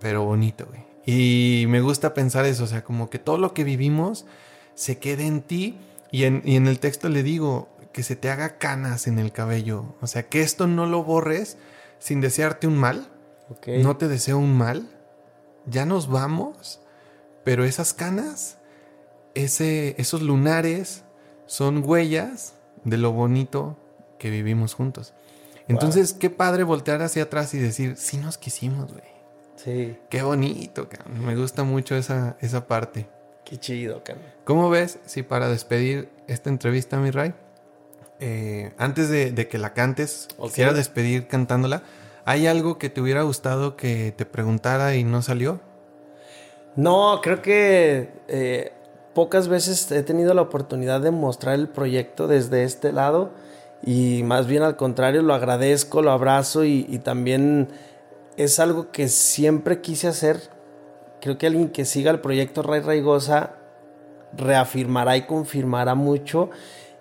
pero 0.00 0.24
bonito, 0.24 0.66
güey. 0.66 0.84
Y 1.06 1.66
me 1.68 1.80
gusta 1.80 2.14
pensar 2.14 2.46
eso, 2.46 2.64
o 2.64 2.66
sea, 2.66 2.82
como 2.82 3.10
que 3.10 3.18
todo 3.18 3.38
lo 3.38 3.52
que 3.52 3.64
vivimos 3.64 4.26
se 4.74 4.98
quede 4.98 5.26
en 5.26 5.42
ti. 5.42 5.78
Y 6.10 6.24
en, 6.24 6.66
el 6.66 6.78
texto 6.78 7.08
le 7.08 7.22
digo 7.22 7.68
que 7.92 8.02
se 8.02 8.16
te 8.16 8.30
haga 8.30 8.58
canas 8.58 9.06
en 9.06 9.18
el 9.18 9.32
cabello. 9.32 9.96
O 10.00 10.06
sea, 10.06 10.28
que 10.28 10.42
esto 10.42 10.66
no 10.66 10.86
lo 10.86 11.02
borres 11.02 11.58
sin 11.98 12.20
desearte 12.20 12.66
un 12.66 12.78
mal. 12.78 13.08
No 13.66 13.96
te 13.96 14.08
deseo 14.08 14.38
un 14.38 14.56
mal. 14.56 14.88
Ya 15.66 15.84
nos 15.84 16.08
vamos. 16.08 16.80
Pero 17.44 17.64
esas 17.64 17.92
canas, 17.92 18.58
ese, 19.34 19.94
esos 19.98 20.22
lunares, 20.22 21.04
son 21.46 21.82
huellas 21.84 22.54
de 22.84 22.96
lo 22.96 23.12
bonito 23.12 23.76
que 24.18 24.30
vivimos 24.30 24.74
juntos. 24.74 25.12
Entonces, 25.68 26.12
qué 26.12 26.30
padre 26.30 26.64
voltear 26.64 27.02
hacia 27.02 27.24
atrás 27.24 27.54
y 27.54 27.58
decir, 27.58 27.96
sí 27.96 28.18
nos 28.18 28.38
quisimos, 28.38 28.92
güey. 28.92 29.14
Sí. 29.56 29.96
Qué 30.10 30.22
bonito, 30.22 30.88
cabrón. 30.88 31.24
Me 31.24 31.36
gusta 31.36 31.64
mucho 31.64 31.94
esa, 31.96 32.36
esa 32.40 32.66
parte. 32.66 33.06
Qué 33.44 33.58
chido, 33.58 34.02
cabrón. 34.04 34.26
¿Cómo 34.44 34.68
ves 34.68 34.98
si 35.06 35.22
para 35.22 35.48
despedir 35.48 36.10
esta 36.26 36.50
entrevista, 36.50 36.98
mi 36.98 37.10
Ray, 37.10 37.34
eh, 38.20 38.72
antes 38.78 39.08
de, 39.08 39.48
que 39.48 39.58
la 39.58 39.72
cantes, 39.72 40.28
quisiera 40.40 40.72
despedir 40.72 41.26
cantándola, 41.26 41.82
¿hay 42.24 42.46
algo 42.46 42.78
que 42.78 42.90
te 42.90 43.00
hubiera 43.00 43.22
gustado 43.22 43.76
que 43.76 44.12
te 44.16 44.24
preguntara 44.24 44.96
y 44.96 45.04
no 45.04 45.22
salió? 45.22 45.60
No, 46.76 47.20
creo 47.22 47.42
que 47.42 48.10
eh, 48.28 48.72
pocas 49.14 49.48
veces 49.48 49.90
he 49.92 50.02
tenido 50.02 50.34
la 50.34 50.42
oportunidad 50.42 51.00
de 51.00 51.10
mostrar 51.10 51.54
el 51.54 51.68
proyecto 51.68 52.26
desde 52.26 52.64
este 52.64 52.92
lado 52.92 53.32
y 53.86 54.22
más 54.22 54.46
bien 54.46 54.62
al 54.62 54.76
contrario 54.76 55.22
lo 55.22 55.34
agradezco, 55.34 56.00
lo 56.00 56.10
abrazo 56.10 56.64
y, 56.64 56.84
también 57.04 57.68
es 58.36 58.58
algo 58.58 58.90
que 58.90 59.08
siempre 59.08 59.80
quise 59.80 60.08
hacer. 60.08 60.40
Creo 61.20 61.36
que 61.36 61.46
alguien 61.46 61.68
que 61.68 61.84
siga 61.84 62.10
el 62.10 62.20
proyecto 62.20 62.62
Ray 62.62 62.80
Raigosa 62.80 63.56
reafirmará 64.36 65.16
y 65.16 65.22
confirmará 65.22 65.94
mucho 65.94 66.50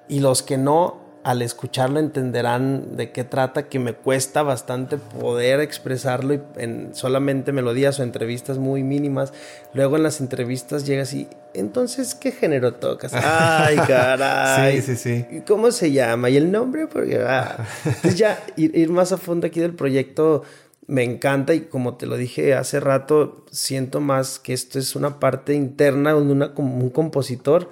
y 0.08 0.20
los 0.20 0.44
que 0.44 0.58
no, 0.58 1.03
al 1.24 1.42
escucharlo 1.42 2.00
entenderán 2.00 2.98
de 2.98 3.12
qué 3.12 3.24
trata, 3.24 3.70
que 3.70 3.80
me 3.80 3.94
cuesta 3.94 4.44
bastante 4.44 4.98
poder 4.98 5.62
expresarlo 5.62 6.42
en 6.58 6.94
solamente 6.94 7.52
melodías 7.52 8.00
o 8.00 8.04
entrevistas 8.04 8.58
muy 8.58 8.84
mínimas. 8.84 9.34
Luego 9.74 9.96
en 9.96 10.04
las 10.04 10.20
entrevistas 10.20 10.86
llegas 10.86 11.14
y, 11.14 11.28
entonces, 11.54 12.14
¿qué 12.16 12.32
género 12.32 12.74
tocas? 12.74 13.14
Ay, 13.16 13.78
caray. 13.88 14.82
sí, 14.82 14.96
sí, 14.96 15.26
sí. 15.30 15.42
¿Cómo 15.48 15.72
se 15.72 15.92
llama? 15.92 16.30
¿Y 16.30 16.38
el 16.38 16.52
nombre? 16.52 16.88
Porque, 16.88 17.20
ah. 17.26 17.66
Entonces 17.86 18.18
ya 18.18 18.44
ir, 18.58 18.76
ir 18.76 18.90
más 18.90 19.12
a 19.12 19.18
fondo 19.18 19.48
aquí 19.48 19.60
del 19.60 19.74
proyecto 19.74 20.44
me 20.88 21.04
encanta 21.04 21.54
y 21.54 21.62
como 21.62 21.96
te 21.96 22.06
lo 22.06 22.18
dije 22.18 22.54
hace 22.54 22.80
rato, 22.80 23.46
siento 23.52 24.02
más 24.02 24.40
que 24.40 24.54
esto 24.54 24.80
es 24.80 24.96
una 24.96 25.20
parte 25.20 25.54
interna 25.54 26.14
de 26.14 26.22
una, 26.22 26.54
como 26.54 26.78
un 26.78 26.90
compositor 26.90 27.70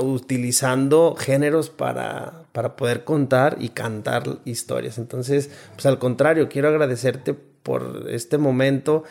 utilizando 0.00 1.14
géneros 1.16 1.70
para, 1.70 2.45
para 2.56 2.74
poder 2.74 3.04
contar 3.04 3.58
y 3.60 3.68
cantar 3.68 4.38
historias. 4.46 4.96
Entonces, 4.96 5.50
pues 5.74 5.84
al 5.84 5.98
contrario, 5.98 6.48
quiero 6.48 6.68
agradecerte 6.68 7.34
por 7.34 8.06
este 8.08 8.38
momento. 8.38 9.04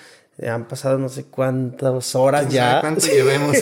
Han 0.44 0.68
pasado 0.68 0.98
no 0.98 1.10
sé 1.10 1.26
cuántas 1.26 2.16
horas 2.16 2.50
ya. 2.50 2.82
¿Cuánto 2.82 3.06
llevemos? 3.06 3.56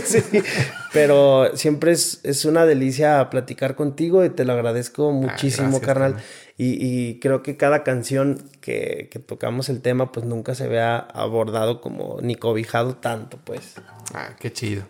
Pero 0.94 1.58
siempre 1.58 1.92
es, 1.92 2.22
es, 2.24 2.46
una 2.46 2.66
delicia 2.66 3.30
platicar 3.30 3.76
contigo 3.76 4.24
y 4.24 4.30
te 4.30 4.46
lo 4.46 4.54
agradezco 4.54 5.10
ah, 5.10 5.12
muchísimo, 5.12 5.82
carnal. 5.82 6.16
Y, 6.58 6.78
y, 6.80 7.20
creo 7.20 7.44
que 7.44 7.58
cada 7.58 7.84
canción 7.84 8.42
que, 8.62 9.10
que, 9.12 9.20
tocamos 9.20 9.68
el 9.68 9.82
tema, 9.82 10.14
pues 10.14 10.26
nunca 10.26 10.56
se 10.56 10.70
vea 10.70 10.96
abordado 10.96 11.82
como 11.82 12.20
ni 12.22 12.36
cobijado 12.36 12.96
tanto, 12.96 13.38
pues. 13.44 13.74
Ah, 14.14 14.30
qué 14.40 14.50
chido 14.54 14.86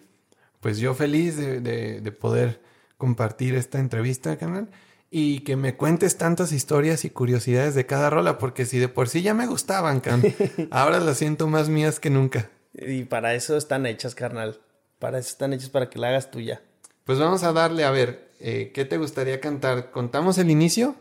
pues 0.63 0.77
yo 0.77 0.95
feliz 0.95 1.35
de, 1.35 2.15
poder 2.19 2.61
compartir 3.03 3.55
esta 3.55 3.79
entrevista, 3.79 4.37
canal, 4.37 4.69
y 5.11 5.41
que 5.41 5.57
me 5.57 5.75
cuentes 5.75 6.17
tantas 6.17 6.53
historias 6.53 7.03
y 7.03 7.09
curiosidades 7.09 7.75
de 7.75 7.85
cada 7.85 8.09
rola, 8.09 8.37
porque 8.37 8.65
si 8.65 8.79
de 8.79 8.87
por 8.87 9.09
sí 9.09 9.21
ya 9.21 9.33
me 9.33 9.45
gustaban, 9.45 9.99
can, 9.99 10.23
ahora 10.71 11.01
las 11.01 11.17
siento 11.17 11.47
más 11.47 11.67
mías 11.67 11.99
que 11.99 12.09
nunca. 12.09 12.49
Y 12.73 13.03
para 13.03 13.33
eso 13.33 13.57
están 13.57 13.85
hechas, 13.85 14.15
carnal. 14.15 14.61
Para 14.99 15.19
eso 15.19 15.27
están 15.27 15.51
hechas, 15.51 15.69
para 15.69 15.89
que 15.89 15.99
la 15.99 16.07
hagas 16.07 16.31
tuya. 16.31 16.61
Pues 17.03 17.19
vamos 17.19 17.43
a 17.43 17.51
darle, 17.51 17.83
a 17.83 17.91
ver, 17.91 18.31
eh, 18.39 18.71
¿qué 18.73 18.85
te 18.85 18.95
gustaría 18.95 19.41
cantar? 19.41 19.91
¿Contamos 19.91 20.37
el 20.37 20.49
inicio? 20.49 20.95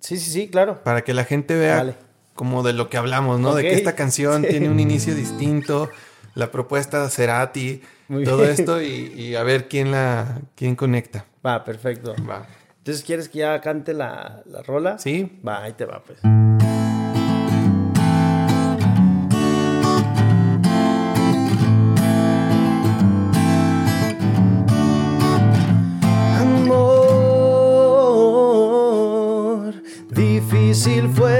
Sí, 0.00 0.18
sí, 0.18 0.32
sí, 0.32 0.48
claro. 0.48 0.82
Para 0.82 1.04
que 1.04 1.14
la 1.14 1.22
gente 1.22 1.54
vea 1.54 1.96
como 2.34 2.64
de 2.64 2.72
lo 2.72 2.90
que 2.90 2.96
hablamos, 2.96 3.38
¿no? 3.38 3.54
De 3.54 3.62
que 3.62 3.74
esta 3.74 3.94
canción 3.94 4.42
tiene 4.50 4.68
un 4.68 4.80
inicio 4.80 5.14
distinto, 5.14 5.90
la 6.34 6.50
propuesta 6.50 7.08
será 7.10 7.42
a 7.42 7.52
ti 7.52 7.82
todo 8.24 8.44
esto 8.44 8.82
y, 8.82 9.34
a 9.34 9.42
ver 9.42 9.68
quién 9.68 9.90
la 9.90 10.40
quién 10.54 10.76
conecta. 10.76 11.24
Va, 11.44 11.64
perfecto. 11.64 12.14
Va. 12.28 12.46
Entonces, 12.78 13.04
¿quieres 13.04 13.28
que 13.28 13.40
ya 13.40 13.60
cante 13.60 13.92
la, 13.94 14.42
la 14.46 14.62
rola? 14.62 14.98
Sí. 14.98 15.40
Va, 15.46 15.62
ahí 15.62 15.72
te 15.74 15.84
va, 15.84 16.02
pues. 16.02 16.18
Amor, 28.80 29.74
difícil 30.10 31.08
fue 31.08 31.32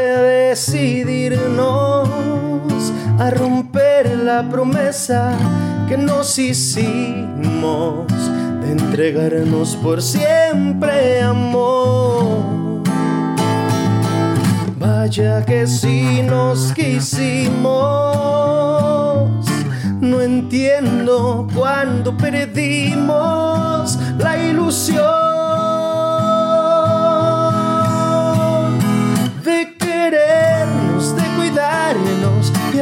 decidirnos 0.51 2.09
a 3.19 3.31
romper 3.31 3.60
la 4.37 4.49
promesa 4.49 5.37
que 5.89 5.97
nos 5.97 6.39
hicimos 6.39 8.07
de 8.61 8.71
entregarnos 8.79 9.75
por 9.83 10.01
siempre 10.01 11.21
amor. 11.21 12.85
Vaya 14.79 15.45
que 15.45 15.67
si 15.67 16.23
nos 16.23 16.73
quisimos, 16.73 17.61
no 20.01 20.21
entiendo 20.21 21.49
cuando 21.53 22.17
perdimos 22.17 23.99
la 24.17 24.33
ilusión 24.39 25.30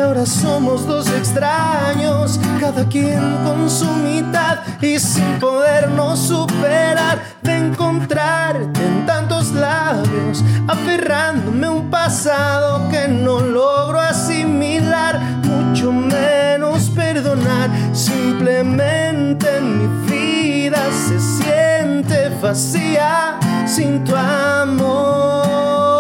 ahora 0.09 0.25
somos 0.25 0.87
dos 0.87 1.07
extraños 1.11 2.41
cada 2.59 2.89
quien 2.89 3.21
con 3.45 3.69
su 3.69 3.85
mitad 3.85 4.61
y 4.81 4.99
sin 4.99 5.39
podernos 5.39 6.19
superar 6.19 7.19
de 7.43 7.57
encontrarte 7.59 8.87
en 8.87 9.05
tantos 9.05 9.53
labios, 9.53 10.43
aferrándome 10.67 11.67
a 11.67 11.71
un 11.73 11.91
pasado 11.91 12.89
que 12.89 13.07
no 13.07 13.41
logro 13.41 14.01
asimilar, 14.01 15.21
mucho 15.45 15.93
menos 15.93 16.89
perdonar, 16.91 17.69
simplemente 17.93 19.61
mi 19.61 20.11
vida 20.11 20.81
se 20.91 21.21
siente 21.21 22.31
vacía 22.41 23.39
sin 23.67 24.03
tu 24.05 24.17
amor. 24.17 25.98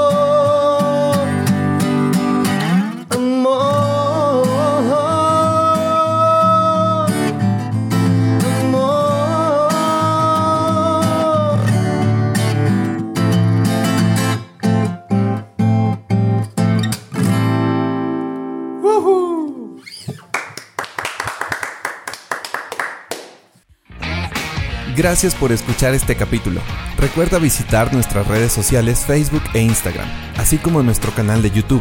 Gracias 24.99 25.33
por 25.37 25.53
escuchar 25.53 25.95
este 25.95 26.16
capítulo. 26.16 26.61
Recuerda 26.99 27.39
visitar 27.39 27.95
nuestras 27.95 28.27
redes 28.27 28.51
sociales 28.51 29.05
Facebook 29.07 29.45
e 29.55 29.61
Instagram, 29.61 30.09
así 30.37 30.59
como 30.59 30.83
nuestro 30.83 31.12
canal 31.12 31.41
de 31.41 31.53
YouTube. 31.53 31.81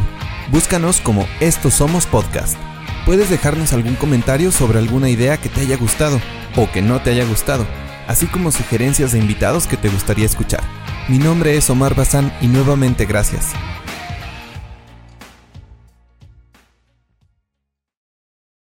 Búscanos 0.52 1.02
como 1.02 1.27
Estos 1.39 1.73
Somos 1.73 2.06
Podcast. 2.06 2.56
Puedes 3.07 3.31
dejarnos 3.31 3.73
algún 3.73 3.95
comentario 3.95 4.52
sobre 4.52 4.77
alguna 4.77 5.10
idea 5.10 5.38
que 5.38 5.49
te 5.49 5.61
haya 5.61 5.77
gustado 5.77 6.22
o 6.56 6.69
que 6.72 6.84
no 6.84 7.02
te 7.02 7.10
haya 7.10 7.26
gustado, 7.26 7.65
así 8.07 8.27
como 8.27 8.52
sugerencias 8.52 9.14
de 9.14 9.18
invitados 9.18 9.65
que 9.65 9.77
te 9.77 9.89
gustaría 9.89 10.27
escuchar. 10.27 10.61
Mi 11.07 11.18
nombre 11.18 11.57
es 11.57 11.72
Omar 11.72 11.95
Bazán 11.95 12.31
y 12.39 12.45
nuevamente 12.45 13.07
gracias. 13.07 13.48